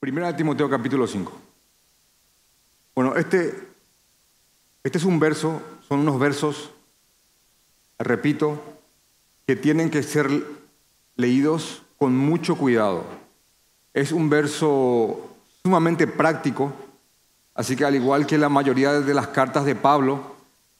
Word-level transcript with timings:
Primera 0.00 0.28
de 0.28 0.32
Timoteo 0.32 0.70
capítulo 0.70 1.06
5. 1.06 1.30
Bueno, 2.94 3.16
este, 3.16 3.68
este 4.82 4.96
es 4.96 5.04
un 5.04 5.20
verso, 5.20 5.60
son 5.86 6.00
unos 6.00 6.18
versos, 6.18 6.70
repito, 7.98 8.58
que 9.46 9.56
tienen 9.56 9.90
que 9.90 10.02
ser 10.02 10.30
leídos 11.16 11.82
con 11.98 12.16
mucho 12.16 12.56
cuidado. 12.56 13.04
Es 13.92 14.10
un 14.10 14.30
verso 14.30 15.36
sumamente 15.62 16.06
práctico, 16.06 16.72
así 17.54 17.76
que 17.76 17.84
al 17.84 17.94
igual 17.94 18.26
que 18.26 18.38
la 18.38 18.48
mayoría 18.48 19.02
de 19.02 19.12
las 19.12 19.28
cartas 19.28 19.66
de 19.66 19.74
Pablo, 19.74 20.34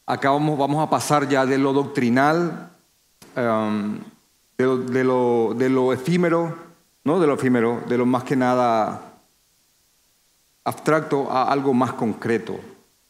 acá 0.06 0.30
vamos, 0.30 0.82
a 0.82 0.88
pasar 0.88 1.28
ya 1.28 1.44
de 1.44 1.58
lo 1.58 1.74
doctrinal, 1.74 2.70
um, 3.36 3.98
de, 4.56 5.04
lo, 5.04 5.52
de 5.52 5.68
lo 5.68 5.92
efímero, 5.92 6.56
no 7.04 7.20
de 7.20 7.26
lo 7.26 7.34
efímero, 7.34 7.82
de 7.86 7.98
lo 7.98 8.06
más 8.06 8.24
que 8.24 8.34
nada 8.34 9.09
abstracto 10.64 11.30
a 11.30 11.50
algo 11.50 11.74
más 11.74 11.92
concreto 11.94 12.60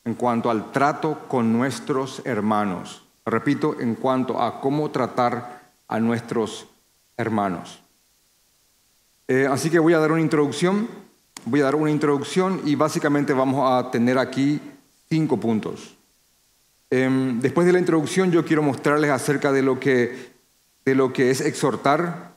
en 0.05 0.15
cuanto 0.15 0.51
al 0.51 0.73
trato 0.73 1.27
con 1.29 1.53
nuestros 1.53 2.23
hermanos. 2.25 3.03
Repito, 3.25 3.79
en 3.81 3.95
cuanto 3.95 4.41
a 4.41 4.61
cómo 4.61 4.91
tratar 4.91 5.73
a 5.87 6.01
nuestros 6.01 6.67
hermanos. 7.17 7.83
Eh, 9.29 9.47
así 9.49 9.71
que 9.71 9.79
voy 9.79 9.93
a 9.93 9.99
dar 9.99 10.11
una 10.11 10.21
introducción, 10.21 10.89
voy 11.45 11.61
a 11.61 11.65
dar 11.65 11.75
una 11.75 11.91
introducción 11.91 12.61
y 12.65 12.75
básicamente 12.75 13.33
vamos 13.33 13.71
a 13.71 13.91
tener 13.91 14.19
aquí 14.19 14.61
cinco 15.09 15.39
puntos. 15.39 15.97
Eh, 16.91 17.09
después 17.37 17.67
de 17.67 17.73
la 17.73 17.79
introducción 17.79 18.33
yo 18.33 18.45
quiero 18.45 18.63
mostrarles 18.63 19.11
acerca 19.11 19.53
de 19.53 19.63
lo, 19.63 19.79
que, 19.79 20.33
de 20.85 20.95
lo 20.95 21.13
que 21.13 21.31
es 21.31 21.41
exhortar, 21.41 22.33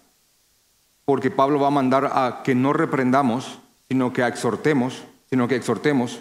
porque 1.05 1.31
Pablo 1.31 1.59
va 1.59 1.67
a 1.67 1.71
mandar 1.71 2.11
a 2.13 2.41
que 2.43 2.53
no 2.53 2.73
reprendamos, 2.73 3.59
sino 3.87 4.13
que 4.13 4.25
exhortemos, 4.25 5.03
sino 5.33 5.47
que 5.47 5.55
exhortemos. 5.55 6.19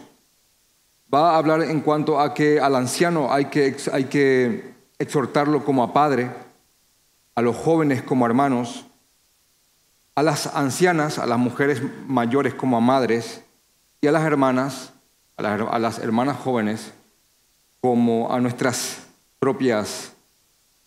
Va 1.13 1.33
a 1.33 1.37
hablar 1.37 1.61
en 1.61 1.83
cuanto 1.83 2.19
a 2.19 2.33
que 2.33 2.59
al 2.59 2.75
anciano 2.75 3.31
hay 3.31 3.51
que, 3.51 3.77
hay 3.93 4.05
que 4.05 4.73
exhortarlo 4.99 5.67
como 5.67 5.83
a 5.83 5.93
padre, 5.93 6.31
a 7.35 7.43
los 7.43 7.55
jóvenes 7.55 8.03
como 8.03 8.25
hermanos, 8.25 8.87
a 10.15 10.23
las 10.23 10.47
ancianas, 10.47 11.19
a 11.19 11.27
las 11.27 11.39
mujeres 11.39 11.83
mayores 12.09 12.55
como 12.55 12.79
a 12.79 12.81
madres, 12.81 13.43
y 14.01 14.07
a 14.07 14.13
las 14.13 14.25
hermanas, 14.25 14.95
a 15.37 15.79
las, 15.79 15.99
hermanas 15.99 16.39
jóvenes, 16.39 16.95
como 17.83 18.33
a 18.33 18.41
nuestras 18.41 19.09
propias 19.39 20.15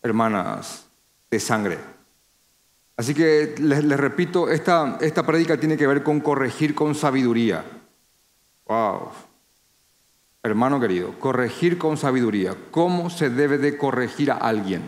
hermanas 0.02 0.88
de 1.30 1.38
sangre. 1.38 1.78
Así 2.96 3.14
que 3.14 3.54
les, 3.60 3.84
les 3.84 4.00
repito, 4.00 4.48
esta, 4.48 4.98
esta 5.00 5.24
prédica 5.24 5.60
tiene 5.60 5.76
que 5.76 5.86
ver 5.86 6.02
con 6.02 6.18
corregir 6.18 6.74
con 6.74 6.96
sabiduría. 6.96 7.75
Wow. 8.66 9.10
Hermano 10.42 10.80
querido, 10.80 11.18
corregir 11.18 11.78
con 11.78 11.96
sabiduría. 11.96 12.56
¿Cómo 12.70 13.10
se 13.10 13.30
debe 13.30 13.58
de 13.58 13.76
corregir 13.76 14.30
a 14.30 14.36
alguien? 14.36 14.82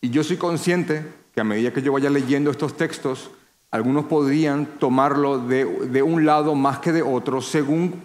Y 0.00 0.10
yo 0.10 0.22
soy 0.22 0.36
consciente 0.36 1.04
que 1.32 1.40
a 1.40 1.44
medida 1.44 1.72
que 1.72 1.82
yo 1.82 1.92
vaya 1.92 2.10
leyendo 2.10 2.50
estos 2.50 2.76
textos, 2.76 3.30
algunos 3.70 4.06
podrían 4.06 4.66
tomarlo 4.78 5.38
de, 5.38 5.64
de 5.64 6.02
un 6.02 6.24
lado 6.24 6.54
más 6.54 6.78
que 6.78 6.92
de 6.92 7.02
otro 7.02 7.40
según 7.40 8.02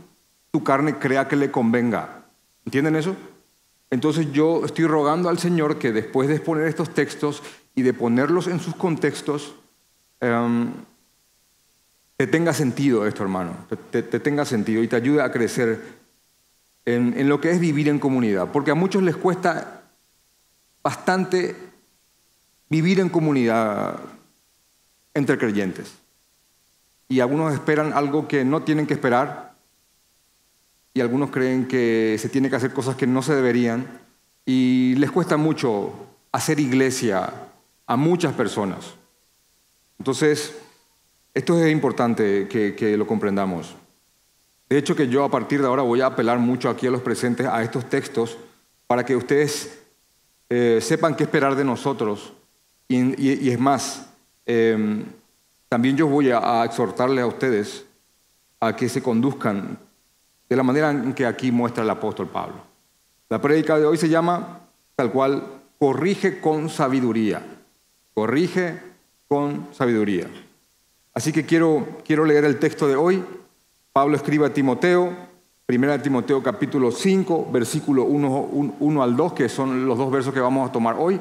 tu 0.51 0.63
carne 0.63 0.97
crea 0.97 1.27
que 1.27 1.35
le 1.35 1.51
convenga. 1.51 2.25
¿Entienden 2.65 2.95
eso? 2.95 3.15
Entonces 3.89 4.31
yo 4.31 4.63
estoy 4.65 4.85
rogando 4.85 5.29
al 5.29 5.39
Señor 5.39 5.77
que 5.77 5.91
después 5.91 6.29
de 6.29 6.35
exponer 6.35 6.67
estos 6.67 6.93
textos 6.93 7.43
y 7.75 7.81
de 7.81 7.93
ponerlos 7.93 8.47
en 8.47 8.59
sus 8.59 8.75
contextos, 8.75 9.53
um, 10.21 10.71
te 12.21 12.27
tenga 12.27 12.53
sentido 12.53 13.07
esto, 13.07 13.23
hermano, 13.23 13.65
te, 13.89 14.03
te, 14.03 14.19
tenga 14.19 14.45
sentido 14.45 14.83
y 14.83 14.87
te 14.87 14.95
ayude 14.95 15.23
a 15.23 15.31
crecer 15.31 15.81
en, 16.85 17.15
en, 17.17 17.27
lo 17.27 17.41
que 17.41 17.49
es 17.49 17.59
vivir 17.59 17.89
en 17.89 17.97
comunidad. 17.97 18.51
Porque 18.51 18.69
a 18.69 18.75
muchos 18.75 19.01
les 19.01 19.17
cuesta 19.17 19.81
bastante 20.83 21.55
vivir 22.69 22.99
en 22.99 23.09
comunidad 23.09 23.99
entre 25.15 25.39
creyentes. 25.39 25.95
Y 27.09 27.21
algunos 27.21 27.55
esperan 27.55 27.91
algo 27.91 28.27
que 28.27 28.45
no 28.45 28.61
tienen 28.61 28.85
que 28.85 28.93
esperar. 28.93 29.55
Y 30.93 31.01
algunos 31.01 31.31
creen 31.31 31.67
que 31.67 32.17
se 32.19 32.29
tiene 32.29 32.51
que 32.51 32.55
hacer 32.55 32.71
cosas 32.71 32.95
que 32.95 33.07
no 33.07 33.23
se 33.23 33.33
deberían. 33.33 33.87
Y 34.45 34.93
les 34.97 35.09
cuesta 35.09 35.37
mucho 35.37 35.91
hacer 36.31 36.59
iglesia 36.59 37.33
a 37.87 37.95
muchas 37.95 38.35
personas. 38.35 38.93
Entonces, 39.97 40.53
esto 41.33 41.63
es 41.63 41.71
importante 41.71 42.47
que, 42.47 42.97
lo 42.97 43.07
comprendamos. 43.07 43.75
De 44.69 44.77
hecho, 44.77 44.95
que 44.95 45.07
yo 45.07 45.23
a 45.23 45.31
partir 45.31 45.61
de 45.61 45.67
ahora 45.67 45.81
voy 45.81 46.01
a 46.01 46.07
apelar 46.07 46.39
mucho 46.39 46.69
aquí 46.69 46.87
a 46.87 46.91
los 46.91 47.01
presentes 47.01 47.45
a 47.47 47.61
estos 47.61 47.89
textos 47.89 48.37
para 48.87 49.05
que 49.05 49.15
ustedes 49.15 49.79
eh, 50.49 50.79
sepan 50.81 51.15
qué 51.15 51.23
esperar 51.23 51.55
de 51.55 51.63
nosotros. 51.63 52.33
Y, 52.87 53.49
es 53.49 53.59
más, 53.59 54.09
eh, 54.45 55.05
también 55.69 55.95
yo 55.95 56.07
voy 56.07 56.31
a, 56.31 56.61
a 56.61 56.65
exhortarles 56.65 57.23
a 57.23 57.27
ustedes 57.27 57.85
a 58.59 58.75
que 58.75 58.89
se 58.89 59.01
conduzcan 59.01 59.77
de 60.49 60.55
la 60.55 60.63
manera 60.63 60.91
en 60.91 61.13
que 61.13 61.25
aquí 61.25 61.51
muestra 61.51 61.83
el 61.83 61.89
apóstol 61.89 62.27
Pablo. 62.27 62.61
La 63.29 63.41
prédica 63.41 63.79
de 63.79 63.85
hoy 63.85 63.95
se 63.97 64.09
llama, 64.09 64.59
tal 64.97 65.11
cual, 65.11 65.61
corrige 65.79 66.41
con 66.41 66.69
sabiduría. 66.69 67.41
Corrige 68.13 68.77
con 69.29 69.69
sabiduría. 69.71 70.27
Así 71.13 71.33
que 71.33 71.45
quiero, 71.45 71.85
quiero 72.05 72.25
leer 72.25 72.45
el 72.45 72.59
texto 72.59 72.87
de 72.87 72.95
hoy. 72.95 73.23
Pablo 73.91 74.15
escribe 74.15 74.45
a 74.45 74.53
Timoteo, 74.53 75.13
primera 75.65 75.97
de 75.97 76.03
Timoteo 76.03 76.41
capítulo 76.41 76.91
5, 76.91 77.49
versículo 77.51 78.03
1, 78.05 78.75
1 78.79 79.03
al 79.03 79.17
2, 79.17 79.33
que 79.33 79.49
son 79.49 79.85
los 79.85 79.97
dos 79.97 80.09
versos 80.11 80.33
que 80.33 80.39
vamos 80.39 80.69
a 80.69 80.71
tomar 80.71 80.95
hoy. 80.97 81.19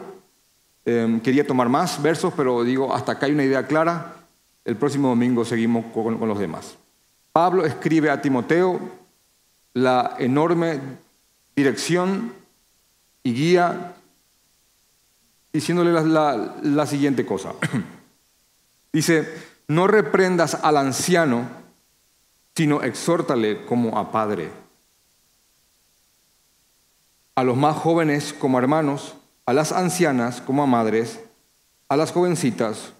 Eh, 0.84 1.20
quería 1.24 1.46
tomar 1.46 1.68
más 1.68 2.00
versos, 2.00 2.32
pero 2.36 2.62
digo, 2.62 2.94
hasta 2.94 3.12
acá 3.12 3.26
hay 3.26 3.32
una 3.32 3.44
idea 3.44 3.66
clara. 3.66 4.16
El 4.64 4.76
próximo 4.76 5.08
domingo 5.08 5.44
seguimos 5.44 5.86
con, 5.92 6.18
con 6.18 6.28
los 6.28 6.38
demás. 6.38 6.76
Pablo 7.32 7.64
escribe 7.64 8.10
a 8.10 8.20
Timoteo 8.20 8.80
la 9.72 10.14
enorme 10.18 10.80
dirección 11.56 12.32
y 13.22 13.34
guía 13.34 13.94
diciéndole 15.52 15.92
la, 15.92 16.02
la, 16.02 16.56
la 16.62 16.86
siguiente 16.86 17.26
cosa. 17.26 17.54
Dice, 18.92 19.49
no 19.70 19.86
reprendas 19.86 20.54
al 20.64 20.76
anciano, 20.76 21.48
sino 22.56 22.82
exhórtale 22.82 23.64
como 23.66 23.96
a 23.98 24.10
padre. 24.10 24.50
A 27.36 27.44
los 27.44 27.56
más 27.56 27.76
jóvenes 27.76 28.32
como 28.32 28.58
hermanos, 28.58 29.14
a 29.46 29.52
las 29.52 29.70
ancianas 29.70 30.40
como 30.40 30.64
a 30.64 30.66
madres, 30.66 31.20
a 31.88 31.96
las 31.96 32.10
jovencitas 32.10 32.94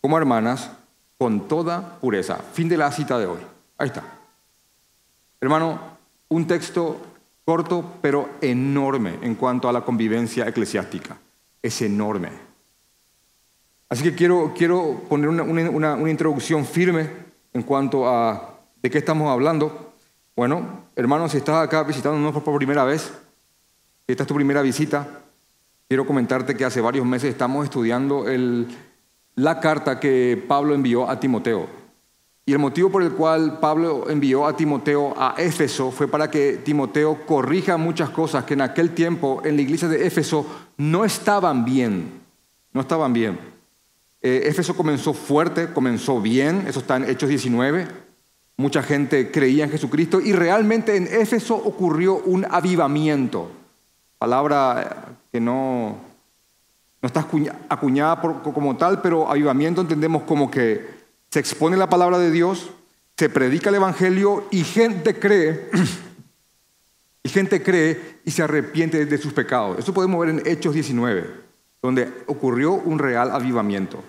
como 0.00 0.16
hermanas, 0.16 0.70
con 1.18 1.48
toda 1.48 1.98
pureza. 2.00 2.38
Fin 2.54 2.70
de 2.70 2.78
la 2.78 2.90
cita 2.92 3.18
de 3.18 3.26
hoy. 3.26 3.40
Ahí 3.76 3.88
está. 3.88 4.02
Hermano, 5.38 5.78
un 6.28 6.46
texto 6.46 6.96
corto 7.44 7.92
pero 8.00 8.30
enorme 8.40 9.18
en 9.20 9.34
cuanto 9.34 9.68
a 9.68 9.72
la 9.72 9.82
convivencia 9.82 10.48
eclesiástica. 10.48 11.18
Es 11.60 11.82
enorme. 11.82 12.30
Así 13.88 14.02
que 14.02 14.14
quiero, 14.14 14.52
quiero 14.56 15.02
poner 15.08 15.28
una, 15.28 15.44
una, 15.44 15.94
una, 15.94 16.10
introducción 16.10 16.64
firme 16.64 17.08
en 17.52 17.62
cuanto 17.62 18.08
a 18.08 18.58
de 18.82 18.90
qué 18.90 18.98
estamos 18.98 19.30
hablando. 19.30 19.94
Bueno, 20.34 20.84
hermanos, 20.96 21.32
si 21.32 21.38
estás 21.38 21.64
acá 21.64 21.84
visitándonos 21.84 22.42
por 22.42 22.56
primera 22.56 22.84
vez, 22.84 23.12
si 24.06 24.12
esta 24.12 24.24
es 24.24 24.26
tu 24.26 24.34
primera 24.34 24.60
visita, 24.60 25.06
quiero 25.88 26.04
comentarte 26.04 26.56
que 26.56 26.64
hace 26.64 26.80
varios 26.80 27.06
meses 27.06 27.30
estamos 27.30 27.64
estudiando 27.64 28.28
el, 28.28 28.66
la 29.36 29.60
carta 29.60 30.00
que 30.00 30.44
Pablo 30.48 30.74
envió 30.74 31.08
a 31.08 31.20
Timoteo. 31.20 31.68
Y 32.44 32.52
el 32.52 32.58
motivo 32.58 32.90
por 32.90 33.02
el 33.02 33.12
cual 33.12 33.58
Pablo 33.60 34.08
envió 34.08 34.46
a 34.46 34.56
Timoteo 34.56 35.14
a 35.16 35.34
Éfeso 35.36 35.90
fue 35.90 36.06
para 36.06 36.30
que 36.30 36.60
Timoteo 36.64 37.26
corrija 37.26 37.76
muchas 37.76 38.10
cosas 38.10 38.44
que 38.44 38.54
en 38.54 38.60
aquel 38.60 38.90
tiempo 38.90 39.42
en 39.44 39.56
la 39.56 39.62
iglesia 39.62 39.88
de 39.88 40.06
Éfeso 40.06 40.46
no 40.76 41.04
estaban 41.04 41.64
bien. 41.64 42.20
No 42.72 42.80
estaban 42.82 43.12
bien. 43.12 43.55
Eh, 44.28 44.48
Éfeso 44.48 44.74
comenzó 44.74 45.14
fuerte, 45.14 45.68
comenzó 45.72 46.20
bien, 46.20 46.64
eso 46.66 46.80
está 46.80 46.96
en 46.96 47.04
Hechos 47.04 47.28
19. 47.28 47.86
Mucha 48.56 48.82
gente 48.82 49.30
creía 49.30 49.62
en 49.62 49.70
Jesucristo 49.70 50.20
y 50.20 50.32
realmente 50.32 50.96
en 50.96 51.06
Éfeso 51.06 51.54
ocurrió 51.54 52.16
un 52.16 52.44
avivamiento. 52.50 53.52
Palabra 54.18 55.16
que 55.30 55.38
no, 55.40 55.98
no 57.00 57.06
está 57.06 57.28
acuñada 57.68 58.20
como 58.42 58.76
tal, 58.76 59.00
pero 59.00 59.30
avivamiento 59.30 59.82
entendemos 59.82 60.24
como 60.24 60.50
que 60.50 60.84
se 61.30 61.38
expone 61.38 61.76
la 61.76 61.88
palabra 61.88 62.18
de 62.18 62.32
Dios, 62.32 62.72
se 63.16 63.28
predica 63.28 63.68
el 63.68 63.76
Evangelio 63.76 64.48
y 64.50 64.64
gente 64.64 65.20
cree, 65.20 65.70
y 67.22 67.28
gente 67.28 67.62
cree 67.62 68.18
y 68.24 68.32
se 68.32 68.42
arrepiente 68.42 69.06
de 69.06 69.18
sus 69.18 69.32
pecados. 69.32 69.78
Eso 69.78 69.94
podemos 69.94 70.18
ver 70.18 70.30
en 70.30 70.42
Hechos 70.44 70.74
19, 70.74 71.30
donde 71.80 72.12
ocurrió 72.26 72.72
un 72.72 72.98
real 72.98 73.30
avivamiento. 73.30 74.02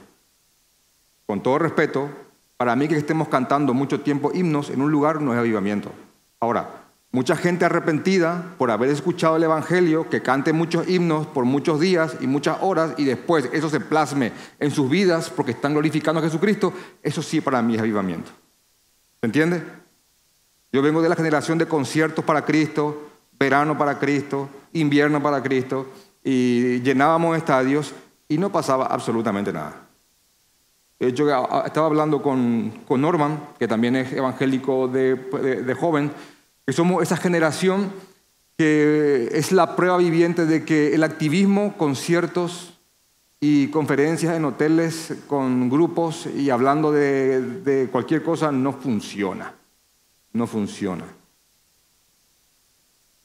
Con 1.27 1.43
todo 1.43 1.59
respeto, 1.59 2.09
Para 2.57 2.75
mí 2.75 2.87
que 2.87 2.97
estemos 2.97 3.27
cantando 3.27 3.75
mucho 3.75 4.01
tiempo 4.01 4.31
himnos 4.33 4.71
en 4.71 4.81
un 4.81 4.91
lugar 4.91 5.21
no 5.21 5.31
es 5.31 5.37
avivamiento. 5.39 5.91
Ahora, 6.39 6.87
mucha 7.11 7.35
gente 7.35 7.65
arrepentida 7.65 8.55
por 8.57 8.71
haber 8.71 8.89
escuchado 8.89 9.35
el 9.35 9.43
Evangelio, 9.43 10.09
que 10.09 10.23
cante 10.23 10.53
muchos 10.53 10.89
himnos 10.89 11.27
por 11.27 11.45
muchos 11.45 11.79
días 11.79 12.17
y 12.19 12.25
muchas 12.25 12.57
horas 12.61 12.95
y 12.97 13.05
después 13.05 13.47
eso 13.53 13.69
se 13.69 13.79
plasme 13.79 14.31
en 14.59 14.71
sus 14.71 14.89
vidas 14.89 15.29
porque 15.29 15.51
están 15.51 15.73
glorificando 15.73 16.19
a 16.19 16.23
Jesucristo, 16.23 16.73
eso 17.03 17.21
sí 17.21 17.41
para 17.41 17.61
mí 17.61 17.75
es 17.75 17.81
avivamiento. 17.81 18.31
¿Se 19.19 19.27
entiende? 19.27 19.63
Yo 20.71 20.81
vengo 20.81 21.03
de 21.03 21.09
la 21.09 21.15
generación 21.15 21.59
de 21.59 21.67
conciertos 21.67 22.25
para 22.25 22.43
Cristo, 22.43 23.07
verano 23.39 23.77
para 23.77 23.99
Cristo, 23.99 24.49
invierno 24.73 25.21
para 25.21 25.43
Cristo, 25.43 25.87
y 26.23 26.81
llenábamos 26.81 27.37
estadios 27.37 27.93
y 28.27 28.39
no 28.39 28.51
pasaba 28.51 28.87
absolutamente 28.87 29.53
nada. 29.53 29.86
Yo 30.99 31.29
estaba 31.65 31.85
hablando 31.85 32.23
con, 32.23 32.73
Norman, 32.89 33.49
que 33.59 33.67
también 33.67 33.95
es 33.95 34.13
evangélico 34.13 34.87
de, 34.87 35.75
joven, 35.79 36.11
que 36.65 36.73
somos 36.73 37.03
esa 37.03 37.17
generación 37.17 37.91
que 38.57 39.29
es 39.33 39.51
la 39.51 39.75
prueba 39.75 39.97
viviente 39.97 40.47
de 40.47 40.65
que 40.65 40.95
el 40.95 41.03
activismo, 41.03 41.77
conciertos 41.77 42.73
y 43.39 43.67
conferencias 43.67 44.35
en 44.35 44.45
hoteles 44.45 45.13
con 45.27 45.69
grupos 45.69 46.25
y 46.25 46.49
hablando 46.49 46.91
de, 46.91 47.87
cualquier 47.91 48.23
cosa 48.23 48.51
no 48.51 48.73
funciona. 48.73 49.53
No 50.33 50.47
funciona. 50.47 51.05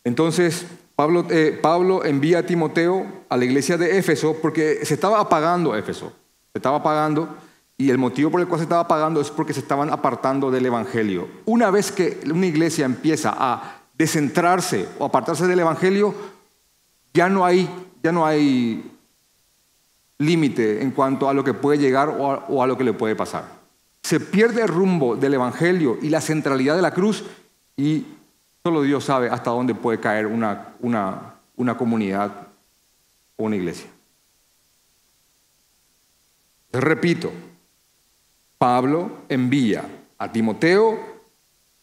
Entonces, 0.05 0.67
Pablo, 0.95 1.27
eh, 1.31 1.59
Pablo 1.63 2.05
envía 2.05 2.41
a 2.41 2.47
Timoteo 2.47 3.07
a 3.31 3.37
la 3.39 3.47
iglesia 3.47 3.79
de 3.79 3.97
Éfeso 3.97 4.37
porque 4.43 4.85
se 4.85 4.93
estaba 4.93 5.21
apagando 5.21 5.75
Éfeso. 5.75 6.13
Se 6.53 6.59
estaba 6.59 6.79
apagando 6.79 7.35
y 7.77 7.91
el 7.91 7.99
motivo 7.99 8.31
por 8.31 8.41
el 8.41 8.47
cual 8.47 8.61
se 8.61 8.65
estaba 8.65 8.83
apagando 8.83 9.21
es 9.21 9.31
porque 9.31 9.53
se 9.53 9.61
estaban 9.61 9.91
apartando 9.91 10.51
del 10.51 10.67
Evangelio. 10.67 11.29
Una 11.47 11.71
vez 11.71 11.91
que 11.91 12.21
una 12.33 12.47
iglesia 12.47 12.85
empieza 12.85 13.35
a 13.37 13.83
descentrarse 13.95 14.89
o 14.99 15.05
apartarse 15.05 15.47
del 15.47 15.61
Evangelio, 15.61 16.15
ya 17.15 17.29
no 17.29 17.45
hay, 17.45 17.69
ya 18.03 18.13
no 18.13 18.25
hay 18.25 18.91
límite 20.19 20.83
en 20.83 20.93
cuanto 20.93 21.29
a 21.29 21.35
lo 21.35 21.45
que 21.45 21.55
puede 21.55 21.79
llegar 21.79 22.09
o 22.09 22.63
a, 22.63 22.67
lo 22.67 22.79
que 22.79 22.85
le 22.85 22.93
puede 22.93 23.17
pasar. 23.17 23.45
Se 24.03 24.21
pierde 24.21 24.63
el 24.63 24.69
rumbo 24.69 25.17
del 25.17 25.35
Evangelio 25.35 25.99
y 26.01 26.09
la 26.09 26.21
centralidad 26.21 26.77
de 26.77 26.83
la 26.83 26.93
cruz 26.93 27.25
y 27.77 28.07
solo 28.63 28.83
Dios 28.83 29.05
sabe 29.05 29.29
hasta 29.29 29.51
dónde 29.51 29.75
puede 29.75 30.01
caer 30.01 30.27
una, 30.27 30.75
una, 30.81 31.35
una 31.57 31.77
comunidad 31.77 32.49
o 33.37 33.45
una 33.45 33.57
iglesia. 33.57 33.89
Repito, 36.73 37.33
Pablo 38.62 39.11
envía 39.29 39.85
a 40.19 40.31
Timoteo 40.31 40.97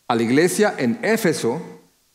a 0.08 0.16
la 0.16 0.24
iglesia 0.24 0.76
en 0.78 0.98
Éfeso 1.02 1.62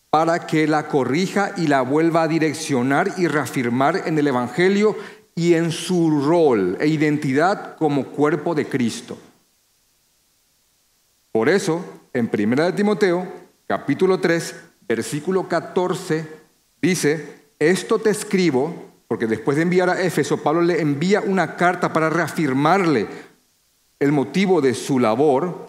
para 0.09 0.47
que 0.47 0.67
la 0.67 0.89
corrija 0.89 1.53
y 1.59 1.67
la 1.67 1.83
vuelva 1.83 2.23
a 2.23 2.29
direccionar 2.29 3.13
y 3.19 3.27
reafirmar 3.27 4.05
en 4.07 4.19
el 4.19 4.27
Evangelio 4.27 4.97
y 5.35 5.53
en 5.53 5.71
su 5.71 6.23
rol 6.27 6.79
e 6.81 6.87
identidad 6.87 7.77
como 7.77 8.07
cuerpo 8.07 8.55
de 8.55 8.67
Cristo. 8.67 9.19
Por 11.31 11.51
eso, 11.51 11.85
en 12.15 12.31
1 12.33 12.65
de 12.65 12.73
Timoteo, 12.73 13.29
capítulo 13.67 14.19
3, 14.19 14.55
versículo 14.89 15.47
14, 15.47 16.27
dice, 16.81 17.51
esto 17.59 17.99
te 17.99 18.09
escribo, 18.09 18.95
porque 19.09 19.27
después 19.27 19.59
de 19.59 19.65
enviar 19.65 19.91
a 19.91 20.01
Éfeso, 20.01 20.43
Pablo 20.43 20.63
le 20.63 20.81
envía 20.81 21.21
una 21.21 21.55
carta 21.55 21.93
para 21.93 22.09
reafirmarle 22.09 23.34
el 23.99 24.13
motivo 24.13 24.61
de 24.61 24.75
su 24.75 24.99
labor, 24.99 25.69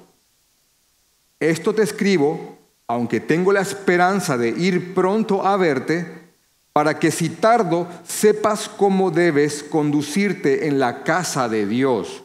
esto 1.40 1.74
te 1.74 1.84
escribo, 1.84 2.58
aunque 2.88 3.20
tengo 3.20 3.52
la 3.52 3.62
esperanza 3.62 4.38
de 4.38 4.50
ir 4.50 4.94
pronto 4.94 5.46
a 5.46 5.58
verte, 5.58 6.26
para 6.74 7.00
que 7.00 7.12
si 7.12 7.30
tardo 7.30 7.88
sepas 8.06 8.68
cómo 8.68 9.10
debes 9.10 9.64
conducirte 9.64 10.68
en 10.68 10.78
la 10.78 11.04
casa 11.04 11.48
de 11.48 11.66
Dios. 11.66 12.24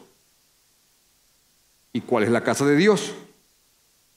¿Y 1.93 2.01
cuál 2.01 2.25
es 2.25 2.31
la 2.31 2.43
casa 2.43 2.65
de 2.65 2.75
Dios? 2.75 3.13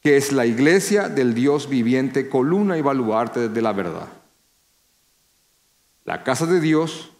Que 0.01 0.17
es 0.17 0.33
la 0.33 0.47
iglesia 0.47 1.09
del 1.09 1.35
Dios 1.35 1.69
viviente, 1.69 2.29
columna 2.29 2.77
y 2.77 2.83
baluarte 2.83 3.49
de 3.49 3.63
la 3.63 3.73
verdad. 3.73 4.09
La 6.05 6.23
casa 6.23 6.47
de 6.47 6.61
Dios 6.61 7.13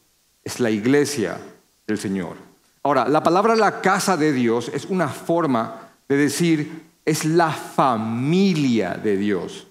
es 0.43 0.61
la 0.61 0.71
iglesia 0.71 1.41
del 1.87 1.99
Señor. 1.99 2.37
Ahora, 2.85 3.09
la 3.09 3.23
palabra 3.23 3.57
la 3.57 3.81
casa 3.81 4.19
de 4.19 4.33
Dios 4.33 4.71
es 4.73 4.85
una 4.85 5.09
forma 5.09 5.89
de 6.07 6.19
decir 6.19 6.85
es 7.07 7.25
la 7.25 7.51
familia 7.51 8.95
de 8.95 9.17
Dios. 9.17 9.67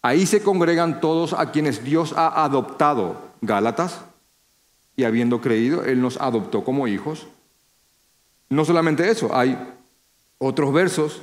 Ahí 0.00 0.24
se 0.24 0.42
congregan 0.42 1.02
todos 1.02 1.34
a 1.34 1.52
quienes 1.52 1.84
Dios 1.84 2.14
ha 2.16 2.44
adoptado. 2.44 3.28
Gálatas, 3.42 4.00
y 4.96 5.04
habiendo 5.04 5.42
creído, 5.42 5.84
Él 5.84 6.00
nos 6.00 6.18
adoptó 6.18 6.64
como 6.64 6.88
hijos. 6.88 7.26
No 8.48 8.64
solamente 8.64 9.10
eso, 9.10 9.34
hay 9.34 9.58
otros 10.38 10.72
versos, 10.72 11.20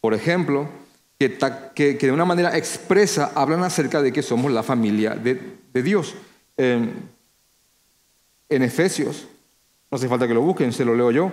por 0.00 0.14
ejemplo, 0.14 0.66
que, 1.18 1.98
de 2.00 2.12
una 2.12 2.24
manera 2.24 2.56
expresa 2.56 3.32
hablan 3.34 3.62
acerca 3.64 4.00
de 4.00 4.12
que 4.14 4.22
somos 4.22 4.50
la 4.50 4.62
familia 4.62 5.14
de, 5.14 5.82
Dios. 5.82 6.14
en 6.56 7.10
Efesios 8.48 9.26
no 9.94 9.96
hace 9.96 10.08
falta 10.08 10.26
que 10.26 10.34
lo 10.34 10.40
busquen, 10.40 10.72
se 10.72 10.84
lo 10.84 10.96
leo 10.96 11.12
yo. 11.12 11.30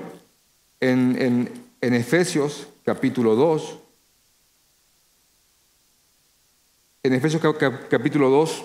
En, 0.80 1.50
Efesios 1.82 2.68
capítulo 2.86 3.34
2, 3.34 3.80
en 7.02 7.14
Efesios 7.14 7.42
capítulo 7.90 8.30
2, 8.30 8.64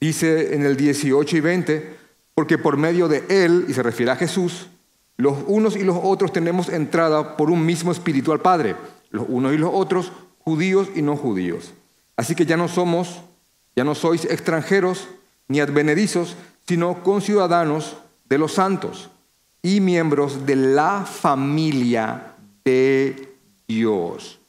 dice 0.00 0.56
en 0.56 0.66
el 0.66 0.76
18 0.76 1.36
y 1.36 1.40
20, 1.40 1.96
porque 2.34 2.58
por 2.58 2.78
medio 2.78 3.06
de 3.06 3.22
Él, 3.28 3.66
y 3.68 3.74
se 3.74 3.84
refiere 3.84 4.10
a 4.10 4.16
Jesús, 4.16 4.66
los 5.16 5.36
unos 5.46 5.76
y 5.76 5.84
los 5.84 5.96
otros 6.02 6.32
tenemos 6.32 6.68
entrada 6.68 7.36
por 7.36 7.52
un 7.52 7.64
mismo 7.64 7.92
espiritual 7.92 8.40
Padre, 8.40 8.74
los 9.10 9.24
unos 9.28 9.54
y 9.54 9.58
los 9.58 9.70
otros, 9.72 10.10
judíos 10.40 10.88
y 10.96 11.02
no 11.02 11.16
judíos. 11.16 11.74
Así 12.16 12.34
que 12.34 12.44
ya 12.44 12.56
no 12.56 12.66
somos, 12.66 13.20
ya 13.76 13.84
no 13.84 13.94
sois 13.94 14.24
extranjeros 14.24 15.06
ni 15.46 15.60
advenedizos, 15.60 16.34
sino 16.66 17.04
conciudadanos 17.04 17.96
de 18.30 18.38
los 18.38 18.52
santos 18.52 19.10
y 19.60 19.80
miembros 19.80 20.46
de 20.46 20.56
la 20.56 21.04
familia 21.04 22.36
de 22.64 23.36
Dios. 23.68 24.40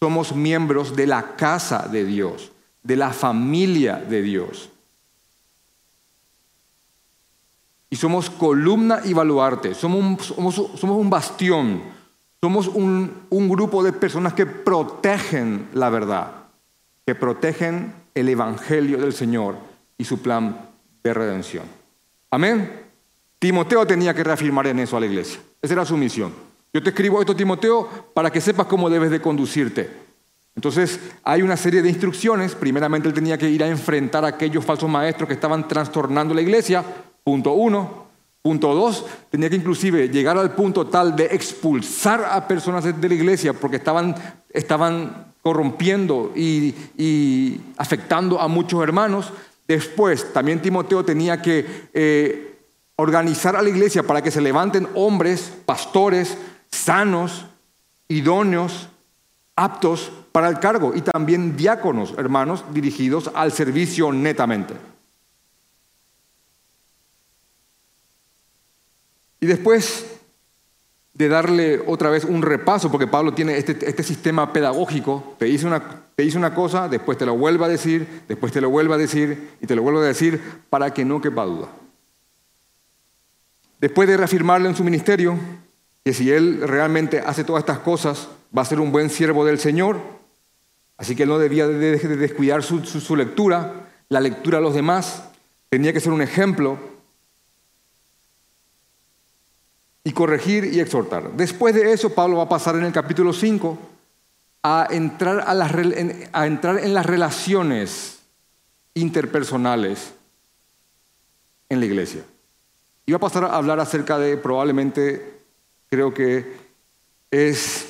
Somos 0.00 0.34
miembros 0.34 0.96
de 0.96 1.06
la 1.06 1.36
casa 1.36 1.86
de 1.88 2.04
Dios, 2.04 2.50
de 2.82 2.96
la 2.96 3.12
familia 3.12 3.96
de 3.96 4.20
Dios. 4.20 4.70
Y 7.88 7.96
somos 7.96 8.30
columna 8.30 9.00
y 9.04 9.12
baluarte, 9.12 9.74
somos 9.74 10.30
un, 10.32 11.10
bastión, 11.10 11.82
somos 12.40 12.68
un 12.68 13.48
grupo 13.48 13.82
de 13.82 13.92
personas 13.92 14.34
que 14.34 14.46
protegen 14.46 15.68
la 15.74 15.88
verdad, 15.90 16.32
que 17.06 17.14
protegen 17.14 17.94
el 18.14 18.28
Evangelio 18.28 18.98
del 18.98 19.12
Señor 19.12 19.56
y 19.98 20.04
su 20.04 20.20
plan 20.20 20.68
de 21.02 21.14
redención. 21.14 21.64
Amén. 22.30 22.89
Timoteo 23.40 23.86
tenía 23.86 24.12
que 24.12 24.22
reafirmar 24.22 24.66
en 24.66 24.80
eso 24.80 24.96
a 24.98 25.00
la 25.00 25.06
iglesia. 25.06 25.40
Esa 25.62 25.72
era 25.72 25.84
su 25.86 25.96
misión. 25.96 26.32
Yo 26.74 26.82
te 26.82 26.90
escribo 26.90 27.20
esto, 27.20 27.34
Timoteo, 27.34 27.88
para 28.14 28.30
que 28.30 28.40
sepas 28.40 28.66
cómo 28.66 28.90
debes 28.90 29.10
de 29.10 29.20
conducirte. 29.20 29.90
Entonces 30.54 31.00
hay 31.24 31.40
una 31.40 31.56
serie 31.56 31.80
de 31.80 31.88
instrucciones. 31.88 32.54
Primeramente 32.54 33.08
él 33.08 33.14
tenía 33.14 33.38
que 33.38 33.48
ir 33.48 33.64
a 33.64 33.68
enfrentar 33.68 34.26
a 34.26 34.28
aquellos 34.28 34.62
falsos 34.62 34.90
maestros 34.90 35.26
que 35.26 35.34
estaban 35.34 35.66
trastornando 35.66 36.34
la 36.34 36.42
iglesia. 36.42 36.84
Punto 37.24 37.52
uno. 37.52 38.10
Punto 38.42 38.74
dos, 38.74 39.04
tenía 39.30 39.50
que 39.50 39.56
inclusive 39.56 40.08
llegar 40.08 40.38
al 40.38 40.54
punto 40.54 40.86
tal 40.86 41.14
de 41.14 41.26
expulsar 41.26 42.24
a 42.24 42.48
personas 42.48 42.84
de 42.84 43.08
la 43.08 43.14
iglesia 43.14 43.52
porque 43.52 43.76
estaban, 43.76 44.14
estaban 44.48 45.34
corrompiendo 45.42 46.32
y, 46.34 47.60
afectando 47.76 48.40
a 48.40 48.48
muchos 48.48 48.82
hermanos. 48.82 49.30
Después, 49.68 50.32
también 50.32 50.62
Timoteo 50.62 51.04
tenía 51.04 51.42
que 51.42 51.66
eh, 51.92 52.49
organizar 53.00 53.56
a 53.56 53.62
la 53.62 53.68
iglesia 53.68 54.02
para 54.02 54.22
que 54.22 54.30
se 54.30 54.40
levanten 54.40 54.88
hombres, 54.94 55.52
pastores, 55.64 56.36
sanos, 56.70 57.46
idóneos, 58.08 58.88
aptos 59.56 60.12
para 60.32 60.48
el 60.48 60.58
cargo 60.58 60.92
y 60.94 61.02
también 61.02 61.56
diáconos, 61.56 62.14
hermanos, 62.16 62.64
dirigidos 62.72 63.30
al 63.34 63.52
servicio 63.52 64.12
netamente. 64.12 64.74
Y 69.40 69.46
después 69.46 70.06
de 71.14 71.28
darle 71.28 71.82
otra 71.86 72.10
vez 72.10 72.24
un 72.24 72.42
repaso, 72.42 72.90
porque 72.90 73.06
Pablo 73.06 73.34
tiene 73.34 73.56
este, 73.56 73.76
este 73.86 74.02
sistema 74.02 74.52
pedagógico, 74.52 75.34
te 75.38 75.46
dice, 75.46 75.66
una, 75.66 76.06
te 76.14 76.22
dice 76.22 76.38
una 76.38 76.54
cosa, 76.54 76.88
después 76.88 77.18
te 77.18 77.26
lo 77.26 77.36
vuelve 77.36 77.64
a 77.64 77.68
decir, 77.68 78.22
después 78.28 78.52
te 78.52 78.60
lo 78.60 78.70
vuelve 78.70 78.94
a 78.94 78.98
decir 78.98 79.50
y 79.60 79.66
te 79.66 79.74
lo 79.74 79.82
vuelve 79.82 80.00
a 80.00 80.04
decir 80.04 80.40
para 80.70 80.92
que 80.94 81.04
no 81.04 81.20
quepa 81.20 81.44
duda. 81.44 81.68
Después 83.80 84.06
de 84.06 84.18
reafirmarle 84.18 84.68
en 84.68 84.76
su 84.76 84.84
ministerio, 84.84 85.38
que 86.04 86.12
si 86.12 86.30
él 86.30 86.60
realmente 86.66 87.20
hace 87.20 87.44
todas 87.44 87.62
estas 87.62 87.78
cosas, 87.78 88.28
va 88.56 88.60
a 88.60 88.66
ser 88.66 88.78
un 88.78 88.92
buen 88.92 89.08
siervo 89.08 89.44
del 89.44 89.58
Señor. 89.58 89.98
Así 90.98 91.16
que 91.16 91.22
él 91.22 91.30
no 91.30 91.38
debía 91.38 91.66
de 91.66 91.96
descuidar 91.96 92.62
su, 92.62 93.16
lectura, 93.16 93.88
la 94.10 94.20
lectura 94.20 94.58
a 94.58 94.60
los 94.60 94.74
demás. 94.74 95.22
Tenía 95.70 95.94
que 95.94 96.00
ser 96.00 96.12
un 96.12 96.20
ejemplo 96.20 96.78
y 100.04 100.12
corregir 100.12 100.64
y 100.64 100.80
exhortar. 100.80 101.32
Después 101.32 101.74
de 101.74 101.90
eso, 101.92 102.14
Pablo 102.14 102.36
va 102.36 102.42
a 102.42 102.48
pasar 102.50 102.76
en 102.76 102.84
el 102.84 102.92
capítulo 102.92 103.32
5 103.32 103.78
a 104.62 104.88
entrar, 104.90 105.36
las, 105.56 105.72
a 106.32 106.46
entrar 106.46 106.78
en 106.78 106.92
las 106.92 107.06
relaciones 107.06 108.18
interpersonales 108.92 110.12
en 111.70 111.80
la 111.80 111.86
iglesia. 111.86 112.24
Y 113.10 113.12
va 113.12 113.16
a 113.16 113.18
pasar 113.18 113.42
a 113.42 113.56
hablar 113.56 113.80
acerca 113.80 114.20
de 114.20 114.36
probablemente, 114.36 115.40
creo 115.88 116.14
que 116.14 116.46
es 117.28 117.88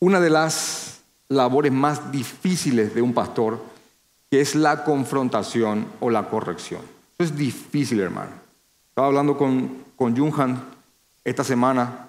una 0.00 0.18
de 0.18 0.30
las 0.30 0.98
labores 1.28 1.70
más 1.70 2.10
difíciles 2.10 2.92
de 2.92 3.02
un 3.02 3.14
pastor, 3.14 3.62
que 4.32 4.40
es 4.40 4.56
la 4.56 4.82
confrontación 4.82 5.86
o 6.00 6.10
la 6.10 6.28
corrección. 6.28 6.80
Eso 7.16 7.30
es 7.30 7.36
difícil, 7.36 8.00
hermano. 8.00 8.32
Estaba 8.88 9.06
hablando 9.06 9.38
con, 9.38 9.84
con 9.94 10.16
Junhan 10.16 10.60
esta 11.22 11.44
semana, 11.44 12.08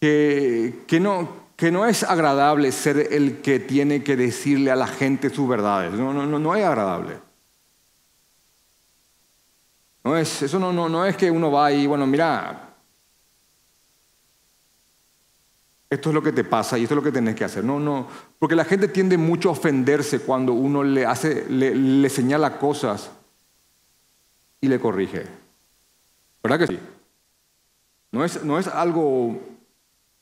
que, 0.00 0.84
que, 0.86 1.00
no, 1.00 1.30
que 1.56 1.72
no 1.72 1.84
es 1.84 2.04
agradable 2.04 2.70
ser 2.70 3.08
el 3.10 3.38
que 3.40 3.58
tiene 3.58 4.04
que 4.04 4.14
decirle 4.14 4.70
a 4.70 4.76
la 4.76 4.86
gente 4.86 5.30
sus 5.30 5.48
verdades. 5.48 5.92
No, 5.94 6.14
no, 6.14 6.26
no, 6.26 6.38
no 6.38 6.54
es 6.54 6.64
agradable. 6.64 7.27
No 10.08 10.16
es, 10.16 10.40
eso 10.40 10.58
no, 10.58 10.72
no, 10.72 10.88
no 10.88 11.04
es 11.04 11.18
que 11.18 11.30
uno 11.30 11.52
va 11.52 11.70
y, 11.70 11.86
bueno, 11.86 12.06
mira, 12.06 12.74
esto 15.90 16.08
es 16.08 16.14
lo 16.14 16.22
que 16.22 16.32
te 16.32 16.44
pasa 16.44 16.78
y 16.78 16.84
esto 16.84 16.94
es 16.94 16.96
lo 16.96 17.02
que 17.02 17.12
tenés 17.12 17.34
que 17.34 17.44
hacer. 17.44 17.62
No, 17.62 17.78
no, 17.78 18.08
porque 18.38 18.56
la 18.56 18.64
gente 18.64 18.88
tiende 18.88 19.18
mucho 19.18 19.50
a 19.50 19.52
ofenderse 19.52 20.20
cuando 20.20 20.54
uno 20.54 20.82
le, 20.82 21.04
hace, 21.04 21.44
le, 21.50 21.74
le 21.74 22.08
señala 22.08 22.56
cosas 22.56 23.10
y 24.62 24.68
le 24.68 24.80
corrige. 24.80 25.26
¿Verdad 26.42 26.58
que 26.58 26.66
sí? 26.68 26.78
No 28.10 28.24
es, 28.24 28.42
no 28.42 28.58
es 28.58 28.66
algo... 28.66 29.38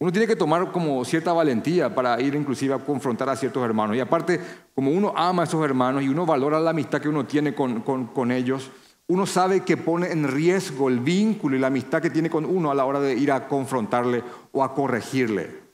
Uno 0.01 0.11
tiene 0.11 0.27
que 0.27 0.35
tomar 0.35 0.73
como 0.73 1.05
cierta 1.05 1.33
valentía 1.33 1.95
para 1.95 2.21
ir 2.21 2.35
inclusive 2.35 2.75
a 2.75 2.81
confrontar 2.81 3.29
a 3.29 3.37
ciertos 3.37 3.65
hermanos. 3.65 3.97
Y 3.97 4.01
aparte, 4.01 4.41
como 4.75 4.91
uno 4.91 5.13
ama 5.15 5.43
a 5.43 5.47
esos 5.47 5.65
hermanos 5.65 6.03
y 6.03 6.09
uno 6.09 6.27
valora 6.27 6.59
la 6.59 6.71
amistad 6.71 7.01
que 7.01 7.09
uno 7.09 7.25
tiene 7.25 7.55
con, 7.55 7.83
con, 7.83 8.33
ellos, 8.33 8.73
uno 9.09 9.27
sabe 9.27 9.61
que 9.61 9.77
pone 9.77 10.11
en 10.11 10.29
riesgo 10.29 10.89
el 10.89 11.01
vínculo 11.01 11.57
y 11.57 11.61
la 11.61 11.69
amistad 11.69 12.03
que 12.03 12.11
tiene 12.11 12.31
con 12.31 12.45
uno 12.45 12.71
a 12.71 12.75
la 12.75 12.85
hora 12.85 13.01
de 13.01 13.15
ir 13.15 13.31
a 13.31 13.47
confrontarle 13.47 14.23
o 14.53 14.65
a 14.65 14.75
corregirle. 14.75 15.67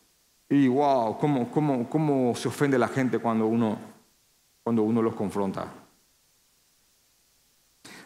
Y 0.48 0.68
wow, 0.68 1.18
cómo, 1.18 1.50
cómo, 1.50 1.88
cómo 1.88 2.34
se 2.34 2.48
ofende 2.48 2.78
la 2.78 2.88
gente 2.88 3.18
cuando 3.18 3.46
uno, 3.46 3.78
cuando 4.62 4.82
uno 4.82 5.00
los 5.00 5.14
confronta. 5.14 5.66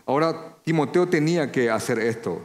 Ahora, 0.06 0.56
Timoteo 0.62 1.08
tenía 1.08 1.50
que 1.50 1.70
hacer 1.70 1.98
esto 1.98 2.40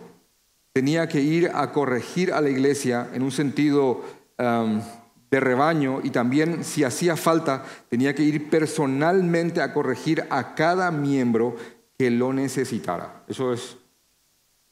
tenía 0.74 1.08
que 1.08 1.22
ir 1.22 1.52
a 1.54 1.72
corregir 1.72 2.32
a 2.32 2.42
la 2.42 2.50
iglesia 2.50 3.10
en 3.14 3.24
un 3.24 3.32
sentido 3.32 4.02
um, 4.40 4.82
de 5.30 5.40
rebaño 5.40 6.00
y 6.04 6.12
también 6.12 6.64
si 6.64 6.84
hacía 6.84 7.16
falta 7.18 7.64
tenía 7.90 8.16
que 8.16 8.24
ir 8.24 8.50
personalmente 8.50 9.62
a 9.62 9.74
corregir 9.74 10.26
a 10.30 10.56
cada 10.56 10.92
miembro 10.92 11.56
que 12.02 12.10
lo 12.10 12.34
necesitara. 12.34 13.24
Eso 13.28 13.54
es 13.54 13.78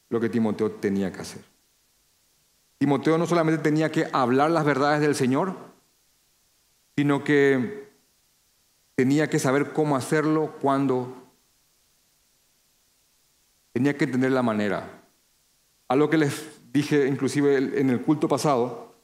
lo 0.10 0.20
que 0.20 0.30
Timoteo 0.30 0.72
tenía 0.72 1.12
que 1.14 1.20
hacer. 1.20 1.44
Timoteo 2.80 3.20
no 3.20 3.28
solamente 3.28 3.62
tenía 3.62 3.92
que 3.92 4.08
hablar 4.12 4.50
las 4.50 4.66
verdades 4.66 5.00
del 5.00 5.14
Señor, 5.14 5.56
sino 6.98 7.24
que 7.24 7.88
tenía 8.96 9.30
que 9.30 9.38
saber 9.38 9.74
cómo 9.74 9.96
hacerlo, 9.96 10.56
cuándo. 10.60 11.22
Tenía 13.74 13.96
que 13.96 14.06
entender 14.06 14.32
la 14.32 14.42
manera. 14.42 15.04
A 15.88 15.96
lo 15.96 16.10
que 16.10 16.18
les 16.18 16.74
dije 16.74 17.06
inclusive 17.06 17.80
en 17.80 17.92
el 17.92 18.02
culto 18.02 18.28
pasado, 18.28 18.96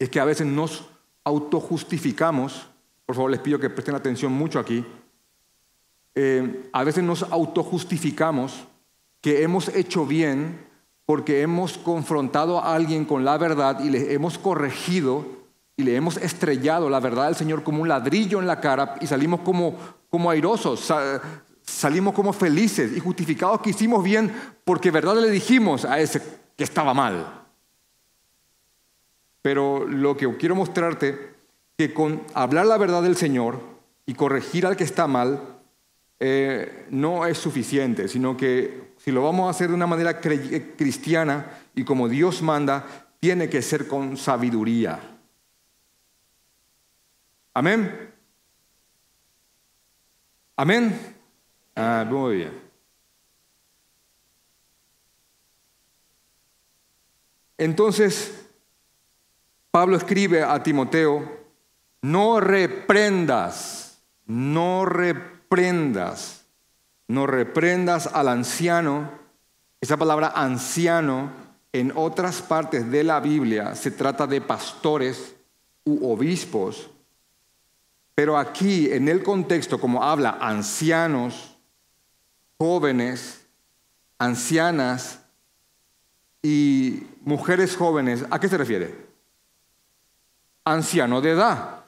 es 0.00 0.08
que 0.08 0.18
a 0.18 0.24
veces 0.24 0.48
nos 0.48 0.90
autojustificamos, 1.22 2.66
por 3.06 3.14
favor 3.14 3.30
les 3.30 3.38
pido 3.38 3.60
que 3.60 3.70
presten 3.70 3.94
atención 3.94 4.32
mucho 4.32 4.58
aquí, 4.58 4.84
eh, 6.14 6.68
a 6.72 6.84
veces 6.84 7.04
nos 7.04 7.22
autojustificamos 7.22 8.64
que 9.20 9.42
hemos 9.42 9.68
hecho 9.68 10.04
bien 10.04 10.66
porque 11.06 11.42
hemos 11.42 11.78
confrontado 11.78 12.58
a 12.58 12.74
alguien 12.74 13.04
con 13.04 13.24
la 13.24 13.38
verdad 13.38 13.82
y 13.82 13.90
le 13.90 14.12
hemos 14.12 14.38
corregido 14.38 15.26
y 15.76 15.84
le 15.84 15.96
hemos 15.96 16.16
estrellado 16.16 16.90
la 16.90 17.00
verdad 17.00 17.26
del 17.26 17.36
Señor 17.36 17.62
como 17.62 17.82
un 17.82 17.88
ladrillo 17.88 18.40
en 18.40 18.46
la 18.46 18.60
cara 18.60 18.96
y 19.00 19.06
salimos 19.06 19.40
como, 19.40 19.76
como 20.10 20.30
airosos, 20.30 20.92
salimos 21.62 22.14
como 22.14 22.32
felices 22.32 22.96
y 22.96 23.00
justificados 23.00 23.60
que 23.60 23.70
hicimos 23.70 24.04
bien 24.04 24.32
porque 24.64 24.90
verdad 24.90 25.16
le 25.16 25.30
dijimos 25.30 25.84
a 25.84 26.00
ese 26.00 26.22
que 26.56 26.64
estaba 26.64 26.94
mal. 26.94 27.46
Pero 29.40 29.86
lo 29.86 30.16
que 30.16 30.36
quiero 30.36 30.54
mostrarte, 30.54 31.34
que 31.76 31.92
con 31.92 32.22
hablar 32.34 32.66
la 32.66 32.78
verdad 32.78 33.02
del 33.02 33.16
Señor 33.16 33.60
y 34.06 34.14
corregir 34.14 34.66
al 34.66 34.76
que 34.76 34.84
está 34.84 35.06
mal, 35.06 35.51
eh, 36.24 36.86
no 36.90 37.26
es 37.26 37.36
suficiente, 37.36 38.06
sino 38.06 38.36
que 38.36 38.92
si 38.98 39.10
lo 39.10 39.24
vamos 39.24 39.48
a 39.48 39.50
hacer 39.50 39.66
de 39.66 39.74
una 39.74 39.88
manera 39.88 40.20
cristiana 40.20 41.58
y 41.74 41.82
como 41.82 42.08
Dios 42.08 42.42
manda, 42.42 42.86
tiene 43.18 43.50
que 43.50 43.60
ser 43.60 43.88
con 43.88 44.16
sabiduría. 44.16 45.00
Amén. 47.52 48.14
Amén. 50.54 51.16
Ah, 51.74 52.06
muy 52.08 52.36
bien. 52.36 52.52
Entonces, 57.58 58.46
Pablo 59.72 59.96
escribe 59.96 60.44
a 60.44 60.62
Timoteo, 60.62 61.40
no 62.00 62.38
reprendas, 62.38 64.00
no 64.26 64.84
reprendas, 64.84 65.31
no 67.08 67.26
reprendas 67.26 68.06
al 68.06 68.28
anciano. 68.28 69.10
Esa 69.82 69.98
palabra 69.98 70.32
anciano 70.34 71.30
en 71.72 71.92
otras 71.94 72.40
partes 72.40 72.90
de 72.90 73.04
la 73.04 73.20
Biblia 73.20 73.74
se 73.74 73.90
trata 73.90 74.26
de 74.26 74.40
pastores 74.40 75.34
u 75.84 76.10
obispos, 76.10 76.88
pero 78.14 78.38
aquí 78.38 78.90
en 78.90 79.08
el 79.08 79.22
contexto 79.22 79.78
como 79.78 80.02
habla 80.02 80.38
ancianos, 80.40 81.58
jóvenes, 82.56 83.46
ancianas 84.18 85.20
y 86.42 87.06
mujeres 87.20 87.76
jóvenes, 87.76 88.24
¿a 88.30 88.40
qué 88.40 88.48
se 88.48 88.56
refiere? 88.56 88.94
Anciano 90.64 91.20
de 91.20 91.30
edad. 91.30 91.81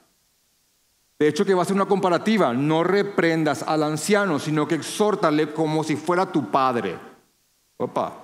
De 1.17 1.27
hecho, 1.27 1.45
que 1.45 1.53
va 1.53 1.61
a 1.61 1.65
ser 1.65 1.75
una 1.75 1.85
comparativa. 1.85 2.53
No 2.53 2.83
reprendas 2.83 3.63
al 3.63 3.83
anciano, 3.83 4.37
sino 4.39 4.67
que 4.67 4.75
exhórtale 4.75 5.53
como 5.53 5.83
si 5.83 5.95
fuera 5.95 6.31
tu 6.31 6.51
padre. 6.51 6.97
Opa. 7.77 8.21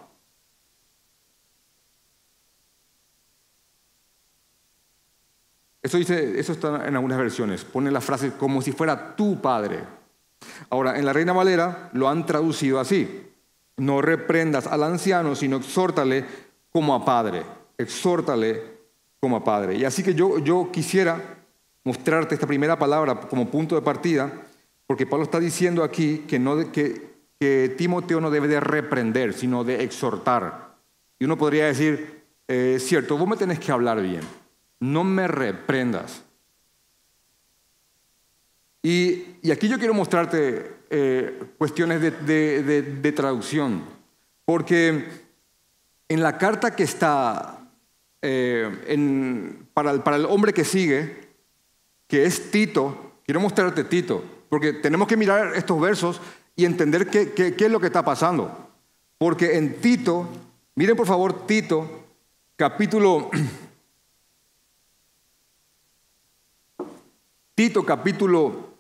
Eso 5.82 5.98
dice, 5.98 6.40
eso 6.40 6.52
está 6.52 6.88
en 6.88 6.96
algunas 6.96 7.18
versiones. 7.18 7.64
Pone 7.64 7.90
la 7.92 8.02
frase 8.02 8.34
como 8.34 8.62
si 8.62 8.72
fuera 8.72 9.16
tu 9.16 9.42
padre. 9.42 9.84
Ahora, 10.70 10.98
en 11.00 11.06
la 11.06 11.14
Reina 11.14 11.34
Valera 11.34 11.90
lo 11.94 12.10
han 12.10 12.26
traducido 12.26 12.80
así. 12.80 13.28
No 13.78 14.02
reprendas 14.02 14.68
al 14.68 14.84
anciano, 14.84 15.34
sino 15.36 15.58
exhórtale 15.58 16.26
como 16.72 16.94
a 16.94 17.04
padre. 17.04 17.44
Exhórtale 17.78 18.80
como 19.20 19.38
a 19.38 19.44
padre. 19.44 19.76
Y 19.76 19.86
así 19.86 20.04
que 20.04 20.14
yo, 20.14 20.38
yo 20.40 20.70
quisiera 20.72 21.41
mostrarte 21.84 22.36
esta 22.36 22.48
primera 22.48 22.78
palabra 22.78 23.20
como 23.22 23.50
punto 23.50 23.76
de 23.76 23.82
partida, 23.82 24.32
porque 24.88 25.06
Pablo 25.06 25.24
está 25.24 25.40
diciendo 25.40 25.84
aquí 25.84 26.26
que, 26.28 26.40
no, 26.40 26.72
que, 26.72 27.12
que 27.40 27.74
Timoteo 27.78 28.22
no 28.22 28.30
debe 28.30 28.48
de 28.48 28.60
reprender, 28.60 29.34
sino 29.34 29.64
de 29.64 29.84
exhortar. 29.84 30.76
Y 31.20 31.26
uno 31.26 31.38
podría 31.38 31.66
decir, 31.68 32.24
eh, 32.48 32.78
cierto, 32.80 33.18
vos 33.18 33.28
me 33.28 33.38
tenés 33.38 33.60
que 33.60 33.72
hablar 33.72 34.02
bien, 34.02 34.22
no 34.80 35.04
me 35.04 35.28
reprendas. 35.28 36.24
Y, 38.84 39.38
aquí 39.52 39.68
yo 39.68 39.78
quiero 39.78 39.94
mostrarte 39.94 40.78
eh, 40.90 41.44
cuestiones 41.58 42.02
de, 42.02 43.14
traducción, 43.16 43.84
porque 44.44 45.06
en 46.10 46.22
la 46.22 46.38
carta 46.38 46.76
que 46.76 46.84
está 46.84 47.70
eh, 48.22 49.64
para, 49.74 49.92
el, 49.92 50.02
para, 50.02 50.18
el, 50.18 50.26
hombre 50.26 50.52
que 50.52 50.66
sigue, 50.66 51.21
que 52.12 52.26
es 52.26 52.52
Tito, 52.52 53.14
quiero 53.24 53.40
mostrarte 53.40 53.86
Tito, 53.86 54.22
porque 54.50 54.74
tenemos 54.74 55.08
que 55.08 55.16
mirar 55.16 55.56
estos 55.56 55.80
versos 55.80 56.20
y 56.58 56.66
entender 56.66 57.08
qué, 57.08 57.56
es 57.58 57.72
lo 57.72 57.80
que 57.80 57.86
está 57.86 58.04
pasando. 58.04 58.68
Porque 59.18 59.56
en 59.56 59.80
Tito, 59.80 60.28
miren 60.76 60.98
por 60.98 61.08
favor 61.08 61.48
Tito, 61.48 62.04
capítulo 62.58 63.30
Tito 67.56 67.86
capítulo 67.86 68.72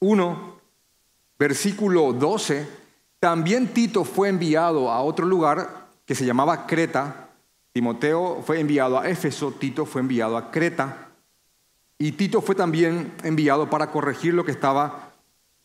1, 0.00 0.60
versículo 1.38 2.12
12, 2.12 2.68
también 3.18 3.68
Tito 3.68 4.04
fue 4.04 4.28
enviado 4.28 4.90
a 4.90 5.00
otro 5.00 5.24
lugar 5.24 5.86
que 6.04 6.14
se 6.14 6.26
llamaba 6.26 6.66
Creta. 6.66 7.30
Timoteo 7.72 8.42
fue 8.44 8.60
enviado 8.60 8.98
a 8.98 9.08
Éfeso, 9.08 9.52
Tito 9.52 9.86
fue 9.86 10.02
enviado 10.02 10.36
a 10.36 10.50
Creta. 10.50 11.03
Y 11.98 12.12
Tito 12.12 12.40
fue 12.40 12.54
también 12.54 13.12
enviado 13.22 13.70
para 13.70 13.90
corregir 13.90 14.34
lo 14.34 14.44
que 14.44 14.50
estaba 14.50 15.12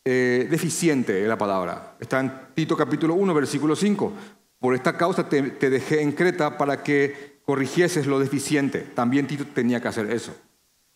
eh, 0.04 0.46
deficiente 0.50 1.22
en 1.22 1.28
la 1.28 1.36
palabra. 1.36 1.96
Está 1.98 2.20
en 2.20 2.32
Tito 2.54 2.76
capítulo 2.76 3.14
1, 3.14 3.34
versículo 3.34 3.74
5. 3.74 4.12
Por 4.58 4.74
esta 4.74 4.96
causa 4.96 5.28
te, 5.28 5.42
dejé 5.42 6.02
en 6.02 6.12
Creta 6.12 6.56
para 6.56 6.82
que 6.82 7.40
corrigieses 7.44 8.06
lo 8.06 8.20
deficiente. 8.20 8.80
También 8.80 9.26
Tito 9.26 9.44
tenía 9.46 9.80
que 9.80 9.88
hacer 9.88 10.10
eso. 10.10 10.34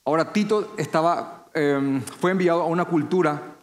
Ahora 0.04 0.32
Tito 0.32 0.74
estaba, 0.76 1.46
em, 1.52 2.00
fue 2.02 2.30
enviado 2.30 2.62
a 2.62 2.66
una 2.66 2.84
cultura, 2.84 3.56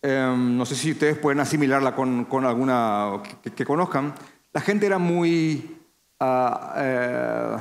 em, 0.00 0.56
no 0.56 0.64
sé 0.64 0.74
si 0.74 0.92
ustedes 0.92 1.18
pueden 1.18 1.40
asimilarla 1.40 1.94
con, 1.94 2.26
alguna 2.44 3.22
que, 3.54 3.64
conozcan. 3.64 4.14
La 4.52 4.60
gente 4.60 4.86
era 4.86 4.98
muy... 4.98 5.78
Ah, 6.18 6.74
eh, 6.78 7.56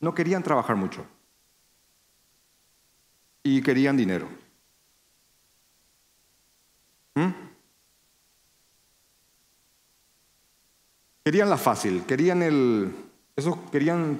no 0.00 0.14
querían 0.14 0.42
trabajar 0.42 0.76
mucho. 0.76 1.04
Y 3.46 3.62
querían 3.62 3.96
dinero. 3.96 4.28
¿Mm? 7.14 7.30
Querían 11.24 11.48
la 11.48 11.56
fácil, 11.56 12.02
querían 12.06 12.42
el... 12.42 12.92
Eso 13.36 13.70
querían... 13.70 14.18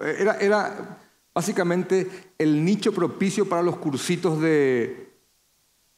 Era, 0.00 0.36
era 0.38 0.98
básicamente 1.32 2.32
el 2.36 2.64
nicho 2.64 2.92
propicio 2.92 3.48
para 3.48 3.62
los 3.62 3.76
cursitos 3.76 4.40
de... 4.40 5.12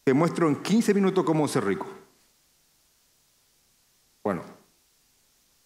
Te 0.04 0.12
muestro 0.12 0.46
en 0.46 0.56
15 0.56 0.92
minutos 0.92 1.24
cómo 1.24 1.48
ser 1.48 1.64
rico. 1.64 1.86
Bueno, 4.22 4.42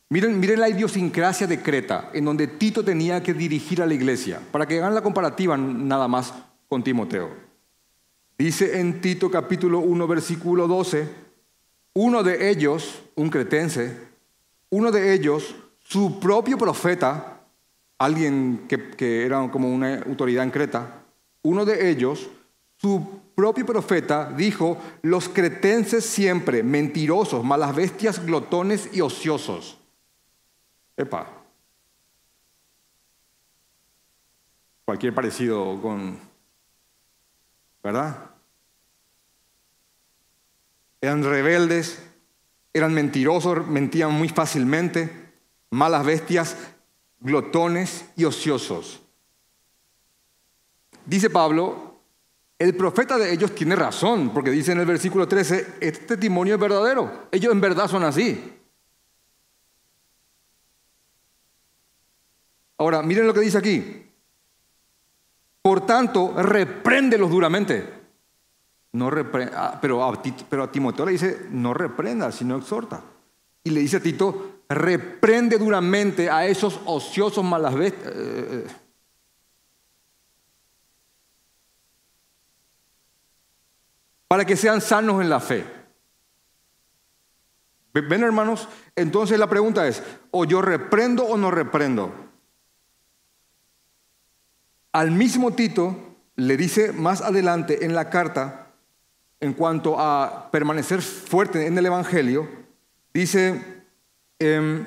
miren, 0.09 0.39
miren 0.39 0.61
la 0.61 0.69
idiosincrasia 0.69 1.49
de 1.49 1.61
Creta, 1.61 2.11
en 2.13 2.27
donde 2.27 2.47
Tito 2.47 2.85
tenía 2.85 3.25
que 3.25 3.35
dirigir 3.35 3.83
a 3.83 3.87
la 3.87 3.95
iglesia, 3.95 4.41
para 4.53 4.67
que 4.67 4.79
hagan 4.79 4.95
la 4.95 5.03
comparativa 5.03 5.57
nada 5.57 6.07
más 6.07 6.33
con 6.73 6.83
Timoteo. 6.83 7.29
Dice 8.39 8.81
en 8.81 9.03
Tito 9.03 9.31
capítulo 9.31 9.81
1, 9.81 10.07
versículo 10.07 10.67
12, 10.67 11.07
uno 11.93 12.23
de 12.23 12.49
ellos, 12.49 13.03
un 13.15 13.29
cretense, 13.29 13.95
uno 14.71 14.91
de 14.91 15.13
ellos, 15.13 15.55
su 15.81 16.19
propio 16.19 16.57
profeta, 16.57 17.43
alguien 17.99 18.67
que, 18.69 19.23
era 19.23 19.51
como 19.51 19.71
una 19.71 19.97
autoridad 19.97 20.45
en 20.45 20.51
Creta, 20.51 21.03
uno 21.43 21.67
de 21.67 21.91
ellos, 21.91 22.31
su 22.79 23.21
propio 23.35 23.67
profeta, 23.67 24.33
dijo, 24.35 24.79
los 25.03 25.29
cretenses 25.29 26.07
siempre 26.07 26.63
mentirosos, 26.63 27.45
malas 27.45 27.77
bestias, 27.77 28.25
glotones 28.25 28.89
y 28.95 29.03
ociosos. 29.03 29.77
Epa. 30.97 31.27
Cualquier 34.87 35.15
parecido 35.15 35.79
con... 35.83 36.32
¿Verdad? 37.83 38.31
Eran 41.01 41.25
rebeldes, 41.25 42.01
eran 42.73 42.95
mentirosos, 42.95 43.67
mentían 43.67 44.13
muy 44.13 44.29
fácilmente, 44.29 45.33
malas 45.71 46.07
bestias, 46.07 46.57
glotones 47.21 48.05
y 48.17 48.25
ociosos. 48.25 49.03
Dice 51.05 51.31
Pablo, 51.31 52.01
el 52.59 52.77
profeta 52.77 53.19
de 53.19 53.33
ellos 53.33 53.55
tiene 53.55 53.75
razón, 53.75 54.33
porque 54.33 54.51
dice 54.51 54.73
en 54.73 54.79
el 54.79 54.87
versículo 54.87 55.27
13, 55.27 55.75
este 55.81 56.07
testimonio 56.07 56.55
es 56.55 56.61
verdadero, 56.61 57.27
ellos 57.33 57.53
en 57.53 57.61
verdad 57.61 57.89
son 57.89 58.05
así. 58.05 58.61
Ahora, 62.79 63.03
miren 63.03 63.27
lo 63.27 63.35
que 63.35 63.41
dice 63.41 63.59
aquí. 63.59 64.02
Por 65.63 65.87
tanto, 65.87 66.35
repréndelos 66.37 67.31
duramente. 67.31 68.03
No 68.93 69.09
ah, 69.09 69.79
pero, 69.81 70.05
a, 70.05 70.21
pero 70.51 70.63
a 70.65 70.71
Timoteo 70.71 71.07
le 71.07 71.13
dice, 71.13 71.47
no 71.51 71.73
reprenda, 71.73 72.31
sino 72.31 72.57
exhorta. 72.57 73.03
Y 73.65 73.71
le 73.71 73.81
dice 73.81 73.99
a 73.99 74.01
Tito, 74.01 74.63
reprende 74.69 75.57
duramente 75.57 76.29
a 76.29 76.47
esos 76.47 76.81
ociosos 76.85 77.45
malas 77.45 77.75
bestias. 77.75 78.13
Eh, 78.15 78.67
eh. 78.67 78.67
para 84.29 84.47
que 84.47 84.57
sean 84.57 84.81
sanos 84.81 85.21
en 85.21 85.29
la 85.29 85.41
fe. 85.41 85.63
¿Ven 87.93 88.23
hermanos? 88.23 88.67
Entonces 88.97 89.39
la 89.39 89.47
pregunta 89.47 89.87
es, 89.87 90.03
¿o 90.31 90.47
yo 90.47 90.63
reprendo 90.63 91.25
o 91.25 91.37
no 91.37 91.51
reprendo? 91.51 92.11
Al 94.93 95.11
mismo 95.11 95.53
Tito 95.53 95.97
le 96.37 96.57
dice 96.59 96.93
más 96.93 97.23
adelante 97.23 97.87
en 97.87 97.95
la 97.95 98.11
carta, 98.11 98.67
en 99.41 99.55
cuanto 99.55 99.99
a 99.99 100.51
permanecer 100.53 101.01
fuerte 101.01 101.67
en 101.67 101.77
el 101.79 101.87
Evangelio, 101.87 102.47
dice 103.15 103.85
em, 104.39 104.85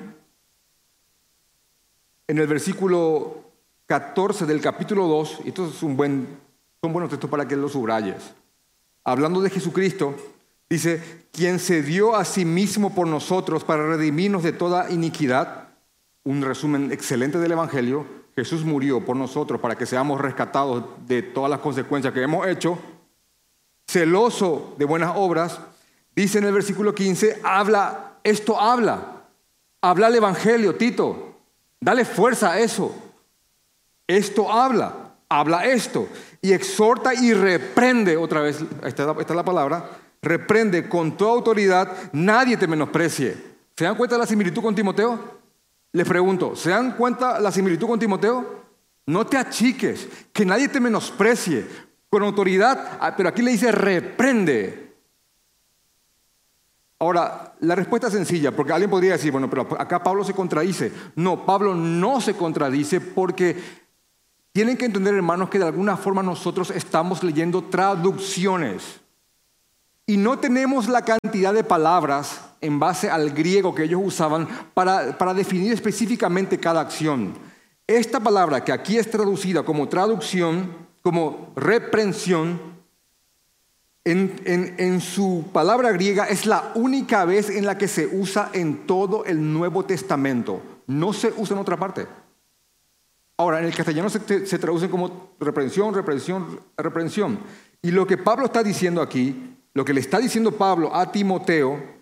en 2.27 2.37
el 2.37 2.47
versículo 2.47 3.51
14 3.87 4.45
del 4.45 4.61
capítulo 4.61 5.07
2, 5.07 5.41
y 5.45 5.47
esto 5.49 5.67
es 5.67 5.81
un 5.81 5.97
buen, 5.97 6.27
son 6.81 6.93
buenos 6.93 7.09
textos 7.09 7.29
para 7.29 7.47
que 7.47 7.55
los 7.55 7.71
subrayes, 7.71 8.35
hablando 9.03 9.41
de 9.41 9.49
Jesucristo, 9.49 10.15
dice, 10.69 11.27
quien 11.31 11.59
se 11.59 11.81
dio 11.81 12.15
a 12.15 12.25
sí 12.25 12.45
mismo 12.45 12.93
por 12.93 13.07
nosotros 13.07 13.63
para 13.63 13.87
redimirnos 13.87 14.43
de 14.43 14.53
toda 14.53 14.91
iniquidad, 14.91 15.69
un 16.23 16.43
resumen 16.43 16.91
excelente 16.91 17.39
del 17.39 17.53
Evangelio, 17.53 18.24
Jesús 18.35 18.65
murió 18.65 19.03
por 19.03 19.15
nosotros 19.15 19.61
para 19.61 19.77
que 19.77 19.85
seamos 19.85 20.19
rescatados 20.19 20.83
de 21.07 21.21
todas 21.21 21.49
las 21.49 21.59
consecuencias 21.59 22.13
que 22.13 22.21
hemos 22.21 22.45
hecho, 22.47 22.77
celoso 23.87 24.75
de 24.77 24.85
buenas 24.85 25.13
obras, 25.15 25.59
dice 26.15 26.39
en 26.39 26.43
el 26.45 26.53
versículo 26.53 26.93
15, 26.93 27.39
habla, 27.43 28.17
esto 28.23 28.59
habla, 28.59 29.23
habla 29.81 30.07
el 30.07 30.15
Evangelio, 30.15 30.75
Tito, 30.75 31.35
dale 31.79 32.03
fuerza 32.03 32.51
a 32.51 32.59
eso. 32.59 32.93
Esto 34.07 34.51
habla, 34.51 35.15
habla 35.29 35.65
esto, 35.65 36.07
y 36.41 36.51
exhorta 36.51 37.13
y 37.13 37.33
reprende, 37.33 38.17
otra 38.17 38.41
vez, 38.41 38.59
esta, 38.83 39.15
es 39.19 39.29
la 39.29 39.45
palabra, 39.45 39.89
reprende 40.21 40.89
con 40.89 41.15
toda 41.15 41.31
autoridad, 41.31 41.91
nadie 42.11 42.57
te 42.57 42.67
menosprecie. 42.67 43.55
¿Se 43.75 43.85
dan 43.85 43.95
cuenta 43.95 44.15
de 44.15 44.19
la 44.19 44.27
similitud 44.27 44.61
con 44.61 44.75
Timoteo? 44.75 45.44
Les 45.95 46.05
pregunto, 46.05 46.57
¿se 46.57 46.71
dan 46.71 46.91
cuenta 46.97 47.39
la 47.39 47.53
similitud 47.53 47.87
con 47.87 47.97
Timoteo? 47.97 48.63
No 49.05 49.25
te 49.25 49.37
achiques, 49.37 50.09
que 50.33 50.45
nadie 50.45 50.67
te 50.67 50.81
menosprecie, 50.81 51.65
con 52.09 52.21
autoridad, 52.21 52.97
ah, 52.99 53.15
pero 53.15 53.29
aquí 53.29 53.41
le 53.41 53.51
dice 53.51 53.71
reprende. 53.71 54.93
Ahora, 56.99 57.55
la 57.61 57.75
respuesta 57.75 58.07
es 58.07 58.13
sencilla, 58.13 58.53
porque 58.53 58.73
alguien 58.73 58.89
podría 58.89 59.13
decir, 59.13 59.31
bueno, 59.31 59.49
pero 59.49 59.69
acá 59.79 60.03
Pablo 60.03 60.25
se 60.25 60.33
contradice. 60.33 60.91
No, 61.15 61.45
Pablo 61.45 61.73
no 61.73 62.19
se 62.19 62.33
contradice 62.33 62.99
porque 62.99 63.55
tienen 64.51 64.75
que 64.75 64.87
entender, 64.87 65.13
hermanos, 65.13 65.49
que 65.49 65.59
de 65.59 65.67
alguna 65.67 65.95
forma 65.95 66.21
nosotros 66.21 66.71
estamos 66.71 67.23
leyendo 67.23 67.63
traducciones 67.63 68.99
y 70.05 70.17
no 70.17 70.39
tenemos 70.39 70.89
la 70.89 71.03
cantidad 71.03 71.53
de 71.53 71.63
palabras 71.63 72.41
en 72.65 72.79
base 72.79 73.09
al 73.09 73.31
griego 73.31 73.73
que 73.73 73.83
ellos 73.83 74.01
usaban 74.03 74.47
para, 74.73 75.17
para 75.17 75.33
definir 75.33 75.71
específicamente 75.71 76.59
cada 76.59 76.81
acción. 76.81 77.33
Esta 77.87 78.19
palabra 78.19 78.63
que 78.63 78.71
aquí 78.71 78.97
es 78.97 79.09
traducida 79.09 79.63
como 79.63 79.87
traducción 79.87 80.85
como 81.05 81.53
reprensión, 81.55 82.59
en, 84.05 85.01
su 85.01 85.45
palabra 85.51 85.91
griega 85.91 86.25
es 86.25 86.47
la 86.47 86.71
única 86.75 87.25
vez 87.25 87.49
en 87.49 87.65
la 87.65 87.77
que 87.77 87.87
se 87.87 88.07
usa 88.07 88.49
en 88.53 88.87
todo 88.87 89.23
el 89.25 89.53
Nuevo 89.53 89.85
Testamento. 89.85 90.61
No 90.87 91.13
se 91.13 91.33
usa 91.37 91.55
en 91.55 91.61
otra 91.61 91.77
parte. 91.77 92.07
Ahora, 93.37 93.59
en 93.59 93.65
el 93.65 93.75
castellano 93.75 94.09
se, 94.09 94.47
se 94.47 94.59
traducen 94.59 94.89
como 94.89 95.35
reprensión, 95.39 95.93
reprensión, 95.93 96.59
reprensión. 96.77 97.39
Y 97.81 97.91
lo 97.91 98.07
que 98.07 98.17
Pablo 98.17 98.45
está 98.45 98.63
diciendo 98.63 99.01
aquí, 99.01 99.57
lo 99.73 99.85
que 99.85 99.93
le 99.93 100.01
está 100.01 100.19
diciendo 100.19 100.53
Pablo 100.53 100.95
a 100.95 101.11
Timoteo, 101.11 101.94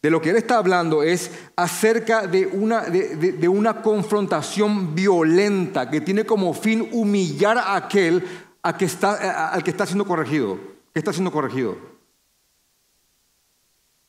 de 0.00 0.10
lo 0.10 0.20
que 0.20 0.30
él 0.30 0.36
está 0.36 0.58
hablando 0.58 1.02
es 1.02 1.30
acerca 1.56 2.26
de 2.26 2.46
una, 2.46 2.82
de, 2.82 3.48
una 3.48 3.82
confrontación 3.82 4.94
violenta 4.94 5.90
que 5.90 6.00
tiene 6.00 6.24
como 6.24 6.54
fin 6.54 6.88
humillar 6.92 7.58
a 7.58 7.74
aquel 7.74 8.24
a 8.62 8.76
que 8.76 8.84
está, 8.84 9.52
al 9.52 9.62
que 9.64 9.70
está 9.70 9.86
siendo 9.86 10.04
corregido, 10.04 10.58
que 10.92 11.00
está 11.00 11.12
siendo 11.12 11.32
corregido. 11.32 11.76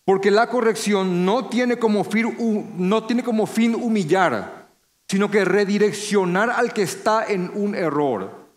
Porque 0.06 0.32
la 0.32 0.48
corrección 0.48 1.26
no 1.26 1.50
tiene 1.50 1.78
como 1.78 2.04
fin, 2.04 2.36
no 2.78 3.06
tiene 3.06 3.24
como 3.24 3.46
fin 3.46 3.76
humillar, 3.76 4.68
sino 5.08 5.30
que 5.30 5.46
redireccionar 5.46 6.50
al 6.52 6.74
que 6.74 6.84
está 6.84 7.26
en 7.26 7.52
un 7.54 7.74
error. 7.76 8.48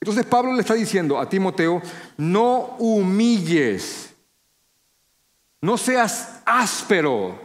Entonces 0.00 0.24
Pablo 0.26 0.54
le 0.54 0.60
está 0.60 0.74
diciendo 0.74 1.18
a 1.18 1.28
Timoteo, 1.28 1.82
no 2.16 2.76
humilles, 2.78 4.07
no 5.60 5.76
seas 5.76 6.40
áspero, 6.44 7.38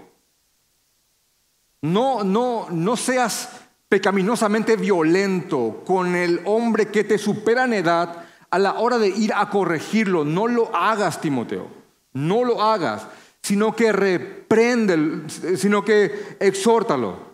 no, 1.81 2.23
no, 2.23 2.67
no 2.69 2.95
seas 2.95 3.49
pecaminosamente 3.89 4.75
violento 4.75 5.83
con 5.85 6.15
el 6.15 6.41
hombre 6.45 6.87
que 6.87 7.03
te 7.03 7.17
supera 7.17 7.65
en 7.65 7.73
edad 7.73 8.25
a 8.49 8.59
la 8.59 8.73
hora 8.79 8.97
de 8.97 9.09
ir 9.09 9.33
a 9.33 9.49
corregirlo. 9.49 10.23
No 10.23 10.47
lo 10.47 10.75
hagas, 10.75 11.19
Timoteo, 11.19 11.67
no 12.13 12.43
lo 12.43 12.61
hagas, 12.61 13.07
sino 13.41 13.75
que 13.75 13.91
reprende, 13.91 15.23
sino 15.57 15.83
que 15.83 16.37
exhórtalo. 16.39 17.33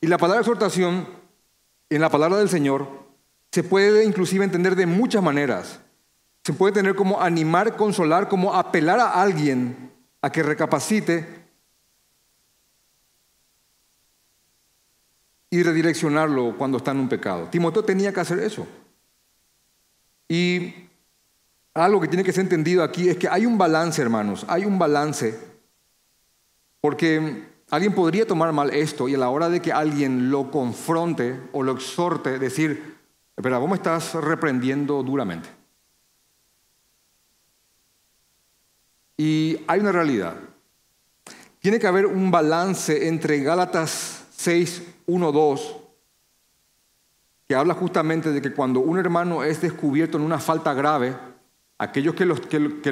Y 0.00 0.08
la 0.08 0.18
palabra 0.18 0.40
exhortación 0.40 1.08
en 1.88 2.00
la 2.00 2.10
palabra 2.10 2.38
del 2.38 2.48
Señor 2.48 2.88
se 3.52 3.62
puede 3.62 4.04
inclusive 4.04 4.44
entender 4.44 4.76
de 4.76 4.86
muchas 4.86 5.22
maneras. 5.22 5.80
Se 6.46 6.52
puede 6.52 6.74
tener 6.74 6.94
como 6.94 7.20
animar, 7.20 7.76
consolar, 7.76 8.28
como 8.28 8.54
apelar 8.54 9.00
a 9.00 9.20
alguien 9.20 9.90
a 10.22 10.30
que 10.30 10.44
recapacite 10.44 11.26
y 15.50 15.60
redireccionarlo 15.60 16.56
cuando 16.56 16.78
está 16.78 16.92
en 16.92 17.00
un 17.00 17.08
pecado. 17.08 17.48
Timoteo 17.50 17.84
tenía 17.84 18.12
que 18.12 18.20
hacer 18.20 18.38
eso. 18.38 18.64
Y 20.28 20.72
algo 21.74 22.00
que 22.00 22.06
tiene 22.06 22.22
que 22.22 22.32
ser 22.32 22.44
entendido 22.44 22.84
aquí 22.84 23.08
es 23.08 23.16
que 23.16 23.28
hay 23.28 23.44
un 23.44 23.58
balance, 23.58 24.00
hermanos, 24.00 24.46
hay 24.48 24.66
un 24.66 24.78
balance, 24.78 25.36
porque 26.80 27.56
Alguien 27.68 27.96
podría 27.96 28.24
tomar 28.24 28.52
mal 28.52 28.70
esto 28.70 29.08
y 29.08 29.16
a 29.16 29.18
la 29.18 29.28
hora 29.28 29.48
de 29.48 29.60
que 29.60 29.72
alguien 29.72 30.30
lo 30.30 30.52
confronte 30.52 31.40
o 31.50 31.64
lo 31.64 31.72
exhorte, 31.72 32.38
decir, 32.38 32.96
espera, 33.36 33.58
vos 33.58 33.68
me 33.68 33.74
estás 33.74 34.14
reprendiendo 34.14 35.02
duramente. 35.02 35.55
Y 39.16 39.58
hay 39.66 39.80
una 39.80 39.92
realidad. 39.92 40.34
Tiene 41.60 41.78
que 41.78 41.86
haber 41.86 42.06
un 42.06 42.30
balance 42.30 43.08
entre 43.08 43.40
Gálatas 43.40 44.24
6, 44.36 44.82
1, 45.06 45.32
2, 45.32 45.76
que 47.48 47.54
habla 47.54 47.74
justamente 47.74 48.30
de 48.30 48.42
que 48.42 48.52
cuando 48.52 48.80
un 48.80 48.98
hermano 48.98 49.42
es 49.42 49.60
descubierto 49.60 50.18
en 50.18 50.24
una 50.24 50.38
falta 50.38 50.74
grave, 50.74 51.16
aquellos 51.78 52.14
que, 52.14 52.24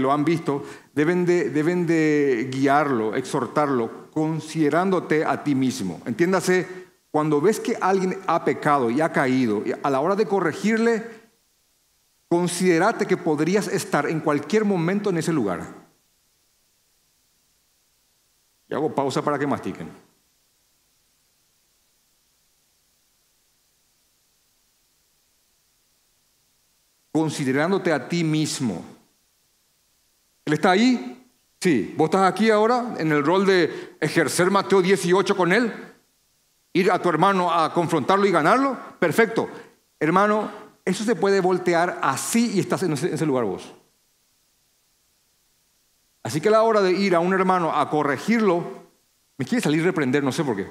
lo 0.00 0.12
han 0.12 0.24
visto 0.24 0.64
deben 0.94 1.26
de, 1.26 1.50
deben 1.50 1.86
de 1.86 2.48
guiarlo, 2.50 3.14
exhortarlo 3.14 4.10
considerándote 4.12 5.24
a 5.24 5.42
ti 5.42 5.54
mismo. 5.54 6.00
Entiéndase, 6.06 6.66
cuando 7.10 7.40
ves 7.40 7.60
que 7.60 7.76
alguien 7.80 8.18
ha 8.26 8.44
pecado 8.44 8.90
y 8.90 9.00
ha 9.00 9.12
caído, 9.12 9.62
a 9.82 9.90
la 9.90 10.00
hora 10.00 10.16
de 10.16 10.26
corregirle, 10.26 11.04
considerate 12.28 13.06
que 13.06 13.16
podrías 13.16 13.68
estar 13.68 14.08
en 14.08 14.20
cualquier 14.20 14.64
momento 14.64 15.10
en 15.10 15.18
ese 15.18 15.32
lugar. 15.32 15.83
Y 18.68 18.74
hago 18.74 18.94
pausa 18.94 19.22
para 19.22 19.38
que 19.38 19.46
mastiquen. 19.46 19.90
Considerándote 27.12 27.92
a 27.92 28.08
ti 28.08 28.24
mismo. 28.24 28.84
Él 30.44 30.54
está 30.54 30.72
ahí, 30.72 31.24
Sí, 31.64 31.94
vos 31.96 32.08
estás 32.08 32.30
aquí 32.30 32.50
ahora 32.50 32.94
en 32.98 33.10
el 33.10 33.24
rol 33.24 33.46
de 33.46 33.96
ejercer 33.98 34.50
Mateo 34.50 34.82
18 34.82 35.34
con 35.34 35.50
él, 35.50 35.72
ir 36.74 36.92
a 36.92 37.00
tu 37.00 37.08
hermano 37.08 37.50
a 37.50 37.72
confrontarlo 37.72 38.26
y 38.26 38.30
ganarlo. 38.30 38.76
Perfecto. 38.98 39.48
Hermano, 39.98 40.50
eso 40.84 41.04
se 41.04 41.16
puede 41.16 41.40
voltear 41.40 42.00
así 42.02 42.52
y 42.52 42.60
estás 42.60 42.82
en 42.82 42.92
ese, 42.92 43.24
lugar 43.24 43.44
vos. 43.44 43.72
Así 46.24 46.40
que 46.40 46.48
a 46.48 46.52
la 46.52 46.62
hora 46.62 46.80
de 46.80 46.90
ir 46.90 47.14
a 47.14 47.20
un 47.20 47.34
hermano 47.34 47.70
a 47.70 47.88
corregirlo, 47.90 48.64
me 49.36 49.44
quiere 49.44 49.62
salir 49.62 49.82
a 49.82 49.84
reprender, 49.84 50.24
no 50.24 50.32
sé 50.32 50.42
por 50.42 50.56
qué. 50.56 50.66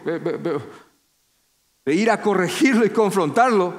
De 1.85 1.93
ir 1.93 2.09
a 2.09 2.19
corregirlo 2.19 2.83
y 2.85 2.89
confrontarlo, 2.89 3.73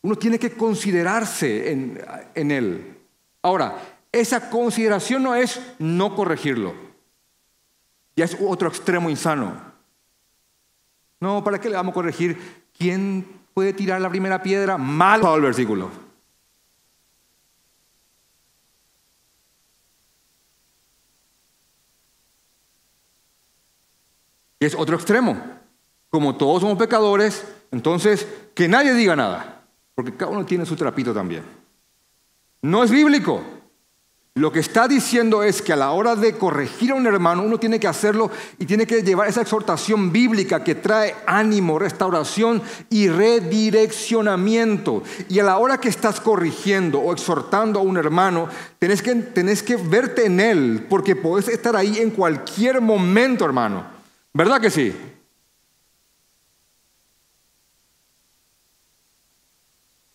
uno 0.00 0.16
tiene 0.16 0.38
que 0.38 0.52
considerarse 0.52 1.70
en, 1.70 2.50
él. 2.50 2.96
Ahora, 3.42 3.76
esa 4.10 4.48
consideración 4.48 5.22
no 5.22 5.34
es 5.34 5.60
no 5.78 6.16
corregirlo. 6.16 6.72
Ya 8.16 8.24
es 8.24 8.36
otro 8.40 8.68
extremo 8.68 9.10
insano. 9.10 9.52
No, 11.20 11.44
¿para 11.44 11.60
qué 11.60 11.68
le 11.68 11.76
vamos 11.76 11.92
a 11.92 11.94
corregir? 11.94 12.38
¿Quién 12.76 13.26
puede 13.52 13.74
tirar 13.74 14.00
la 14.00 14.08
primera 14.08 14.42
piedra? 14.42 14.78
Mal 14.78 15.20
el 15.34 15.42
versículo. 15.42 16.07
Es 24.60 24.74
otro 24.74 24.96
extremo. 24.96 25.40
Como 26.10 26.36
todos 26.36 26.62
somos 26.62 26.78
pecadores, 26.78 27.44
entonces 27.70 28.26
que 28.54 28.68
nadie 28.68 28.94
diga 28.94 29.14
nada, 29.14 29.62
porque 29.94 30.14
cada 30.14 30.32
uno 30.32 30.46
tiene 30.46 30.64
su 30.64 30.74
trapito 30.74 31.12
también. 31.12 31.42
No 32.62 32.82
es 32.82 32.90
bíblico. 32.90 33.42
Lo 34.34 34.52
que 34.52 34.60
está 34.60 34.86
diciendo 34.86 35.42
es 35.42 35.60
que 35.62 35.72
a 35.72 35.76
la 35.76 35.90
hora 35.90 36.14
de 36.14 36.34
corregir 36.34 36.92
a 36.92 36.94
un 36.94 37.08
hermano, 37.08 37.42
uno 37.42 37.58
tiene 37.58 37.80
que 37.80 37.88
hacerlo 37.88 38.30
y 38.56 38.66
tiene 38.66 38.86
que 38.86 39.02
llevar 39.02 39.26
esa 39.28 39.40
exhortación 39.40 40.12
bíblica 40.12 40.62
que 40.62 40.76
trae 40.76 41.16
ánimo, 41.26 41.76
restauración 41.76 42.62
y 42.88 43.08
redireccionamiento. 43.08 45.02
Y 45.28 45.40
a 45.40 45.44
la 45.44 45.58
hora 45.58 45.80
que 45.80 45.88
estás 45.88 46.20
corrigiendo 46.20 47.00
o 47.00 47.12
exhortando 47.12 47.80
a 47.80 47.82
un 47.82 47.96
hermano, 47.96 48.48
tenés 48.78 49.02
que, 49.02 49.16
tenés 49.16 49.64
que 49.64 49.74
verte 49.74 50.26
en 50.26 50.38
él, 50.38 50.86
porque 50.88 51.16
podés 51.16 51.48
estar 51.48 51.74
ahí 51.74 51.98
en 51.98 52.10
cualquier 52.10 52.80
momento, 52.80 53.44
hermano. 53.44 53.97
¿Verdad 54.38 54.60
que 54.60 54.70
sí? 54.70 54.94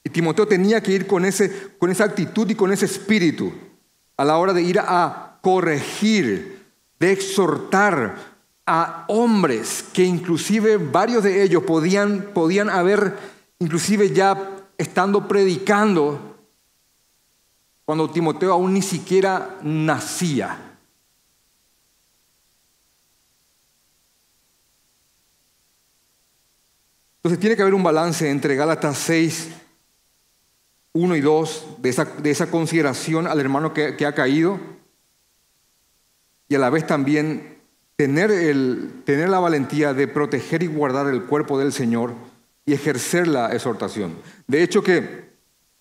Y 0.02 0.10
Timoteo 0.10 0.48
tenía 0.48 0.82
que 0.82 0.94
ir 0.94 1.08
con, 1.08 1.26
ese, 1.26 1.76
con 1.78 1.92
esa 1.92 2.06
actitud 2.06 2.50
y 2.50 2.56
con 2.56 2.72
ese 2.72 2.86
espíritu 2.86 3.52
a 4.16 4.24
la 4.24 4.38
hora 4.38 4.54
de 4.54 4.62
ir 4.62 4.80
a 4.80 5.40
corregir, 5.42 6.64
de 7.02 7.12
exhortar 7.12 8.16
a 8.66 9.04
hombres 9.10 9.84
que 9.92 10.06
inclusive 10.06 10.78
varios 10.78 11.26
de 11.26 11.44
ellos 11.44 11.64
podían, 11.64 12.30
podían 12.34 12.70
haber, 12.70 13.18
inclusive 13.60 14.14
ya 14.14 14.56
estando 14.78 15.28
predicando, 15.28 16.38
cuando 17.84 18.10
Timoteo 18.10 18.54
aún 18.54 18.74
ni 18.74 18.82
siquiera 18.82 19.60
nacía. 19.64 20.73
Entonces 27.24 27.40
tiene 27.40 27.56
que 27.56 27.62
haber 27.62 27.74
un 27.74 27.84
balance 27.84 28.30
entre 28.30 28.58
Gálatas 28.58 28.98
6 28.98 29.50
1 30.92 31.16
y 31.16 31.22
2 31.22 31.78
de 31.80 31.90
esa, 31.90 32.04
de 32.04 32.30
esa 32.30 32.52
consideración 32.52 33.28
al 33.28 33.40
hermano 33.40 33.74
que, 33.74 34.06
ha 34.06 34.14
caído 34.14 34.60
y 36.50 36.56
a 36.56 36.60
la 36.60 36.70
vez 36.70 36.86
también 36.86 37.60
tener, 37.96 38.30
el, 38.30 39.04
tener 39.06 39.30
la 39.30 39.40
valentía 39.40 39.94
de 39.94 40.10
proteger 40.10 40.64
y 40.64 40.68
guardar 40.68 41.08
el 41.08 41.24
cuerpo 41.24 41.58
del 41.58 41.72
Señor 41.72 42.14
y 42.66 42.74
ejercer 42.74 43.30
la 43.30 43.54
exhortación. 43.54 44.18
De 44.46 44.62
hecho 44.62 44.84
que 44.84 45.32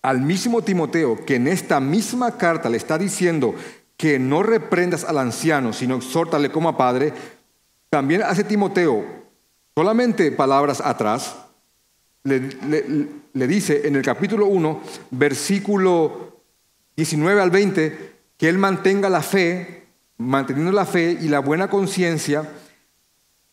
al 0.01 0.21
mismo 0.21 0.61
Timoteo, 0.61 1.25
que 1.25 1.35
en 1.35 1.49
esta 1.49 1.81
misma 1.81 2.37
carta 2.37 2.69
le 2.69 2.77
está 2.77 2.97
diciendo 2.97 3.53
que 3.97 4.17
no 4.17 4.43
reprendas 4.43 5.03
al 5.03 5.17
anciano, 5.17 5.73
sino 5.73 5.97
exhórtale 5.97 6.51
como 6.51 6.69
a 6.69 6.77
padre, 6.77 7.11
también 7.89 8.23
hace 8.23 8.45
Timoteo 8.45 9.22
solamente 9.75 10.31
palabras 10.31 10.81
atrás, 10.81 11.35
le, 12.23 13.47
dice 13.47 13.87
en 13.87 13.95
el 13.95 14.01
capítulo 14.01 14.47
1, 14.47 14.81
versículo 15.11 16.41
19 16.95 17.41
al 17.41 17.51
20, 17.51 18.13
que 18.37 18.49
él 18.49 18.57
mantenga 18.57 19.09
la 19.09 19.21
fe, 19.21 19.87
manteniendo 20.17 20.71
la 20.71 20.85
fe 20.85 21.17
y 21.19 21.27
la 21.27 21.39
buena 21.39 21.69
conciencia, 21.69 22.49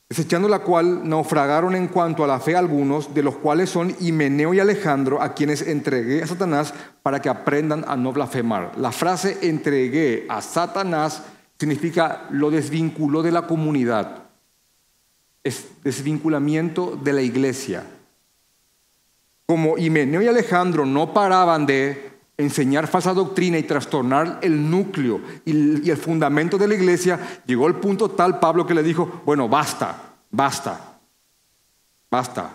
desechando 0.08 0.48
la 0.48 0.60
cual 0.60 1.08
naufragaron 1.08 1.74
en 1.74 1.88
cuanto 1.88 2.22
a 2.24 2.26
la 2.26 2.40
fe 2.40 2.56
algunos, 2.56 3.14
de 3.14 3.22
los 3.22 3.36
cuales 3.36 3.70
son 3.70 3.94
Himeneo 4.00 4.54
y 4.54 4.60
Alejandro, 4.60 5.22
a 5.22 5.34
quienes 5.34 5.62
entregué 5.62 6.22
a 6.22 6.26
Satanás 6.26 6.74
para 7.02 7.20
que 7.20 7.28
aprendan 7.28 7.84
a 7.88 7.96
no 7.96 8.12
blasfemar. 8.12 8.72
La 8.76 8.92
frase 8.92 9.38
entregué 9.42 10.26
a 10.28 10.42
Satanás 10.42 11.22
significa 11.58 12.26
lo 12.30 12.50
desvinculó 12.50 13.22
de 13.22 13.32
la 13.32 13.46
comunidad, 13.46 14.29
desvinculamiento 15.42 16.98
de 17.02 17.12
la 17.12 17.22
iglesia 17.22 17.84
como 19.50 19.76
Himeneo 19.76 20.22
y 20.22 20.28
Alejandro 20.28 20.86
no 20.86 21.12
paraban 21.12 21.66
de 21.66 22.12
enseñar 22.36 22.86
falsa 22.86 23.12
doctrina 23.12 23.58
y 23.58 23.64
trastornar 23.64 24.38
el 24.42 24.70
núcleo 24.70 25.20
y, 25.44 25.90
el 25.90 25.96
fundamento 25.96 26.56
de 26.56 26.68
la 26.68 26.74
iglesia, 26.74 27.42
llegó 27.46 27.66
al 27.66 27.80
punto 27.80 28.12
tal 28.12 28.38
Pablo 28.38 28.64
que 28.64 28.74
le 28.74 28.84
dijo, 28.84 29.22
bueno, 29.26 29.48
basta, 29.48 30.14
basta, 30.30 31.00
basta. 32.08 32.48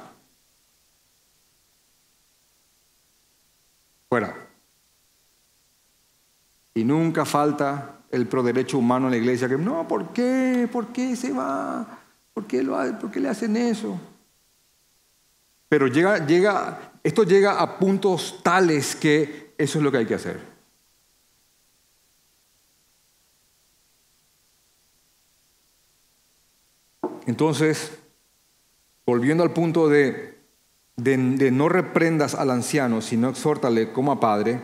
Fuera. 4.07 4.33
Y 6.75 6.85
nunca 6.85 7.25
falta 7.25 8.03
el 8.09 8.25
proderecho 8.25 8.77
humano 8.77 9.07
en 9.07 9.11
la 9.11 9.17
iglesia 9.17 9.49
que, 9.49 9.57
no, 9.57 9.85
¿por 9.85 10.13
qué? 10.13 10.69
¿Por 10.71 10.93
qué 10.93 11.13
se 11.17 11.33
va? 11.33 12.04
¿Por 12.35 12.45
qué, 12.47 12.61
lo, 12.61 12.75
¿Por 12.99 13.09
qué 13.09 13.21
le 13.21 13.29
hacen 13.29 13.55
eso? 13.55 13.97
Pero 15.69 15.87
llega, 15.87 16.27
llega, 16.27 16.91
esto 17.01 17.23
llega 17.23 17.61
a 17.61 17.79
puntos 17.79 18.41
tales 18.43 18.93
que 18.93 19.53
eso 19.57 19.77
es 19.77 19.83
lo 19.83 19.89
que 19.89 19.99
hay 19.99 20.05
que 20.05 20.15
hacer. 20.15 20.37
Entonces, 27.25 27.97
volviendo 29.05 29.41
al 29.41 29.53
punto 29.53 29.87
de, 29.87 30.37
de, 30.97 31.15
de, 31.17 31.51
no 31.51 31.69
reprendas 31.69 32.35
al 32.35 32.51
anciano, 32.51 33.01
sino 33.01 33.29
exhórtale 33.29 33.93
como 33.93 34.11
a 34.11 34.19
padre, 34.19 34.59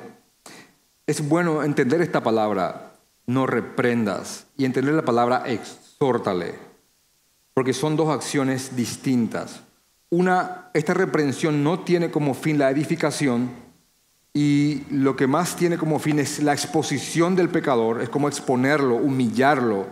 es 1.07 1.25
bueno 1.25 1.63
entender 1.63 2.01
esta 2.01 2.21
palabra, 2.21 2.97
no 3.27 3.47
reprendas, 3.47 4.47
y 4.57 4.65
entender 4.65 4.93
la 4.93 5.05
palabra 5.05 5.43
exhórtale, 5.47 6.70
porque 7.53 7.73
son 7.73 7.95
dos 7.95 8.09
acciones 8.09 8.75
distintas. 8.75 9.61
Una, 10.09 10.69
esta 10.73 10.93
reprensión 10.93 11.63
no 11.63 11.79
tiene 11.79 12.11
como 12.11 12.33
fin 12.33 12.57
la 12.57 12.69
edificación 12.69 13.49
y 14.33 14.83
lo 14.89 15.15
que 15.15 15.27
más 15.27 15.55
tiene 15.55 15.77
como 15.77 15.99
fin 15.99 16.19
es 16.19 16.41
la 16.41 16.53
exposición 16.53 17.35
del 17.35 17.49
pecador, 17.49 18.01
es 18.01 18.09
como 18.09 18.27
exponerlo, 18.27 18.95
humillarlo. 18.95 19.87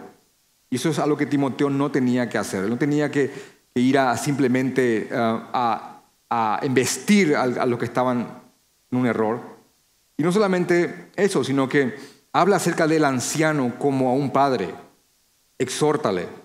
Y 0.70 0.78
eso 0.78 0.90
es 0.90 1.00
algo 1.00 1.18
que 1.18 1.26
Timoteo 1.26 1.70
no 1.70 1.92
tenía 1.92 2.30
que 2.30 2.38
hacer. 2.38 2.70
No 2.70 2.78
tenía 2.78 3.12
que, 3.12 3.60
ir 3.76 3.98
a 3.98 4.18
simplemente 4.18 5.08
eh, 5.10 5.10
a, 5.12 6.02
a, 6.30 6.60
embestir 6.64 7.36
a, 7.36 7.44
a 7.44 7.66
los 7.66 7.80
que 7.80 7.86
estaban 7.86 8.42
en 8.92 8.98
un 8.98 9.06
error. 9.06 9.40
Y 10.18 10.24
no 10.24 10.32
solamente 10.32 11.12
eso, 11.16 11.44
sino 11.44 11.70
que 11.70 11.96
habla 12.34 12.58
acerca 12.58 12.88
del 12.88 13.06
anciano 13.06 13.78
como 13.80 14.10
a 14.10 14.14
un 14.14 14.32
padre. 14.32 14.74
Exhórtale. 15.58 16.39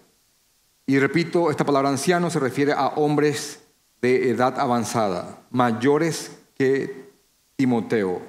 Y 0.87 0.99
repito, 0.99 1.51
esta 1.51 1.65
palabra 1.65 1.89
anciano 1.89 2.31
se 2.31 2.41
refiere 2.41 2.73
a 2.73 2.89
hombres 2.89 3.61
de 4.03 4.31
edad 4.31 4.61
avanzada, 4.61 5.39
mayores 5.51 6.37
que 6.55 7.11
Timoteo. 7.57 8.21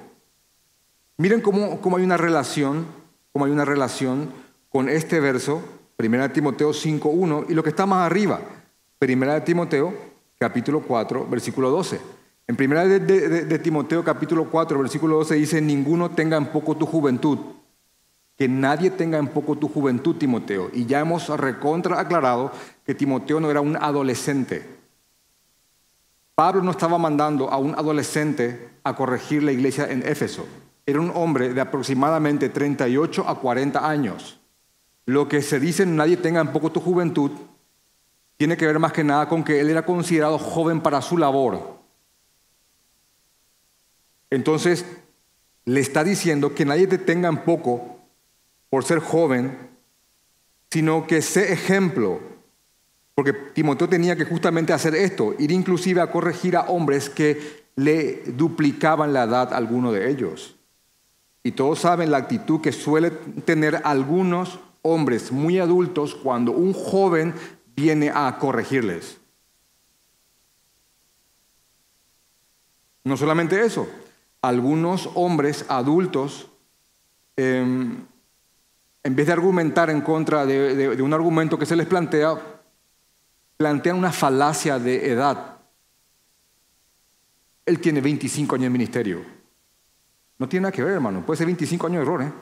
Miren 1.18 1.40
cómo, 1.40 1.80
cómo 1.80 1.98
hay 1.98 2.04
una 2.04 2.16
relación, 2.16 2.86
cómo 3.32 3.44
hay 3.44 3.52
una 3.52 3.64
relación 3.64 4.30
con 4.70 4.88
este 4.88 5.20
verso, 5.20 5.62
1 5.98 6.30
Timoteo 6.32 6.70
5.1, 6.70 7.46
y 7.48 7.54
lo 7.54 7.62
que 7.62 7.70
está 7.70 7.86
más 7.86 8.06
arriba, 8.06 8.40
1 9.00 9.42
Timoteo 9.42 9.94
capítulo 10.38 10.82
4, 10.82 11.26
versículo 11.28 11.70
12. 11.70 12.00
En 12.48 12.56
1 12.58 12.86
de, 12.86 13.58
Timoteo 13.58 14.04
capítulo 14.04 14.48
4, 14.50 14.78
versículo 14.78 15.16
12 15.16 15.34
dice, 15.34 15.60
ninguno 15.60 16.10
tenga 16.10 16.36
en 16.36 16.46
poco 16.46 16.76
tu 16.76 16.86
juventud, 16.86 17.38
que 18.36 18.48
nadie 18.48 18.90
tenga 18.90 19.18
en 19.18 19.28
poco 19.28 19.56
tu 19.56 19.68
juventud, 19.68 20.16
Timoteo. 20.16 20.70
Y 20.72 20.86
ya 20.86 21.00
hemos 21.00 21.28
recontra 21.28 21.98
aclarado 21.98 22.52
que 22.84 22.94
Timoteo 22.94 23.40
no 23.40 23.50
era 23.50 23.60
un 23.60 23.76
adolescente. 23.76 24.76
Pablo 26.34 26.62
no 26.62 26.72
estaba 26.72 26.98
mandando 26.98 27.50
a 27.50 27.56
un 27.56 27.74
adolescente 27.74 28.68
a 28.84 28.94
corregir 28.94 29.42
la 29.42 29.52
iglesia 29.52 29.90
en 29.90 30.06
Éfeso. 30.06 30.46
Era 30.84 31.00
un 31.00 31.10
hombre 31.14 31.54
de 31.54 31.60
aproximadamente 31.62 32.50
38 32.50 33.26
a 33.26 33.40
40 33.40 33.88
años. 33.88 34.38
Lo 35.06 35.28
que 35.28 35.40
se 35.40 35.58
dice 35.58 35.86
nadie 35.86 36.18
tenga 36.18 36.40
en 36.40 36.52
poco 36.52 36.70
tu 36.70 36.80
juventud 36.80 37.30
tiene 38.36 38.56
que 38.56 38.66
ver 38.66 38.78
más 38.78 38.92
que 38.92 39.02
nada 39.02 39.28
con 39.28 39.42
que 39.42 39.60
él 39.60 39.70
era 39.70 39.86
considerado 39.86 40.38
joven 40.38 40.82
para 40.82 41.00
su 41.00 41.16
labor. 41.16 41.80
Entonces, 44.28 44.84
le 45.64 45.80
está 45.80 46.04
diciendo 46.04 46.54
que 46.54 46.66
nadie 46.66 46.86
te 46.86 46.98
tenga 46.98 47.28
en 47.28 47.38
poco 47.38 47.95
por 48.70 48.84
ser 48.84 48.98
joven, 48.98 49.56
sino 50.70 51.06
que 51.06 51.22
sé 51.22 51.52
ejemplo 51.52 52.20
porque 53.16 53.32
Timoteo 53.32 53.88
tenía 53.88 54.14
que 54.14 54.26
justamente 54.26 54.74
hacer 54.74 54.94
esto, 54.94 55.34
ir 55.38 55.50
inclusive 55.50 56.02
a 56.02 56.12
corregir 56.12 56.54
a 56.54 56.66
hombres 56.66 57.08
que 57.08 57.64
le 57.74 58.22
duplicaban 58.26 59.14
la 59.14 59.24
edad 59.24 59.54
a 59.54 59.56
alguno 59.56 59.90
de 59.90 60.10
ellos. 60.10 60.54
Y 61.42 61.52
todos 61.52 61.78
saben 61.78 62.10
la 62.10 62.18
actitud 62.18 62.60
que 62.60 62.72
suele 62.72 63.10
tener 63.10 63.80
algunos 63.84 64.60
hombres 64.82 65.32
muy 65.32 65.58
adultos 65.58 66.14
cuando 66.14 66.52
un 66.52 66.74
joven 66.74 67.32
viene 67.74 68.12
a 68.14 68.36
corregirles. 68.38 69.16
No 73.02 73.16
solamente 73.16 73.64
eso, 73.64 73.88
algunos 74.42 75.08
hombres 75.14 75.64
adultos, 75.68 76.50
em, 77.36 78.04
en 79.06 79.14
vez 79.14 79.28
de 79.28 79.32
argumentar 79.34 79.88
en 79.88 80.00
contra 80.00 80.44
de 80.44 81.00
un 81.00 81.14
argumento 81.14 81.56
que 81.56 81.64
se 81.64 81.76
les 81.76 81.86
plantea, 81.86 82.36
plantean 83.56 83.96
una 83.96 84.10
falacia 84.10 84.80
de 84.80 85.12
edad. 85.12 85.58
Él 87.64 87.80
tiene 87.80 88.00
25 88.00 88.56
años 88.56 88.64
de 88.64 88.70
ministerio. 88.70 89.24
No 90.38 90.48
tiene 90.48 90.62
nada 90.64 90.72
que 90.72 90.82
ver, 90.82 90.94
hermano. 90.94 91.24
Puede 91.24 91.38
ser 91.38 91.46
25 91.46 91.86
años 91.86 91.98
de 91.98 92.02
error, 92.02 92.22
¿eh? 92.22 92.32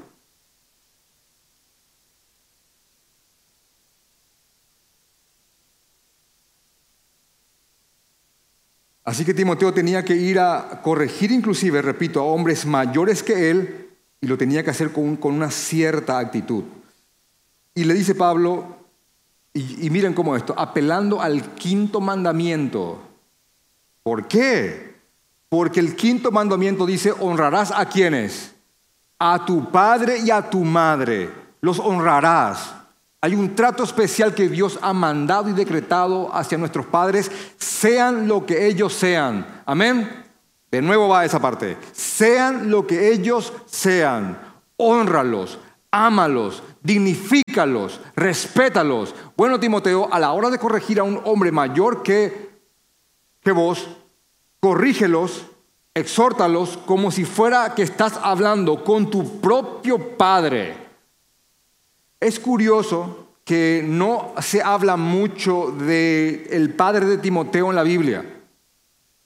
Así 9.04 9.22
que 9.26 9.34
Timoteo 9.34 9.74
tenía 9.74 10.02
que 10.02 10.16
ir 10.16 10.38
a 10.38 10.80
corregir 10.82 11.30
inclusive, 11.30 11.82
repito, 11.82 12.20
a 12.20 12.24
hombres 12.24 12.64
mayores 12.64 13.22
que 13.22 13.50
él 13.50 13.83
y 14.24 14.26
lo 14.26 14.38
tenía 14.38 14.64
que 14.64 14.70
hacer 14.70 14.90
con, 14.90 15.16
con 15.16 15.34
una 15.34 15.50
cierta 15.50 16.18
actitud. 16.18 16.64
Y 17.74 17.84
le 17.84 17.92
dice 17.92 18.14
Pablo, 18.14 18.78
y, 19.52 19.90
miren 19.90 20.14
cómo 20.14 20.34
esto, 20.34 20.54
apelando 20.56 21.20
al 21.20 21.54
quinto 21.54 22.00
mandamiento. 22.00 23.00
¿Por 24.02 24.26
qué? 24.26 24.94
Porque 25.50 25.78
el 25.78 25.94
quinto 25.94 26.32
mandamiento 26.32 26.86
dice, 26.86 27.12
honrarás 27.12 27.70
a 27.70 27.86
quienes? 27.86 28.54
A 29.18 29.44
tu 29.44 29.70
padre 29.70 30.20
y 30.20 30.30
a 30.30 30.48
tu 30.48 30.64
madre. 30.64 31.30
Los 31.60 31.78
honrarás. 31.78 32.74
Hay 33.20 33.34
un 33.34 33.54
trato 33.54 33.84
especial 33.84 34.34
que 34.34 34.48
Dios 34.48 34.78
ha 34.80 34.94
mandado 34.94 35.50
y 35.50 35.52
decretado 35.52 36.34
hacia 36.34 36.56
nuestros 36.56 36.86
padres, 36.86 37.30
sean 37.58 38.26
lo 38.26 38.46
que 38.46 38.66
ellos 38.66 38.94
sean. 38.94 39.62
Amén. 39.66 40.23
De 40.74 40.82
nuevo 40.82 41.06
va 41.06 41.24
esa 41.24 41.40
parte. 41.40 41.76
Sean 41.92 42.68
lo 42.68 42.84
que 42.84 43.12
ellos 43.12 43.52
sean. 43.64 44.36
Honralos, 44.76 45.60
ámalos, 45.92 46.64
dignifícalos, 46.82 48.00
respétalos. 48.16 49.14
Bueno, 49.36 49.60
Timoteo, 49.60 50.12
a 50.12 50.18
la 50.18 50.32
hora 50.32 50.50
de 50.50 50.58
corregir 50.58 50.98
a 50.98 51.04
un 51.04 51.20
hombre 51.26 51.52
mayor 51.52 52.02
que, 52.02 52.50
que 53.40 53.52
vos, 53.52 53.86
corrígelos, 54.58 55.46
exhórtalos 55.94 56.76
como 56.86 57.12
si 57.12 57.24
fuera 57.24 57.76
que 57.76 57.84
estás 57.84 58.18
hablando 58.20 58.82
con 58.82 59.08
tu 59.12 59.40
propio 59.40 60.16
padre. 60.16 60.76
Es 62.18 62.40
curioso 62.40 63.28
que 63.44 63.84
no 63.86 64.34
se 64.40 64.60
habla 64.60 64.96
mucho 64.96 65.70
del 65.70 66.48
el 66.50 66.74
padre 66.74 67.06
de 67.06 67.18
Timoteo 67.18 67.70
en 67.70 67.76
la 67.76 67.84
Biblia. 67.84 68.33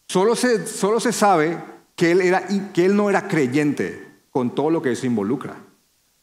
Solo 0.08 0.34
se, 0.34 0.66
solo 0.66 1.00
se 1.00 1.12
sabe 1.12 1.58
que 1.94 2.12
él, 2.12 2.22
era, 2.22 2.46
que 2.72 2.86
él 2.86 2.96
no 2.96 3.10
era 3.10 3.28
creyente 3.28 4.06
con 4.30 4.54
todo 4.54 4.70
lo 4.70 4.80
que 4.80 4.92
eso 4.92 5.06
involucra. 5.06 5.56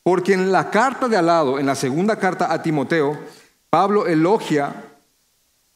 Porque 0.01 0.33
en 0.33 0.51
la 0.51 0.71
carta 0.71 1.07
de 1.07 1.17
al 1.17 1.27
lado, 1.27 1.59
en 1.59 1.65
la 1.65 1.75
segunda 1.75 2.17
carta 2.17 2.51
a 2.51 2.61
Timoteo, 2.61 3.17
Pablo 3.69 4.07
elogia 4.07 4.73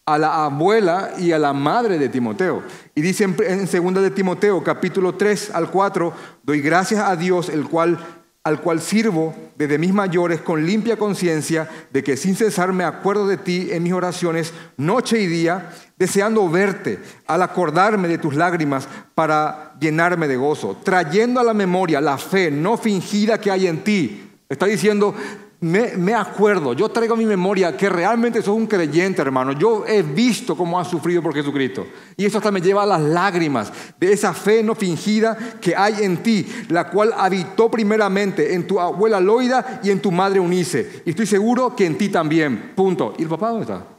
a 0.05 0.17
la 0.17 0.45
abuela 0.45 1.11
y 1.19 1.33
a 1.33 1.39
la 1.39 1.53
madre 1.53 1.99
de 1.99 2.09
Timoteo. 2.09 2.63
Y 2.95 3.01
dice 3.01 3.25
en 3.25 3.67
segunda 3.67 4.01
de 4.01 4.09
Timoteo, 4.09 4.63
capítulo 4.63 5.13
3 5.13 5.51
al 5.53 5.69
4, 5.69 6.13
doy 6.43 6.61
gracias 6.61 7.01
a 7.01 7.15
Dios, 7.15 7.49
el 7.49 7.67
cual 7.67 7.99
al 8.43 8.61
cual 8.61 8.81
sirvo 8.81 9.35
desde 9.57 9.77
mis 9.77 9.93
mayores 9.93 10.41
con 10.41 10.65
limpia 10.65 10.97
conciencia 10.97 11.69
de 11.91 12.03
que 12.03 12.17
sin 12.17 12.35
cesar 12.35 12.71
me 12.71 12.83
acuerdo 12.83 13.27
de 13.27 13.37
ti 13.37 13.67
en 13.71 13.83
mis 13.83 13.93
oraciones 13.93 14.53
noche 14.77 15.19
y 15.19 15.27
día, 15.27 15.69
deseando 15.99 16.49
verte, 16.49 16.97
al 17.27 17.41
acordarme 17.41 18.07
de 18.07 18.17
tus 18.17 18.33
lágrimas 18.35 18.87
para 19.13 19.75
llenarme 19.79 20.29
de 20.29 20.37
gozo, 20.37 20.77
trayendo 20.81 21.41
a 21.41 21.43
la 21.43 21.53
memoria 21.53 21.99
la 21.99 22.17
fe 22.17 22.49
no 22.49 22.77
fingida 22.77 23.39
que 23.39 23.51
hay 23.51 23.67
en 23.67 23.83
ti. 23.83 24.25
Está 24.47 24.65
diciendo, 24.65 25.13
me, 25.61 26.13
acuerdo, 26.13 26.71
yo 26.71 26.87
traigo 26.87 27.15
a 27.15 27.17
mi 27.17 27.25
memoria 27.25 27.75
que 27.75 27.89
realmente 27.89 28.41
sos 28.41 28.55
un 28.55 28.65
creyente, 28.65 29.21
hermano. 29.21 29.51
Yo 29.51 29.85
he 29.85 30.01
visto 30.01 30.55
cómo 30.55 30.79
has 30.79 30.87
sufrido 30.87 31.21
por 31.21 31.35
Jesucristo. 31.35 31.85
Y 32.15 32.25
eso 32.25 32.37
hasta 32.37 32.49
me 32.49 32.61
lleva 32.61 32.83
a 32.83 32.85
las 32.85 33.01
lágrimas 33.01 33.71
de 33.99 34.13
esa 34.13 34.33
fe 34.33 34.63
no 34.63 34.73
fingida 34.73 35.37
que 35.59 35.75
hay 35.75 36.05
en 36.05 36.23
ti, 36.23 36.47
la 36.69 36.89
cual 36.89 37.13
habitó 37.15 37.69
primeramente 37.69 38.53
en 38.53 38.65
tu 38.65 38.79
abuela 38.79 39.19
Loida 39.19 39.81
y 39.83 39.91
en 39.91 39.99
tu 39.99 40.11
madre 40.11 40.39
Unice. 40.39 41.03
Y 41.05 41.09
estoy 41.09 41.25
seguro 41.25 41.75
que 41.75 41.85
en 41.85 41.97
ti 41.97 42.07
también. 42.07 42.71
Punto. 42.73 43.13
¿Y 43.17 43.23
el 43.23 43.29
papá 43.29 43.49
dónde 43.49 43.63
está? 43.63 43.98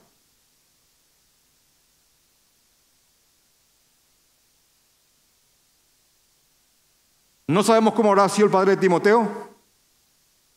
No 7.50 7.62
sabemos 7.62 7.94
cómo 7.94 8.10
habrá 8.10 8.28
sido 8.28 8.46
el 8.46 8.52
padre 8.52 8.72
de 8.72 8.76
Timoteo 8.80 9.50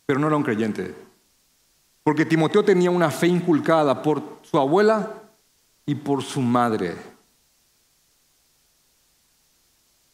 pero 0.05 0.19
no 0.19 0.27
era 0.27 0.35
un 0.35 0.43
creyente. 0.43 0.93
Porque 2.03 2.25
Timoteo 2.25 2.63
tenía 2.63 2.91
una 2.91 3.09
fe 3.09 3.27
inculcada 3.27 4.01
por 4.01 4.21
su 4.41 4.57
abuela 4.57 5.23
y 5.85 5.95
por 5.95 6.23
su 6.23 6.41
madre. 6.41 6.95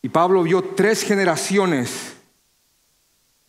Y 0.02 0.10
Pablo 0.10 0.44
vio 0.44 0.62
tres 0.62 1.04
generaciones 1.04 2.16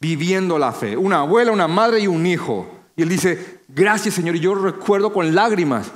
viviendo 0.01 0.59
la 0.59 0.73
fe. 0.73 0.97
Una 0.97 1.21
abuela, 1.21 1.53
una 1.53 1.69
madre 1.69 2.01
y 2.01 2.07
un 2.07 2.25
hijo. 2.27 2.66
Y 2.97 3.03
él 3.03 3.09
dice, 3.09 3.61
gracias 3.69 4.14
Señor. 4.14 4.37
Y 4.37 4.40
yo 4.40 4.55
recuerdo 4.55 5.12
con 5.12 5.35
lágrimas 5.35 5.93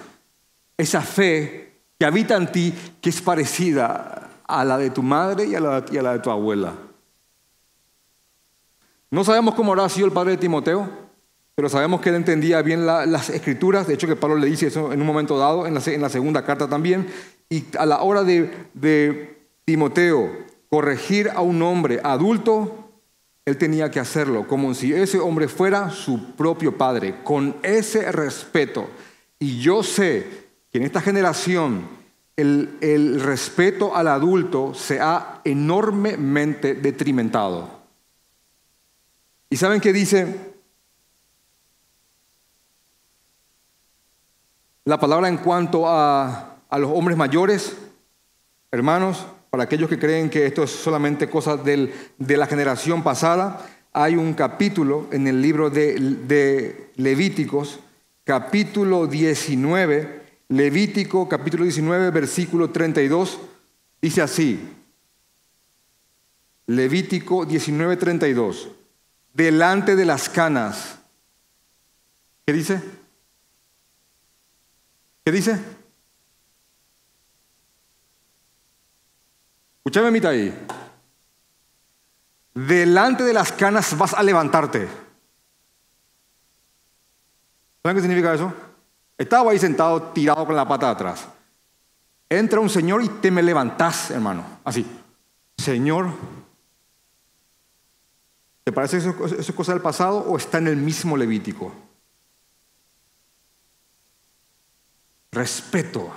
esa 0.76 1.00
fe 1.00 1.80
que 1.98 2.04
habita 2.04 2.36
en 2.36 2.52
ti, 2.52 2.74
que 3.00 3.08
es 3.08 3.22
parecida 3.22 4.30
a 4.46 4.64
la 4.64 4.76
de 4.76 4.90
tu 4.90 5.02
madre 5.02 5.46
y 5.46 5.54
a 5.54 5.60
la, 5.60 5.84
y 5.90 5.96
a 5.96 6.02
la 6.02 6.12
de 6.12 6.18
tu 6.18 6.30
abuela. 6.30 6.74
No 9.14 9.22
sabemos 9.22 9.54
cómo 9.54 9.70
habrá 9.70 9.88
sido 9.88 10.08
el 10.08 10.12
padre 10.12 10.32
de 10.32 10.38
Timoteo, 10.38 10.90
pero 11.54 11.68
sabemos 11.68 12.00
que 12.00 12.08
él 12.08 12.16
entendía 12.16 12.60
bien 12.62 12.84
las 12.84 13.30
escrituras. 13.30 13.86
De 13.86 13.94
hecho, 13.94 14.08
que 14.08 14.16
Pablo 14.16 14.38
le 14.38 14.48
dice 14.48 14.66
eso 14.66 14.92
en 14.92 15.00
un 15.00 15.06
momento 15.06 15.38
dado, 15.38 15.68
en 15.68 15.74
la, 15.74 16.08
segunda 16.08 16.44
carta 16.44 16.68
también. 16.68 17.06
Y 17.48 17.62
a 17.78 17.86
la 17.86 18.02
hora 18.02 18.24
de, 18.24 19.38
Timoteo 19.64 20.32
corregir 20.68 21.30
a 21.32 21.42
un 21.42 21.62
hombre 21.62 22.00
adulto, 22.02 22.90
él 23.44 23.56
tenía 23.56 23.88
que 23.88 24.00
hacerlo 24.00 24.48
como 24.48 24.74
si 24.74 24.92
ese 24.92 25.20
hombre 25.20 25.46
fuera 25.46 25.90
su 25.90 26.32
propio 26.32 26.76
padre, 26.76 27.22
con 27.22 27.54
ese 27.62 28.10
respeto. 28.10 28.88
Y 29.38 29.60
yo 29.60 29.84
sé 29.84 30.26
que 30.72 30.78
en 30.78 30.84
esta 30.86 31.00
generación 31.00 31.82
el, 32.36 32.78
el 32.80 33.20
respeto 33.20 33.94
al 33.94 34.08
adulto 34.08 34.74
se 34.74 34.98
ha 35.00 35.40
enormemente 35.44 36.74
detrimentado. 36.74 37.73
¿Y 39.54 39.56
saben 39.56 39.80
qué 39.80 39.92
dice? 39.92 40.26
La 44.84 44.98
palabra 44.98 45.28
en 45.28 45.36
cuanto 45.36 45.84
a, 45.86 46.56
los 46.72 46.90
hombres 46.90 47.16
mayores, 47.16 47.76
hermanos, 48.72 49.24
para 49.50 49.62
aquellos 49.62 49.88
que 49.88 49.96
creen 49.96 50.28
que 50.28 50.44
esto 50.44 50.64
es 50.64 50.72
solamente 50.72 51.30
cosa 51.30 51.56
de 51.56 52.36
la 52.36 52.48
generación 52.48 53.04
pasada, 53.04 53.64
hay 53.92 54.16
un 54.16 54.34
capítulo 54.34 55.06
en 55.12 55.28
el 55.28 55.40
libro 55.40 55.70
de, 55.70 56.90
Levíticos, 56.96 57.78
capítulo 58.24 59.06
19, 59.06 60.22
Levítico 60.48 61.28
capítulo 61.28 61.62
19, 61.62 62.10
versículo 62.10 62.70
32, 62.70 63.38
dice 64.02 64.20
así, 64.20 64.58
Levítico 66.66 67.46
19, 67.46 67.96
32 67.98 68.70
delante 69.34 69.96
de 69.96 70.06
las 70.06 70.28
canas. 70.28 70.96
¿Qué 72.46 72.52
dice? 72.52 72.80
¿Qué 75.24 75.32
dice? 75.32 75.58
Escúchame, 79.78 80.10
mitad 80.10 80.30
ahí. 80.30 80.66
Delante 82.54 83.24
de 83.24 83.32
las 83.32 83.52
canas 83.52 83.98
vas 83.98 84.14
a 84.14 84.22
levantarte. 84.22 84.88
¿Saben 87.82 87.96
qué 87.96 88.00
significa 88.00 88.32
eso? 88.32 88.52
Estaba 89.18 89.50
ahí 89.50 89.58
sentado, 89.58 90.00
tirado 90.12 90.46
con 90.46 90.56
la 90.56 90.66
pata 90.66 90.90
atrás. 90.90 91.26
Entra 92.28 92.60
un 92.60 92.70
señor 92.70 93.02
y 93.02 93.08
te 93.08 93.30
me 93.30 93.42
levantás, 93.42 94.10
hermano. 94.10 94.44
Así. 94.64 94.86
Señor, 95.58 96.12
¿Te 98.64 98.72
parece 98.72 98.96
eso, 98.96 99.14
es 99.26 99.52
cosa 99.52 99.72
del 99.74 99.82
pasado 99.82 100.18
o 100.20 100.38
está 100.38 100.56
en 100.56 100.68
el 100.68 100.76
mismo 100.78 101.18
Levítico? 101.18 101.70
Respeto. 105.30 106.10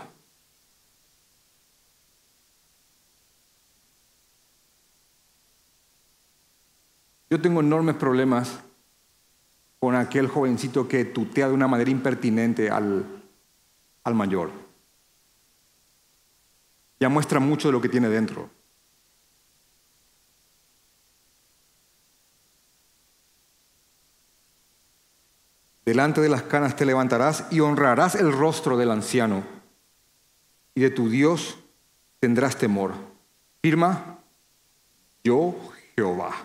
Yo 7.29 7.41
tengo 7.41 7.59
enormes 7.59 7.95
problemas 7.95 8.59
con 9.79 9.95
aquel 9.95 10.29
jovencito 10.29 10.87
que 10.87 11.03
tutea 11.03 11.49
de 11.49 11.53
una 11.53 11.67
manera 11.67 11.91
impertinente 11.91 12.69
al, 12.69 13.05
al 14.05 14.15
mayor. 14.15 14.51
Ya 16.99 17.09
muestra 17.09 17.41
mucho 17.41 17.67
de 17.67 17.73
lo 17.73 17.81
que 17.81 17.89
tiene 17.89 18.07
dentro. 18.07 18.56
Delante 25.87 26.19
de 26.19 26.27
las 26.27 26.43
canas 26.43 26.75
te 26.75 26.85
levantarás 26.85 27.45
y 27.49 27.61
honrarás 27.61 28.15
el 28.15 28.33
rostro 28.33 28.75
del 28.75 28.91
anciano, 28.91 29.41
y 30.75 30.81
de 30.81 30.89
tu 30.89 31.09
Dios 31.09 31.59
tendrás 32.19 32.57
temor. 32.57 32.93
Firma, 33.61 34.19
yo 35.23 35.55
Jehová. 35.95 36.35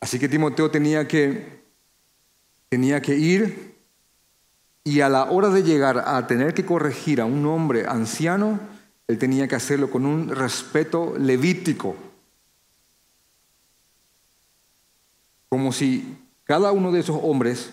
Así 0.00 0.18
que 0.18 0.30
Timoteo 0.30 0.70
tenía 0.70 1.06
que, 1.06 1.62
tenía 2.70 3.02
que 3.02 3.16
ir 3.16 3.76
y 4.82 5.02
a 5.02 5.10
la 5.10 5.24
hora 5.24 5.50
de 5.50 5.62
llegar 5.62 6.02
a 6.06 6.26
tener 6.26 6.54
que 6.54 6.64
corregir 6.64 7.20
a 7.20 7.26
un 7.26 7.44
hombre 7.44 7.84
anciano, 7.86 8.71
él 9.08 9.18
tenía 9.18 9.48
que 9.48 9.56
hacerlo 9.56 9.90
con 9.90 10.06
un 10.06 10.28
respeto 10.28 11.14
levítico. 11.18 11.96
Como 15.48 15.72
si 15.72 16.18
cada 16.44 16.72
uno 16.72 16.92
de 16.92 17.00
esos 17.00 17.18
hombres 17.22 17.72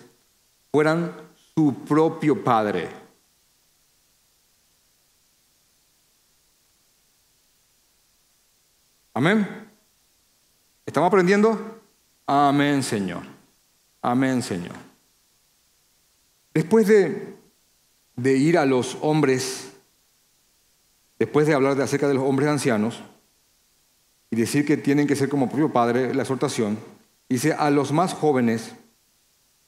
fueran 0.70 1.14
su 1.54 1.74
propio 1.86 2.44
padre. 2.44 2.88
Amén. 9.14 9.46
¿Estamos 10.86 11.08
aprendiendo? 11.08 11.80
Amén, 12.26 12.82
Señor. 12.82 13.22
Amén, 14.02 14.42
Señor. 14.42 14.76
Después 16.54 16.86
de, 16.86 17.36
de 18.16 18.36
ir 18.36 18.58
a 18.58 18.66
los 18.66 18.96
hombres 19.00 19.69
después 21.20 21.46
de 21.46 21.52
hablar 21.52 21.76
de 21.76 21.82
acerca 21.84 22.08
de 22.08 22.14
los 22.14 22.24
hombres 22.24 22.48
ancianos 22.48 23.02
y 24.30 24.36
decir 24.36 24.64
que 24.64 24.78
tienen 24.78 25.06
que 25.06 25.14
ser 25.14 25.28
como 25.28 25.48
propio 25.48 25.70
padre, 25.70 26.14
la 26.14 26.22
exhortación, 26.22 26.78
dice 27.28 27.52
a 27.52 27.68
los 27.70 27.92
más 27.92 28.14
jóvenes 28.14 28.72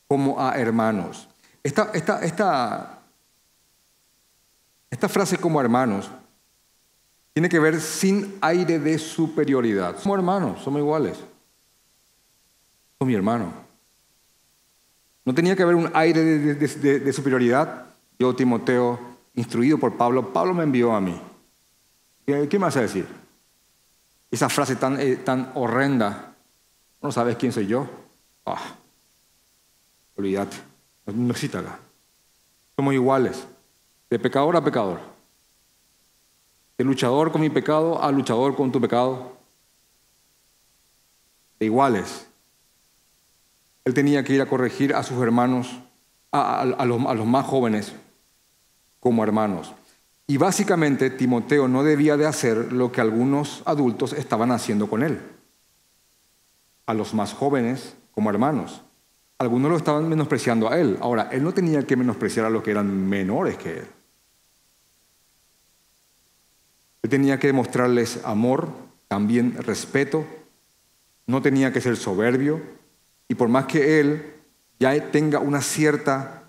como 0.09 0.41
a 0.41 0.59
hermanos. 0.59 1.29
Esta, 1.63 1.91
esta, 1.93 2.25
esta, 2.25 3.03
esta 4.91 5.09
frase 5.11 5.37
como 5.37 5.61
hermanos 5.61 6.11
tiene 7.35 7.51
que 7.51 7.61
ver 7.61 7.81
sin 7.83 8.39
aire 8.41 8.79
de 8.79 8.99
superioridad. 8.99 9.99
Somos 9.99 10.19
hermanos, 10.19 10.63
somos 10.63 10.81
iguales. 10.81 11.19
Somos 12.99 13.09
mi 13.09 13.15
hermano. 13.15 13.53
No 15.27 15.35
tenía 15.35 15.55
que 15.55 15.63
haber 15.63 15.77
un 15.77 15.91
aire 15.93 16.23
de, 16.23 16.55
de 16.55 17.13
superioridad. 17.13 17.87
Yo, 18.19 18.35
Timoteo, 18.35 18.99
instruido 19.35 19.77
por 19.77 19.99
Pablo, 19.99 20.33
Pablo 20.33 20.55
me 20.55 20.63
envió 20.63 20.95
a 20.95 21.01
mí. 21.01 21.21
¿Qué 22.25 22.49
me 22.53 22.59
vas 22.59 22.77
a 22.77 22.83
decir? 22.83 23.07
Esa 24.31 24.49
frase 24.49 24.77
tan, 24.77 25.01
eh, 25.01 25.17
tan 25.17 25.51
horrenda. 25.55 26.35
¿No 27.03 27.11
sabes 27.11 27.37
quién 27.37 27.53
soy 27.53 27.67
yo? 27.67 27.89
Ah, 28.47 28.75
olvídate. 30.17 30.57
No, 31.07 31.33
existe 31.33 31.59
acá. 31.59 31.79
Somos 32.77 32.95
iguales. 32.95 33.47
De 34.09 34.19
pecador 34.19 34.57
a 34.57 34.65
pecador. 34.65 35.01
De 36.79 36.85
luchador 36.85 37.33
con 37.33 37.41
mi 37.41 37.51
pecado 37.51 38.03
a 38.03 38.11
luchador 38.13 38.55
con 38.55 38.71
tu 38.71 38.81
pecado. 38.81 39.37
De 41.59 41.67
iguales. 41.67 42.27
Él 43.85 43.95
tenía 43.95 44.23
que 44.23 44.35
ir 44.35 44.43
a 44.43 44.47
corregir 44.47 44.95
a 44.95 45.03
sus 45.03 45.21
hermanos, 45.21 45.81
a 46.31 46.85
los 46.87 47.27
más 47.27 47.47
jóvenes, 47.47 47.93
como 49.01 49.25
hermanos. 49.25 49.73
Y 50.27 50.37
básicamente 50.37 51.11
Timoteo 51.11 51.69
no 51.69 51.83
debía 51.83 52.17
de 52.17 52.27
hacer 52.27 52.73
lo 52.73 52.93
que 52.93 53.01
algunos 53.01 53.63
adultos 53.67 54.13
estaban 54.13 54.51
haciendo 54.51 54.89
con 54.89 55.03
él. 55.03 55.21
A 56.87 56.95
los 56.95 57.15
más 57.15 57.35
jóvenes 57.35 57.97
como 58.13 58.31
hermanos. 58.31 58.83
Algunos 59.39 59.71
lo 59.71 59.77
estaban 59.77 60.09
menospreciando 60.09 60.71
a 60.71 60.79
él. 60.79 60.97
Ahora, 61.01 61.29
él 61.33 61.43
no 61.43 61.53
tenía 61.53 61.83
que 61.83 61.97
menospreciar 61.97 62.47
a 62.47 62.51
los 62.51 62.63
que 62.63 62.71
eran 62.71 63.09
menores 63.09 63.57
que 63.57 63.79
él. 63.79 63.87
Él 67.03 67.11
tenía 67.11 67.39
que 67.41 67.49
demostrarles 67.49 68.21
amor, 68.25 68.69
también 69.09 69.61
respeto. 69.61 70.25
No 71.27 71.43
tenía 71.43 71.73
que 71.73 71.81
ser 71.81 71.97
soberbio. 71.97 72.63
Y 73.27 73.35
por 73.35 73.49
más 73.49 73.67
que 73.67 73.99
él 73.99 74.35
ya 74.79 75.11
tenga 75.11 75.41
una 75.41 75.61
cierta 75.61 76.45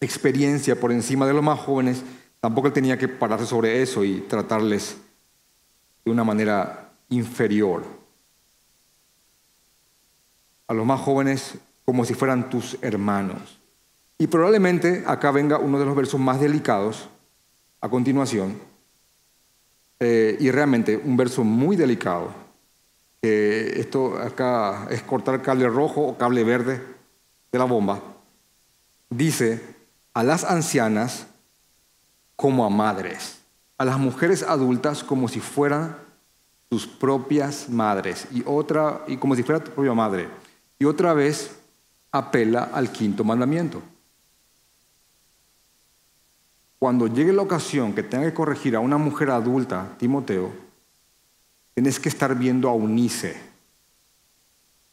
experiencia 0.00 0.80
por 0.80 0.92
encima 0.92 1.26
de 1.26 1.34
los 1.34 1.42
más 1.42 1.58
jóvenes, 1.60 2.02
tampoco 2.46 2.68
él 2.68 2.72
tenía 2.72 2.96
que 2.96 3.08
pararse 3.08 3.44
sobre 3.44 3.82
eso 3.82 4.04
y 4.04 4.20
tratarles 4.20 4.96
de 6.04 6.12
una 6.12 6.22
manera 6.22 6.92
inferior. 7.08 7.82
A 10.68 10.72
los 10.72 10.86
más 10.86 11.00
jóvenes 11.00 11.58
como 11.84 12.04
si 12.04 12.14
fueran 12.14 12.48
tus 12.48 12.78
hermanos. 12.82 13.58
Y 14.16 14.28
probablemente 14.28 15.02
acá 15.08 15.32
venga 15.32 15.58
uno 15.58 15.80
de 15.80 15.86
los 15.86 15.96
versos 15.96 16.20
más 16.20 16.38
delicados 16.38 17.08
a 17.80 17.88
continuación, 17.88 18.60
eh, 19.98 20.36
y 20.38 20.48
realmente 20.52 20.96
un 20.96 21.16
verso 21.16 21.42
muy 21.42 21.74
delicado. 21.74 22.30
esto 23.22 24.18
acá 24.18 24.86
es 24.88 25.02
cortar 25.02 25.42
cable 25.42 25.68
rojo 25.68 26.00
o 26.02 26.16
cable 26.16 26.44
verde 26.44 26.80
de 27.50 27.58
la 27.58 27.64
bomba. 27.64 28.00
Dice, 29.10 29.60
a 30.14 30.22
las 30.22 30.44
ancianas 30.44 31.26
como 32.36 32.64
a 32.64 32.70
madres, 32.70 33.40
a 33.78 33.84
las 33.84 33.98
mujeres 33.98 34.42
adultas 34.42 35.02
como 35.02 35.26
si 35.28 35.40
fueran 35.40 35.96
sus 36.70 36.86
propias 36.86 37.68
madres 37.68 38.26
y 38.32 38.42
otra 38.46 39.04
y 39.08 39.16
como 39.16 39.34
si 39.34 39.42
fuera 39.42 39.64
tu 39.64 39.70
propia 39.70 39.94
madre. 39.94 40.28
Y 40.78 40.84
otra 40.84 41.14
vez 41.14 41.58
apela 42.12 42.70
al 42.72 42.92
quinto 42.92 43.24
mandamiento. 43.24 43.82
Cuando 46.78 47.06
llegue 47.06 47.32
la 47.32 47.42
ocasión 47.42 47.94
que 47.94 48.02
tenga 48.02 48.26
que 48.26 48.34
corregir 48.34 48.76
a 48.76 48.80
una 48.80 48.98
mujer 48.98 49.30
adulta, 49.30 49.94
Timoteo, 49.98 50.52
tienes 51.74 51.98
que 51.98 52.10
estar 52.10 52.36
viendo 52.36 52.68
a 52.68 52.74
Unice, 52.74 53.36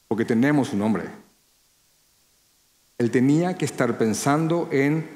porque 0.07 0.23
tenemos 0.25 0.71
un 0.71 0.79
nombre. 0.79 1.03
Él 2.97 3.11
tenía 3.11 3.57
que 3.57 3.65
estar 3.65 3.97
pensando 3.97 4.69
en 4.71 5.09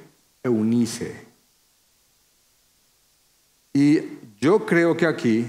Eunice. 0.44 1.27
Y 3.78 4.02
yo 4.42 4.66
creo 4.66 4.98
que 4.98 5.06
aquí 5.06 5.48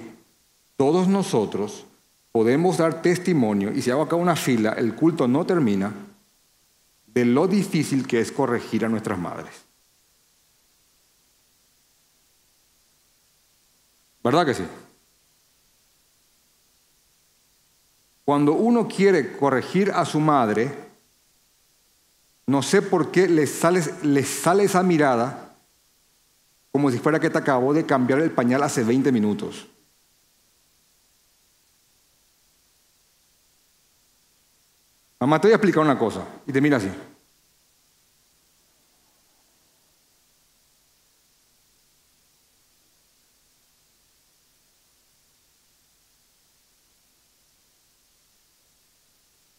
todos 0.77 1.09
nosotros 1.09 1.87
podemos 2.31 2.77
dar 2.77 3.01
testimonio, 3.01 3.73
y 3.73 3.81
si 3.81 3.91
hago 3.91 4.03
acá 4.03 4.17
una 4.17 4.37
fila, 4.37 4.75
el 4.75 4.95
culto 4.95 5.27
no 5.27 5.47
termina, 5.47 5.95
de 7.07 7.25
lo 7.25 7.49
difícil 7.49 8.07
que 8.07 8.21
es 8.21 8.31
corregir 8.31 8.85
a 8.85 8.91
nuestras 8.91 9.19
madres. 9.19 9.65
¿Verdad 14.23 14.45
que 14.45 14.53
sí? 14.53 14.65
Cuando 18.27 18.53
uno 18.53 18.87
quiere 18.89 19.39
corregir 19.39 19.91
a 19.91 20.05
su 20.05 20.21
madre, 20.21 20.71
no 22.47 22.63
sé 22.63 22.83
por 22.83 23.11
qué 23.11 23.27
le 23.27 23.47
sale, 23.47 23.83
le 24.03 24.23
sale 24.23 24.65
esa 24.65 24.83
mirada 24.83 25.48
como 26.71 26.91
si 26.91 26.99
fuera 26.99 27.19
que 27.19 27.31
te 27.31 27.39
acabó 27.39 27.73
de 27.73 27.87
cambiar 27.87 28.21
el 28.21 28.31
pañal 28.31 28.63
hace 28.63 28.85
20 28.85 29.11
minutos. 29.13 29.67
Mamá, 35.21 35.41
te 35.41 35.49
voy 35.49 35.53
a 35.53 35.57
explicar 35.57 35.83
una 35.83 35.99
cosa. 35.99 36.25
Y 36.47 36.53
te 36.53 36.61
mira 36.61 36.77
así. 36.77 36.89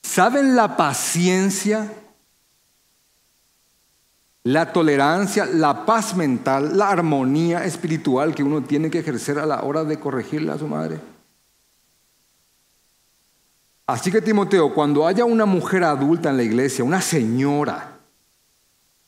¿Saben 0.02 0.56
la 0.56 0.76
paciencia, 0.76 1.94
la 4.44 4.72
tolerancia, 4.72 5.46
la 5.46 5.86
paz 5.86 6.16
mental, 6.16 6.78
la 6.78 6.90
armonía 6.90 7.66
espiritual 7.66 8.34
que 8.34 8.44
uno 8.44 8.64
tiene 8.64 8.90
que 8.90 9.00
ejercer 9.00 9.38
a 9.40 9.46
la 9.46 9.64
hora 9.64 9.84
de 9.84 10.00
corregirle 10.00 10.52
a 10.52 10.58
su 10.58 10.68
madre? 10.68 11.00
Así 13.86 14.12
que 14.12 14.22
Timoteo, 14.22 14.74
cuando 14.74 15.08
haya 15.08 15.26
una 15.26 15.46
mujer 15.46 15.84
adulta 15.84 16.30
en 16.30 16.38
la 16.38 16.44
iglesia, 16.44 16.84
una 16.84 17.02
señora, 17.02 17.98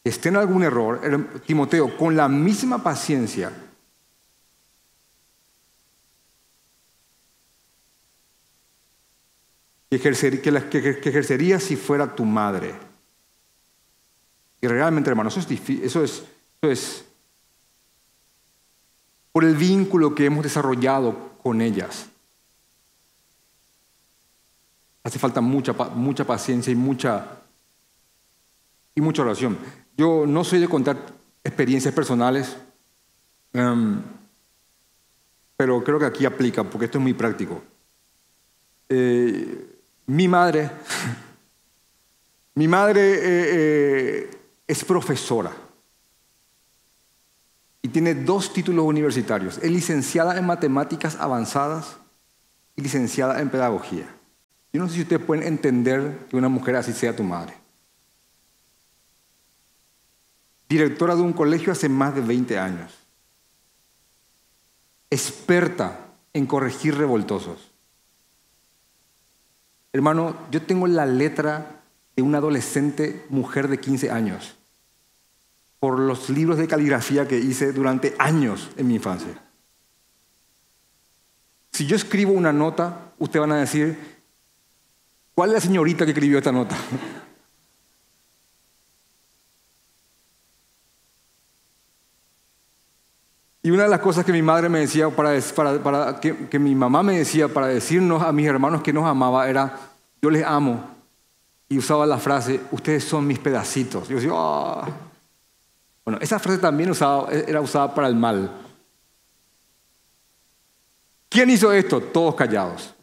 que 0.04 0.10
esté 0.10 0.30
en 0.30 0.38
algún 0.38 0.64
error, 0.64 1.00
Timoteo, 1.46 1.96
con 1.98 2.16
la 2.16 2.28
misma 2.28 2.82
paciencia, 2.82 3.52
que, 9.92 9.98
ejercería 9.98 11.60
si 11.60 11.76
fuera 11.76 12.16
tu 12.16 12.26
madre. 12.26 12.91
Y 14.62 14.68
realmente, 14.68 15.10
hermano, 15.10 15.30
eso 15.30 15.40
es, 15.40 15.50
eso 15.50 16.04
es, 16.04 16.24
eso 16.62 16.72
es 16.72 17.06
por 19.32 19.44
el 19.44 19.56
vínculo 19.56 20.14
que 20.14 20.26
hemos 20.26 20.44
desarrollado 20.44 21.32
con 21.42 21.62
ellas. 21.62 22.08
Hace 25.04 25.18
falta 25.18 25.42
mucha, 25.42 25.74
mucha 25.74 26.26
paciencia 26.26 26.72
y 26.72 26.76
mucha, 26.76 27.26
y 28.94 29.02
mucha 29.02 29.24
oración. 29.24 29.58
Yo 29.98 30.26
no 30.28 30.44
soy 30.44 30.60
de 30.60 30.68
contar 30.68 30.98
experiencias 31.44 31.94
personales, 31.94 32.56
em, 33.54 34.02
pero 35.58 35.84
creo 35.84 35.98
que 35.98 36.06
aquí 36.06 36.26
aplica, 36.26 36.64
porque 36.64 36.86
esto 36.86 37.00
es 37.00 37.02
muy 37.02 37.14
práctico. 37.14 37.64
Eh, 38.90 39.80
mi 40.08 40.28
madre, 40.28 40.70
mi 42.56 42.68
madre 42.68 43.14
eh, 43.14 43.20
eh, 43.24 44.41
es 44.72 44.86
profesora 44.86 45.52
y 47.82 47.90
tiene 47.90 48.16
dos 48.16 48.54
títulos 48.54 48.86
universitarios. 48.86 49.58
Es 49.58 49.70
licenciada 49.70 50.38
en 50.38 50.46
matemáticas 50.46 51.18
avanzadas 51.18 51.98
y 52.78 52.82
licenciada 52.82 53.42
en 53.42 53.50
pedagogía. 53.50 54.06
Yo 54.72 54.82
no 54.82 54.88
sé 54.88 54.96
si 54.96 55.02
ustedes 55.02 55.26
pueden 55.26 55.46
entender 55.46 56.26
que 56.30 56.38
una 56.38 56.48
mujer 56.48 56.78
así 56.78 56.94
sea 56.94 57.14
tu 57.14 57.22
madre. 57.22 57.54
Directora 60.70 61.18
de 61.18 61.22
un 61.22 61.34
colegio 61.34 61.74
hace 61.74 61.90
más 61.90 62.16
de 62.16 62.22
20 62.22 62.58
años. 62.58 62.98
Experta 65.10 66.00
en 66.32 66.46
corregir 66.46 66.96
revoltosos. 66.96 67.74
Hermano, 69.92 70.34
yo 70.50 70.62
tengo 70.62 70.88
la 70.88 71.06
letra 71.06 71.84
de 72.16 72.22
una 72.22 72.38
adolescente 72.38 73.26
mujer 73.28 73.68
de 73.68 73.78
15 73.78 74.10
años 74.10 74.56
por 75.82 75.98
los 75.98 76.30
libros 76.30 76.60
de 76.60 76.68
caligrafía 76.68 77.28
que 77.28 77.40
hice 77.40 77.74
durante 77.74 78.16
años 78.20 78.70
en 78.78 78.88
mi 78.88 78.96
infancia. 78.96 79.34
Si 81.72 81.88
yo 81.88 81.96
escribo 81.96 82.34
una 82.34 82.54
nota, 82.54 83.14
ustedes 83.18 83.42
van 83.42 83.54
a 83.54 83.62
decir, 83.62 83.98
¿cuál 85.34 85.50
es 85.50 85.54
la 85.56 85.62
señorita 85.62 86.06
que 86.06 86.12
escribió 86.12 86.38
esta 86.38 86.52
nota? 86.52 86.78
Y 93.64 93.72
una 93.72 93.84
de 93.84 93.90
las 93.90 94.02
cosas 94.02 94.24
que 94.24 94.32
mi 94.32 94.44
madre 94.44 94.70
me 94.70 94.82
decía, 94.82 95.10
para, 95.10 95.40
que, 96.20 96.60
mi 96.60 96.76
mamá 96.76 97.02
me 97.02 97.18
decía 97.18 97.48
para 97.48 97.66
decirnos 97.66 98.22
a 98.22 98.32
mis 98.32 98.46
hermanos 98.46 98.84
que 98.84 98.94
nos 98.94 99.06
amaba 99.06 99.50
era, 99.50 99.80
yo 100.22 100.30
les 100.30 100.46
amo. 100.46 100.92
Y 101.70 101.80
usaba 101.80 102.06
la 102.06 102.20
frase, 102.20 102.60
ustedes 102.70 103.04
son 103.04 103.26
mis 103.26 103.40
pedacitos. 103.40 104.08
Yo 104.08 104.18
decía, 104.18 104.32
ah". 104.36 104.88
Bueno, 106.04 106.20
esa 106.22 106.40
frase 106.40 106.58
también 106.58 106.92
era 107.48 107.62
usada 107.62 107.94
para 107.94 108.08
el 108.08 108.16
mal. 108.16 108.52
¿Quién 111.30 111.50
hizo 111.50 111.72
esto? 111.72 112.02
Todos 112.02 112.36
callados. 112.36 112.94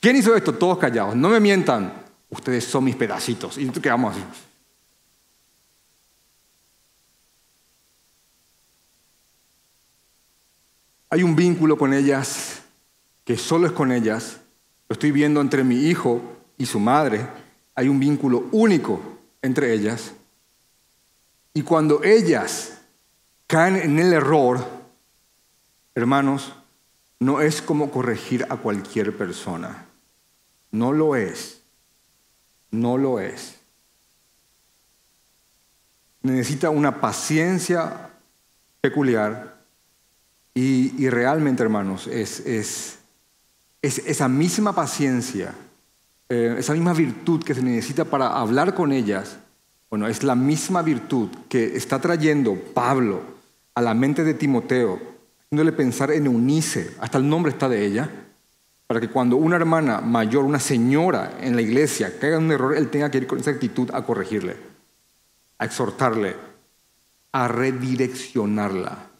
¿Quién 0.00 0.16
hizo 0.16 0.34
esto? 0.36 0.54
Todos 0.54 0.78
callados. 0.78 1.16
No 1.16 1.28
me 1.28 1.40
mientan. 1.40 1.92
Ustedes 2.28 2.64
son 2.64 2.84
mis 2.84 2.96
pedacitos. 2.96 3.58
Y 3.58 3.68
quedamos 3.70 4.14
así. 4.14 4.24
Hay 11.10 11.24
un 11.24 11.34
vínculo 11.34 11.76
con 11.76 11.92
ellas 11.92 12.62
que 13.24 13.36
solo 13.36 13.66
es 13.66 13.72
con 13.72 13.90
ellas. 13.90 14.38
Lo 14.88 14.94
estoy 14.94 15.10
viendo 15.10 15.40
entre 15.40 15.64
mi 15.64 15.86
hijo 15.86 16.22
y 16.56 16.66
su 16.66 16.78
madre. 16.78 17.26
Hay 17.74 17.88
un 17.88 17.98
vínculo 17.98 18.48
único 18.52 19.00
entre 19.42 19.72
ellas. 19.72 20.12
Y 21.52 21.62
cuando 21.62 22.02
ellas 22.04 22.78
caen 23.46 23.76
en 23.76 23.98
el 23.98 24.12
error, 24.12 24.64
hermanos, 25.94 26.54
no 27.18 27.40
es 27.40 27.60
como 27.60 27.90
corregir 27.90 28.46
a 28.48 28.56
cualquier 28.56 29.16
persona. 29.16 29.86
No 30.70 30.92
lo 30.92 31.16
es. 31.16 31.60
No 32.70 32.96
lo 32.96 33.20
es. 33.20 33.56
Necesita 36.22 36.70
una 36.70 37.00
paciencia 37.00 38.10
peculiar 38.80 39.60
y, 40.54 41.08
realmente, 41.08 41.62
hermanos, 41.62 42.06
es, 42.06 42.40
es, 42.40 42.98
esa 43.82 44.28
misma 44.28 44.74
paciencia, 44.74 45.54
eh, 46.28 46.56
esa 46.58 46.74
misma 46.74 46.92
virtud 46.92 47.42
que 47.42 47.54
se 47.54 47.62
necesita 47.62 48.04
para 48.04 48.38
hablar 48.38 48.74
con 48.74 48.92
ellas, 48.92 49.38
bueno, 49.90 50.06
es 50.06 50.22
la 50.22 50.36
misma 50.36 50.82
virtud 50.82 51.28
que 51.48 51.76
está 51.76 52.00
trayendo 52.00 52.54
Pablo 52.54 53.22
a 53.74 53.82
la 53.82 53.92
mente 53.92 54.22
de 54.22 54.34
Timoteo, 54.34 55.00
haciéndole 55.42 55.72
pensar 55.72 56.12
en 56.12 56.26
Eunice, 56.26 56.94
hasta 57.00 57.18
el 57.18 57.28
nombre 57.28 57.50
está 57.50 57.68
de 57.68 57.84
ella, 57.84 58.08
para 58.86 59.00
que 59.00 59.08
cuando 59.08 59.36
una 59.36 59.56
hermana 59.56 60.00
mayor, 60.00 60.44
una 60.44 60.60
señora 60.60 61.38
en 61.40 61.56
la 61.56 61.62
iglesia 61.62 62.18
caiga 62.20 62.36
en 62.36 62.44
un 62.44 62.52
error, 62.52 62.76
él 62.76 62.88
tenga 62.88 63.10
que 63.10 63.18
ir 63.18 63.26
con 63.26 63.40
esa 63.40 63.50
actitud 63.50 63.90
a 63.92 64.04
corregirle, 64.04 64.56
a 65.58 65.64
exhortarle, 65.64 66.36
a 67.32 67.48
redireccionarla. 67.48 69.10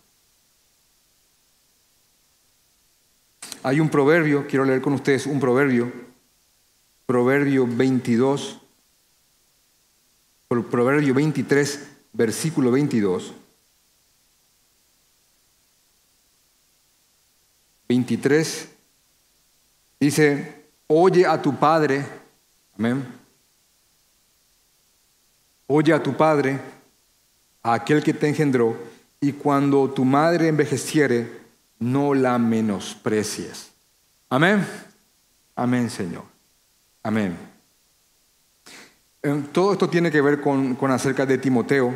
Hay 3.65 3.81
un 3.81 3.89
proverbio, 3.89 4.47
quiero 4.47 4.65
leer 4.65 4.81
con 4.81 4.93
ustedes 4.93 5.27
un 5.27 5.41
proverbio, 5.41 5.93
proverbio 7.07 7.67
22, 7.67 8.60
proverbio 10.51 11.15
23, 11.15 11.89
versículo 12.13 12.71
22. 12.73 13.33
23 17.89 18.69
dice, 19.99 20.65
oye 20.87 21.27
a 21.27 21.41
tu 21.43 21.57
padre, 21.57 22.05
amén, 22.79 23.05
oye 25.67 25.93
a 25.93 26.03
tu 26.03 26.17
padre, 26.17 26.61
a 27.63 27.75
aquel 27.75 28.03
que 28.03 28.15
te 28.15 28.29
engendró, 28.29 28.77
y 29.21 29.33
cuando 29.33 29.91
tu 29.91 30.05
madre 30.05 30.49
envejeciere, 30.49 31.41
no 31.81 32.15
la 32.15 32.39
menosprecies. 32.39 33.71
Amén. 34.29 34.67
Amén, 35.57 35.91
Señor. 35.91 36.25
Amén. 37.03 37.50
Todo 39.53 39.73
esto 39.73 39.91
tiene 39.91 40.11
que 40.11 40.23
ver 40.23 40.41
con, 40.41 40.77
acerca 40.91 41.27
de 41.27 41.37
Timoteo 41.37 41.95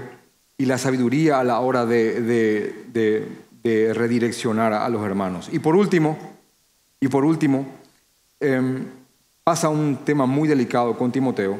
y 0.58 0.66
la 0.66 0.76
sabiduría 0.76 1.40
a 1.40 1.44
la 1.44 1.60
hora 1.60 1.86
de, 1.86 3.26
redireccionar 3.64 4.74
a 4.74 4.88
los 4.90 5.02
hermanos. 5.04 5.48
Y 5.50 5.58
por 5.58 5.74
último, 5.74 6.18
y 7.00 7.08
por 7.08 7.24
último, 7.24 7.66
em, 8.40 8.84
pasa 9.42 9.70
un 9.70 10.04
tema 10.04 10.26
muy 10.26 10.48
delicado 10.48 10.98
con 10.98 11.12
Timoteo 11.12 11.58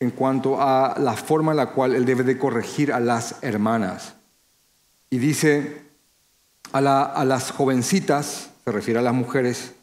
en 0.00 0.10
cuanto 0.10 0.60
a 0.60 0.96
la 0.98 1.14
forma 1.14 1.52
en 1.52 1.58
la 1.58 1.70
cual 1.70 1.94
él 1.94 2.04
debe 2.04 2.24
de 2.24 2.36
corregir 2.36 2.92
a 2.92 2.98
las 2.98 3.42
hermanas. 3.42 4.14
Y 5.10 5.18
dice, 5.18 5.80
a, 6.72 6.80
las 6.80 7.52
jovencitas, 7.52 8.50
se 8.64 8.72
refiere 8.72 8.98
a 8.98 9.02
las 9.02 9.14
mujeres 9.14 9.74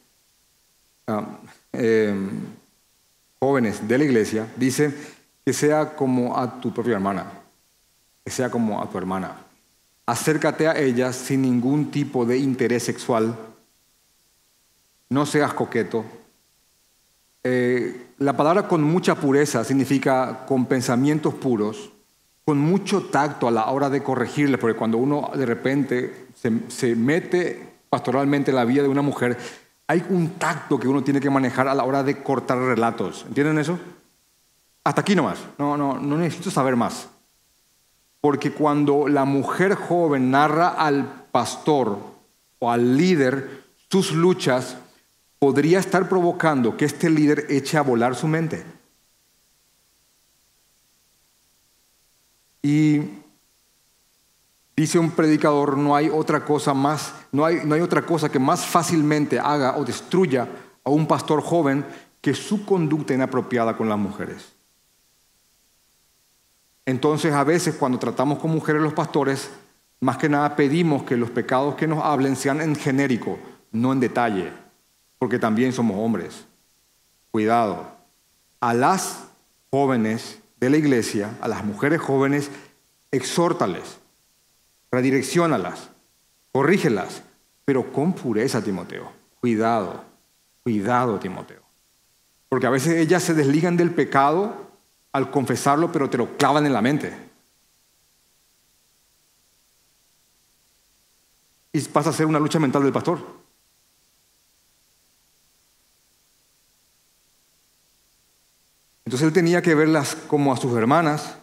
ah, 1.08 1.26
em, 1.72 2.30
jóvenes 3.40 3.88
de 3.88 3.98
la 3.98 4.04
iglesia, 4.04 4.48
dice 4.58 4.94
que 5.46 5.54
sea 5.54 5.96
como 5.96 6.38
a 6.38 6.60
tu 6.60 6.74
propia 6.74 6.94
hermana, 6.94 7.26
que 8.24 8.32
sea 8.32 8.50
como 8.50 8.82
a 8.82 8.89
tu 8.89 8.98
hermana. 8.98 9.36
Acércate 10.06 10.68
a 10.68 10.78
ellas 10.78 11.16
sin 11.16 11.42
ningún 11.42 11.92
tipo 11.92 12.26
de 12.26 12.38
interés 12.38 12.84
sexual, 12.84 13.36
no 15.10 15.26
seas 15.26 15.54
coqueto. 15.54 16.06
Eh, 17.44 18.08
la 18.20 18.38
palabra 18.38 18.68
con 18.68 18.84
mucha 18.84 19.16
pureza 19.16 19.64
significa 19.64 20.46
con 20.46 20.66
pensamientos 20.66 21.34
puros, 21.34 21.92
con 22.46 22.60
mucho 22.60 23.04
tacto 23.04 23.48
a 23.48 23.52
la 23.52 23.66
hora 23.72 23.89
de 23.89 24.04
corregirles, 24.04 24.60
porque 24.60 24.78
cuando 24.78 24.98
uno 24.98 25.32
de 25.36 25.46
repente 25.46 26.28
se, 26.68 26.96
mete 26.96 27.68
pastoralmente 27.89 28.52
en 28.52 28.58
la 28.58 28.66
vida 28.66 28.84
de 28.84 28.89
una 28.89 29.02
mujer, 29.02 29.38
hay 29.88 30.04
un 30.10 30.32
tacto 30.32 30.80
que 30.80 30.88
uno 30.88 31.04
tiene 31.04 31.20
que 31.20 31.30
manejar 31.30 31.68
a 31.68 31.76
la 31.76 31.84
hora 31.84 32.04
de 32.04 32.22
cortar 32.22 32.58
relatos. 32.58 33.26
¿Entienden 33.28 33.60
eso? 33.60 33.80
Hasta 34.84 35.02
aquí 35.02 35.16
nomás. 35.16 35.40
No, 35.58 35.78
no, 35.78 36.00
no 36.00 36.18
necesito 36.18 36.50
saber 36.52 36.76
más. 36.76 37.08
Porque 38.20 38.52
cuando 38.52 39.08
la 39.08 39.26
mujer 39.26 39.76
joven 39.76 40.32
narra 40.32 40.70
al 40.70 41.26
pastor 41.32 41.98
o 42.60 42.72
al 42.72 42.98
líder 42.98 43.64
sus 43.90 44.12
luchas, 44.12 44.78
podría 45.40 45.80
estar 45.80 46.08
provocando 46.08 46.78
que 46.78 46.86
este 46.86 47.10
líder 47.10 47.48
eche 47.50 47.78
a 47.78 47.82
volar 47.82 48.16
su 48.16 48.28
mente. 48.28 48.64
Y 52.62 53.02
dice 54.76 55.00
un 55.00 55.12
predicador, 55.12 55.78
no 55.78 55.96
hay 55.96 56.10
otra 56.10 56.46
cosa 56.46 56.74
más, 56.74 57.14
no 57.32 57.44
hay, 57.44 57.62
no 57.66 57.74
hay 57.74 57.82
otra 57.82 58.06
cosa 58.06 58.30
que 58.30 58.38
más 58.38 58.66
fácilmente 58.66 59.40
haga 59.40 59.78
o 59.78 59.84
destruya 59.84 60.48
a 60.84 60.90
un 60.92 61.08
pastor 61.08 61.42
joven 61.42 61.86
que 62.22 62.36
su 62.36 62.64
conducta 62.64 63.16
inapropiada 63.16 63.76
con 63.76 63.90
las 63.90 63.98
mujeres. 63.98 64.61
Entonces 66.86 67.34
a 67.34 67.44
veces 67.44 67.76
cuando 67.76 68.00
tratamos 68.00 68.40
con 68.40 68.52
mujeres 68.52 68.82
los 68.82 68.94
pastores, 68.94 69.52
más 70.00 70.18
que 70.18 70.30
nada 70.30 70.56
pedimos 70.56 71.04
que 71.04 71.16
los 71.16 71.30
pecados 71.30 71.76
que 71.76 71.88
nos 71.88 72.04
hablen 72.04 72.36
sean 72.36 72.60
en 72.62 72.76
genérico, 72.76 73.38
no 73.72 73.94
en 73.94 74.00
detalle, 74.00 74.52
porque 75.20 75.38
también 75.38 75.74
somos 75.74 75.98
hombres. 75.98 76.46
Cuidado. 77.30 77.92
A 78.60 78.74
las 78.74 79.26
jóvenes 79.70 80.40
de 80.60 80.70
la 80.70 80.78
iglesia, 80.78 81.38
a 81.42 81.48
las 81.48 81.64
mujeres 81.64 82.02
jóvenes, 82.02 82.50
exhórtales, 83.12 84.00
redireccionalas, 84.92 85.90
corrígelas, 86.52 87.24
pero 87.66 87.92
con 87.92 88.14
pureza, 88.14 88.64
Timoteo. 88.64 89.12
Cuidado, 89.40 90.04
cuidado, 90.64 91.20
Timoteo. 91.20 91.62
Porque 92.50 92.68
a 92.68 92.72
veces 92.72 92.96
ellas 92.96 93.24
se 93.24 93.34
desligan 93.34 93.78
del 93.78 93.92
pecado 93.92 94.70
al 95.12 95.30
confesarlo, 95.30 95.91
pero 95.91 96.09
te 96.09 96.18
lo 96.18 96.38
clavan 96.38 96.66
en 96.66 96.74
la 96.74 96.82
mente. 96.82 97.14
Y 101.74 101.80
pasa 101.82 102.09
a 102.09 102.14
ser 102.14 102.26
una 102.26 102.39
lucha 102.39 102.59
mental 102.59 102.84
del 102.84 102.93
pastor. 102.93 103.41
Entonces 109.05 109.28
él 109.28 109.34
tenía 109.34 109.62
que 109.62 109.76
verlas 109.76 110.16
como 110.28 110.53
a 110.53 110.57
sus 110.57 110.76
hermanas. 110.78 111.36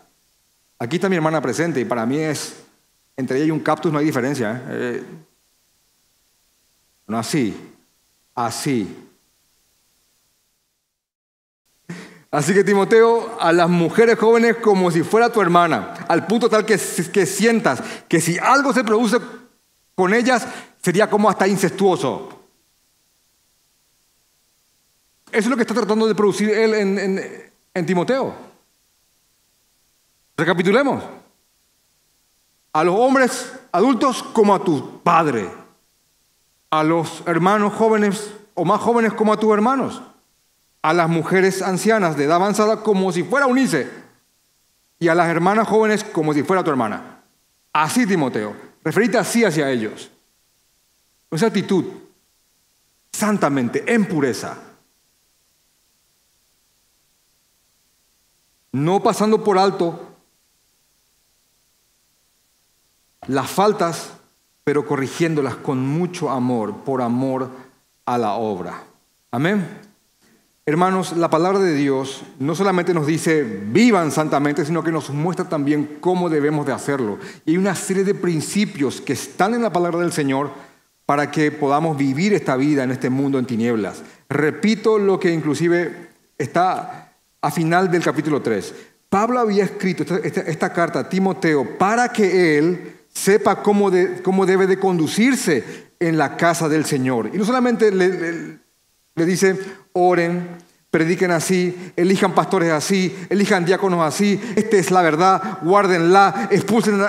Aquí 0.79 0.97
está 0.97 1.09
mi 1.09 1.17
hermana 1.17 1.43
presente 1.43 1.81
y 1.81 1.85
para 1.85 2.07
mí 2.07 2.19
es, 2.19 2.57
entre 3.17 3.39
ella 3.39 3.47
y 3.47 3.51
un 3.51 3.61
cactus 3.61 3.93
no 3.93 3.99
hay 3.99 4.07
diferencia. 4.07 4.57
¿eh? 4.57 4.63
Eh, 4.71 5.05
no 7.07 7.19
así, 7.19 7.75
así. 8.35 9.08
Así 12.31 12.53
que 12.53 12.63
Timoteo, 12.63 13.39
a 13.41 13.53
las 13.53 13.71
mujeres 13.71 14.19
jóvenes 14.19 14.57
como 14.57 14.91
si 14.91 15.03
fuera 15.03 15.33
tu 15.33 15.41
hermana, 15.41 15.95
al 16.09 16.27
punto 16.27 16.49
tal 16.49 16.67
que, 16.67 16.79
que 17.13 17.27
sientas 17.27 17.83
que 18.07 18.21
si 18.21 18.39
algo 18.39 18.73
se 18.73 18.85
produce 18.85 19.19
con 19.95 20.13
ellas 20.13 20.47
sería 20.83 21.09
como 21.09 21.31
hasta 21.31 21.49
incestuoso. 21.49 22.29
Eso 25.31 25.39
es 25.39 25.47
lo 25.47 25.57
que 25.57 25.63
está 25.63 25.75
tratando 25.75 26.07
de 26.07 26.15
producir 26.15 26.51
él 26.51 26.75
en, 26.75 27.43
en 27.75 27.87
Timoteo. 27.87 28.35
Recapitulemos. 30.37 31.03
A 32.73 32.85
los 32.85 32.95
hombres 32.95 33.53
adultos 33.73 34.23
como 34.23 34.55
a 34.55 34.63
tu 34.63 35.01
padre. 35.03 35.51
A 36.71 36.85
los 36.85 37.23
hermanos 37.27 37.73
jóvenes 37.73 38.31
o 38.55 38.65
más 38.65 38.81
jóvenes 38.81 39.15
como 39.15 39.33
a 39.33 39.39
tus 39.39 39.53
hermanos. 39.53 40.03
A 40.83 40.93
las 40.93 41.09
mujeres 41.09 41.63
ancianas 41.63 42.17
de 42.17 42.25
edad 42.25 42.37
avanzada 42.37 42.83
como 42.83 43.13
si 43.13 43.23
fuera 43.23 43.47
Unice. 43.47 43.91
Y 44.99 45.09
a 45.09 45.15
las 45.15 45.29
hermanas 45.29 45.69
jóvenes 45.69 46.05
como 46.05 46.35
si 46.35 46.43
fuera 46.43 46.65
tu 46.65 46.71
hermana. 46.71 47.23
Así, 47.73 48.07
Timoteo. 48.07 48.55
Referite 48.83 49.19
así 49.19 49.45
hacia 49.45 49.71
ellos. 49.71 50.11
Esa 51.31 51.47
actitud, 51.47 51.85
santamente, 53.13 53.93
en 53.93 54.07
pureza, 54.07 54.57
no 58.73 59.03
pasando 59.03 59.45
por 59.45 59.59
alto 59.59 60.09
las 63.27 63.51
faltas, 63.51 64.13
pero 64.65 64.87
corrigiéndolas 64.87 65.57
con 65.57 65.87
mucho 65.87 66.31
amor, 66.31 66.79
por 66.85 67.03
amor 67.03 67.51
a 68.07 68.17
la 68.17 68.33
obra. 68.33 68.85
Amén. 69.31 69.88
Hermanos, 70.69 71.17
la 71.17 71.31
palabra 71.31 71.61
de 71.61 71.73
Dios 71.73 72.25
no 72.39 72.55
solamente 72.55 72.93
nos 72.93 73.07
dice 73.07 73.43
vivan 73.43 74.13
santamente, 74.13 74.67
sino 74.67 74.85
que 74.85 74.93
nos 74.93 75.09
muestra 75.09 75.49
también 75.49 75.97
cómo 75.99 76.29
debemos 76.29 76.67
de 76.67 76.75
hacerlo. 76.75 77.19
Y 77.47 77.53
hay 77.53 77.57
una 77.57 77.75
serie 77.75 78.05
de 78.05 78.15
principios 78.15 79.01
que 79.01 79.15
están 79.15 79.55
en 79.55 79.63
la 79.63 79.73
palabra 79.73 80.01
del 80.01 80.13
Señor 80.13 80.51
para 81.07 81.31
que 81.31 81.51
podamos 81.51 81.97
vivir 81.97 82.35
esta 82.35 82.55
vida 82.55 82.85
en 82.85 82.91
este 82.91 83.09
mundo 83.09 83.39
en 83.39 83.47
tinieblas. 83.47 84.03
Repito 84.29 84.99
lo 84.99 85.19
que 85.19 85.33
inclusive 85.33 86.11
está 86.37 87.15
a 87.41 87.51
final 87.51 87.91
del 87.91 88.03
capítulo 88.03 88.43
3. 88.43 88.75
Pablo 89.09 89.41
había 89.41 89.65
escrito 89.65 90.05
esta, 90.23 90.71
carta 90.75 90.99
a 90.99 91.09
Timoteo 91.09 91.79
para 91.79 92.11
que 92.11 92.59
él 92.59 92.93
sepa 93.09 93.63
cómo, 93.63 93.91
cómo, 94.23 94.45
debe 94.45 94.67
de 94.67 94.79
conducirse 94.79 95.65
en 95.99 96.19
la 96.19 96.37
casa 96.37 96.69
del 96.69 96.85
Señor. 96.85 97.31
Y 97.33 97.39
no 97.39 97.47
solamente 97.47 97.91
le, 97.91 98.59
le 99.19 99.27
dice, 99.27 99.59
oren, 99.93 100.58
prediquen 100.91 101.31
así, 101.31 101.93
elijan 101.97 102.35
pastores 102.35 102.73
así, 102.73 103.15
elijan 103.29 103.65
diáconos 103.65 104.01
así, 104.01 104.41
esta 104.57 104.77
es 104.77 104.91
la 104.91 105.03
verdad, 105.03 105.59
guárdenla, 105.63 106.49
expulsen, 106.51 107.01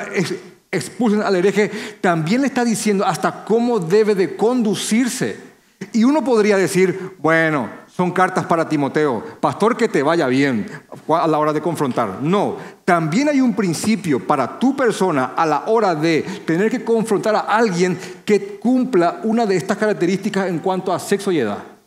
expulsen 0.72 1.22
al 1.22 1.36
hereje. 1.36 1.72
También 2.02 2.42
le 2.42 2.48
está 2.48 2.66
diciendo 2.66 3.06
hasta 3.06 3.46
cómo 3.46 3.80
debe 3.80 4.16
de 4.16 4.36
conducirse. 4.36 5.50
Y 5.94 6.04
uno 6.04 6.24
podría 6.24 6.58
decir, 6.58 7.16
bueno, 7.20 7.70
son 7.88 8.12
cartas 8.12 8.46
para 8.46 8.68
Timoteo, 8.68 9.24
pastor 9.40 9.78
que 9.78 9.88
te 9.88 10.04
vaya 10.04 10.28
bien 10.28 10.70
a 11.08 11.28
la 11.28 11.40
hora 11.40 11.54
de 11.54 11.62
confrontar. 11.62 12.22
No, 12.22 12.58
también 12.84 13.30
hay 13.30 13.40
un 13.40 13.54
principio 13.54 14.26
para 14.26 14.60
tu 14.60 14.76
persona 14.76 15.34
a 15.38 15.46
la 15.46 15.64
hora 15.68 15.96
de 15.96 16.22
tener 16.46 16.70
que 16.70 16.84
confrontar 16.84 17.36
a 17.36 17.40
alguien 17.40 17.98
que 18.26 18.60
cumpla 18.60 19.22
una 19.24 19.46
de 19.46 19.56
estas 19.56 19.78
características 19.78 20.48
en 20.48 20.60
cuanto 20.60 20.94
a 20.94 21.00
sexo 21.00 21.32
y 21.32 21.40
edad. 21.40 21.79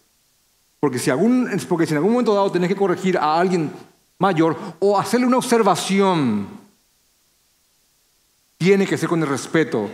Porque 0.83 0.99
si, 0.99 1.11
algún, 1.11 1.49
porque 1.69 1.87
si 1.87 1.93
en 1.93 1.99
algún 1.99 2.11
momento 2.11 2.35
dado 2.35 2.51
tenés 2.51 2.69
que 2.69 2.75
corregir 2.75 3.17
a 3.17 3.39
alguien 3.39 3.71
mayor 4.19 4.57
o 4.81 4.99
hacerle 4.99 5.29
una 5.29 5.37
observación, 5.37 6.49
tiene 8.59 8.85
que 8.85 8.99
ser 8.99 9.09
con 9.09 9.23
el 9.23 9.29
respeto 9.29 9.89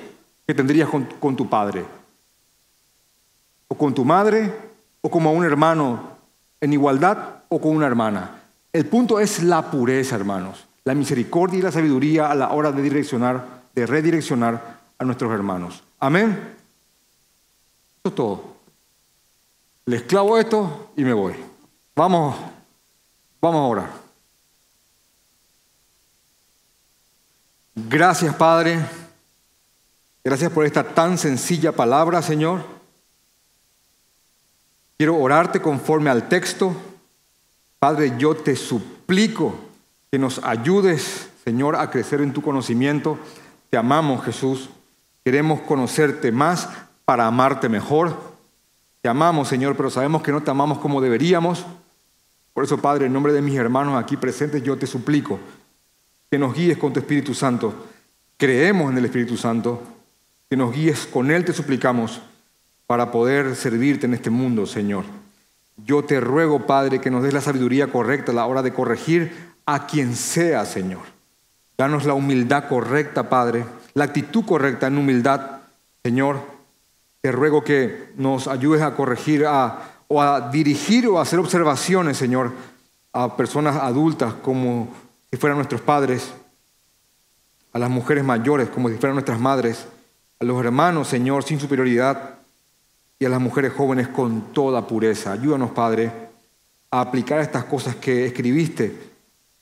que 0.47 0.55
tendrías 0.55 0.89
con, 0.89 1.05
con 1.21 1.37
tu 1.37 1.47
padre, 1.47 1.85
o 3.69 3.75
con 3.75 3.93
tu 3.93 4.03
madre, 4.03 4.51
o 5.03 5.11
como 5.11 5.29
a 5.29 5.33
un 5.33 5.45
hermano 5.45 6.01
en 6.59 6.73
igualdad, 6.73 7.43
o 7.51 7.61
con 7.61 7.77
una 7.77 7.87
hermana. 7.87 8.41
El 8.73 8.87
punto 8.87 9.21
es 9.21 9.43
la 9.43 9.71
pureza, 9.71 10.17
hermanos, 10.17 10.65
la 10.85 10.95
misericordia 10.95 11.59
y 11.59 11.63
la 11.63 11.71
sabiduría 11.71 12.31
a 12.31 12.35
la 12.35 12.53
hora 12.53 12.73
de 12.73 12.81
direccionar, 12.81 13.61
de 13.75 13.85
redireccionar 13.85 14.79
a 14.97 15.05
nuestros 15.05 15.31
hermanos. 15.35 15.85
Amén. 16.01 16.31
Eso 16.31 18.09
es 18.09 18.15
todo 18.15 18.58
les 19.89 20.03
clavo 20.03 20.37
esto 20.37 20.91
y 20.97 21.03
me 21.03 21.15
voy. 21.15 21.35
Vamos, 21.97 22.37
vamos 23.41 23.59
a 23.59 23.63
orar. 23.63 23.91
Gracias, 27.75 28.35
Padre. 28.35 28.85
Gracias 30.23 30.53
por 30.53 30.67
esta 30.67 30.85
tan 30.85 31.17
sencilla 31.17 31.73
palabra, 31.73 32.21
Señor. 32.21 32.61
Quiero 34.99 35.17
orarte 35.17 35.63
conforme 35.63 36.11
al 36.11 36.29
texto. 36.29 36.77
Padre, 37.79 38.13
yo 38.19 38.37
te 38.37 38.57
suplico 38.57 39.55
que 40.11 40.19
nos 40.19 40.45
ayudes, 40.45 41.31
Señor, 41.45 41.77
a 41.77 41.91
crecer 41.91 42.21
en 42.21 42.35
tu 42.35 42.43
conocimiento. 42.43 43.19
Te 43.71 43.79
amamos, 43.79 44.23
Jesús. 44.23 44.69
Queremos 45.25 45.63
conocerte 45.63 46.31
más 46.31 46.69
para 47.07 47.27
amarte 47.27 47.71
mejor. 47.71 48.28
Amamos, 49.09 49.49
Señor, 49.49 49.77
pero 49.77 49.91
sabemos 49.91 50.23
que 50.23 50.33
no 50.33 50.43
te 50.43 50.51
amamos 50.51 50.79
como 50.79 51.01
deberíamos. 51.01 51.65
Por 52.53 52.65
eso, 52.65 52.79
Padre, 52.79 53.07
en 53.07 53.13
nombre 53.13 53.33
de 53.33 53.43
mis 53.43 53.57
hermanos 53.57 54.03
aquí 54.03 54.17
presentes, 54.17 54.63
yo 54.63 54.77
te 54.77 54.87
suplico 54.87 55.39
que 56.31 56.39
nos 56.39 56.55
guíes 56.55 56.79
con 56.79 56.93
tu 56.93 57.01
Espíritu 57.01 57.35
Santo. 57.35 57.75
Creemos 58.37 58.91
en 58.91 58.99
el 58.99 59.05
Espíritu 59.05 59.37
Santo, 59.37 59.83
que 60.49 60.57
nos 60.57 60.75
guíes 60.75 61.07
con 61.07 61.31
Él, 61.31 61.45
te 61.45 61.53
suplicamos, 61.53 62.21
para 62.87 63.11
poder 63.11 63.55
servirte 63.57 64.07
en 64.07 64.15
este 64.15 64.31
mundo, 64.31 64.67
Señor. 64.67 65.05
Yo 65.77 66.05
te 66.05 66.21
ruego, 66.21 66.67
Padre, 66.67 67.01
que 67.01 67.11
nos 67.11 67.23
des 67.23 67.33
la 67.33 67.41
sabiduría 67.41 67.89
correcta 67.89 68.33
a 68.33 68.35
la 68.35 68.47
hora 68.47 68.63
de 68.63 68.73
corregir 68.73 69.33
a 69.67 69.87
quien 69.87 70.17
sea, 70.17 70.65
Señor. 70.65 71.03
Danos 71.77 72.05
la 72.05 72.15
humildad 72.15 72.69
correcta, 72.69 73.29
Padre, 73.29 73.65
la 73.95 74.05
actitud 74.05 74.45
correcta 74.45 74.89
en 74.89 74.99
humildad, 74.99 75.61
Señor 76.03 76.58
te 77.21 77.33
ruego 77.33 77.65
que 77.65 78.13
nos 78.17 78.47
ayudes 78.47 78.83
a 78.83 78.95
corregir 78.95 79.45
o 79.47 80.23
a 80.23 80.51
dirigir 80.53 81.07
o 81.09 81.19
a 81.19 81.23
hacer 81.23 81.39
observaciones, 81.39 82.17
Señor, 82.17 82.53
a 83.13 83.37
personas 83.37 83.77
adultas 83.77 84.35
como 84.35 84.89
si 85.31 85.37
fueran 85.37 85.59
nuestros 85.59 85.81
padres, 85.81 86.33
a 87.73 87.79
las 87.79 87.91
mujeres 87.91 88.25
mayores 88.25 88.69
como 88.69 88.89
si 88.89 88.97
fueran 88.97 89.15
nuestras 89.15 89.41
madres, 89.41 89.87
a 90.41 90.45
los 90.45 90.65
hermanos, 90.65 91.09
Señor, 91.09 91.43
sin 91.43 91.59
superioridad 91.59 92.37
y 93.19 93.25
a 93.25 93.29
las 93.29 93.41
mujeres 93.41 93.73
jóvenes 93.73 94.09
con 94.09 94.53
toda 94.53 94.87
pureza. 94.87 95.33
Ayúdanos, 95.33 95.73
Padre, 95.73 96.13
a 96.91 97.01
aplicar 97.01 97.41
estas 97.41 97.65
cosas 97.65 97.97
que 97.97 98.27
escribiste 98.27 98.97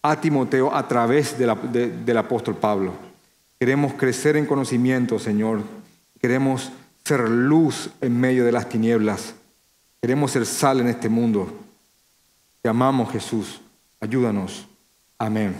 a 0.02 0.20
Timoteo 0.20 0.72
a 0.74 0.86
través 0.86 1.36
del 1.38 2.18
apóstol 2.18 2.56
Pablo. 2.56 2.92
Queremos 3.58 3.94
crecer 3.94 4.36
en 4.36 4.44
conocimiento, 4.44 5.18
Señor. 5.18 5.62
Queremos 6.20 6.70
ser 7.06 7.28
luz 7.28 7.88
en 8.00 8.18
medio 8.18 8.44
de 8.44 8.50
las 8.50 8.68
tinieblas. 8.68 9.32
Queremos 10.02 10.32
ser 10.32 10.44
sal 10.44 10.80
en 10.80 10.88
este 10.88 11.08
mundo. 11.08 11.56
Te 12.60 12.68
amamos, 12.68 13.12
Jesús. 13.12 13.60
Ayúdanos. 14.00 14.66
Amén. 15.16 15.54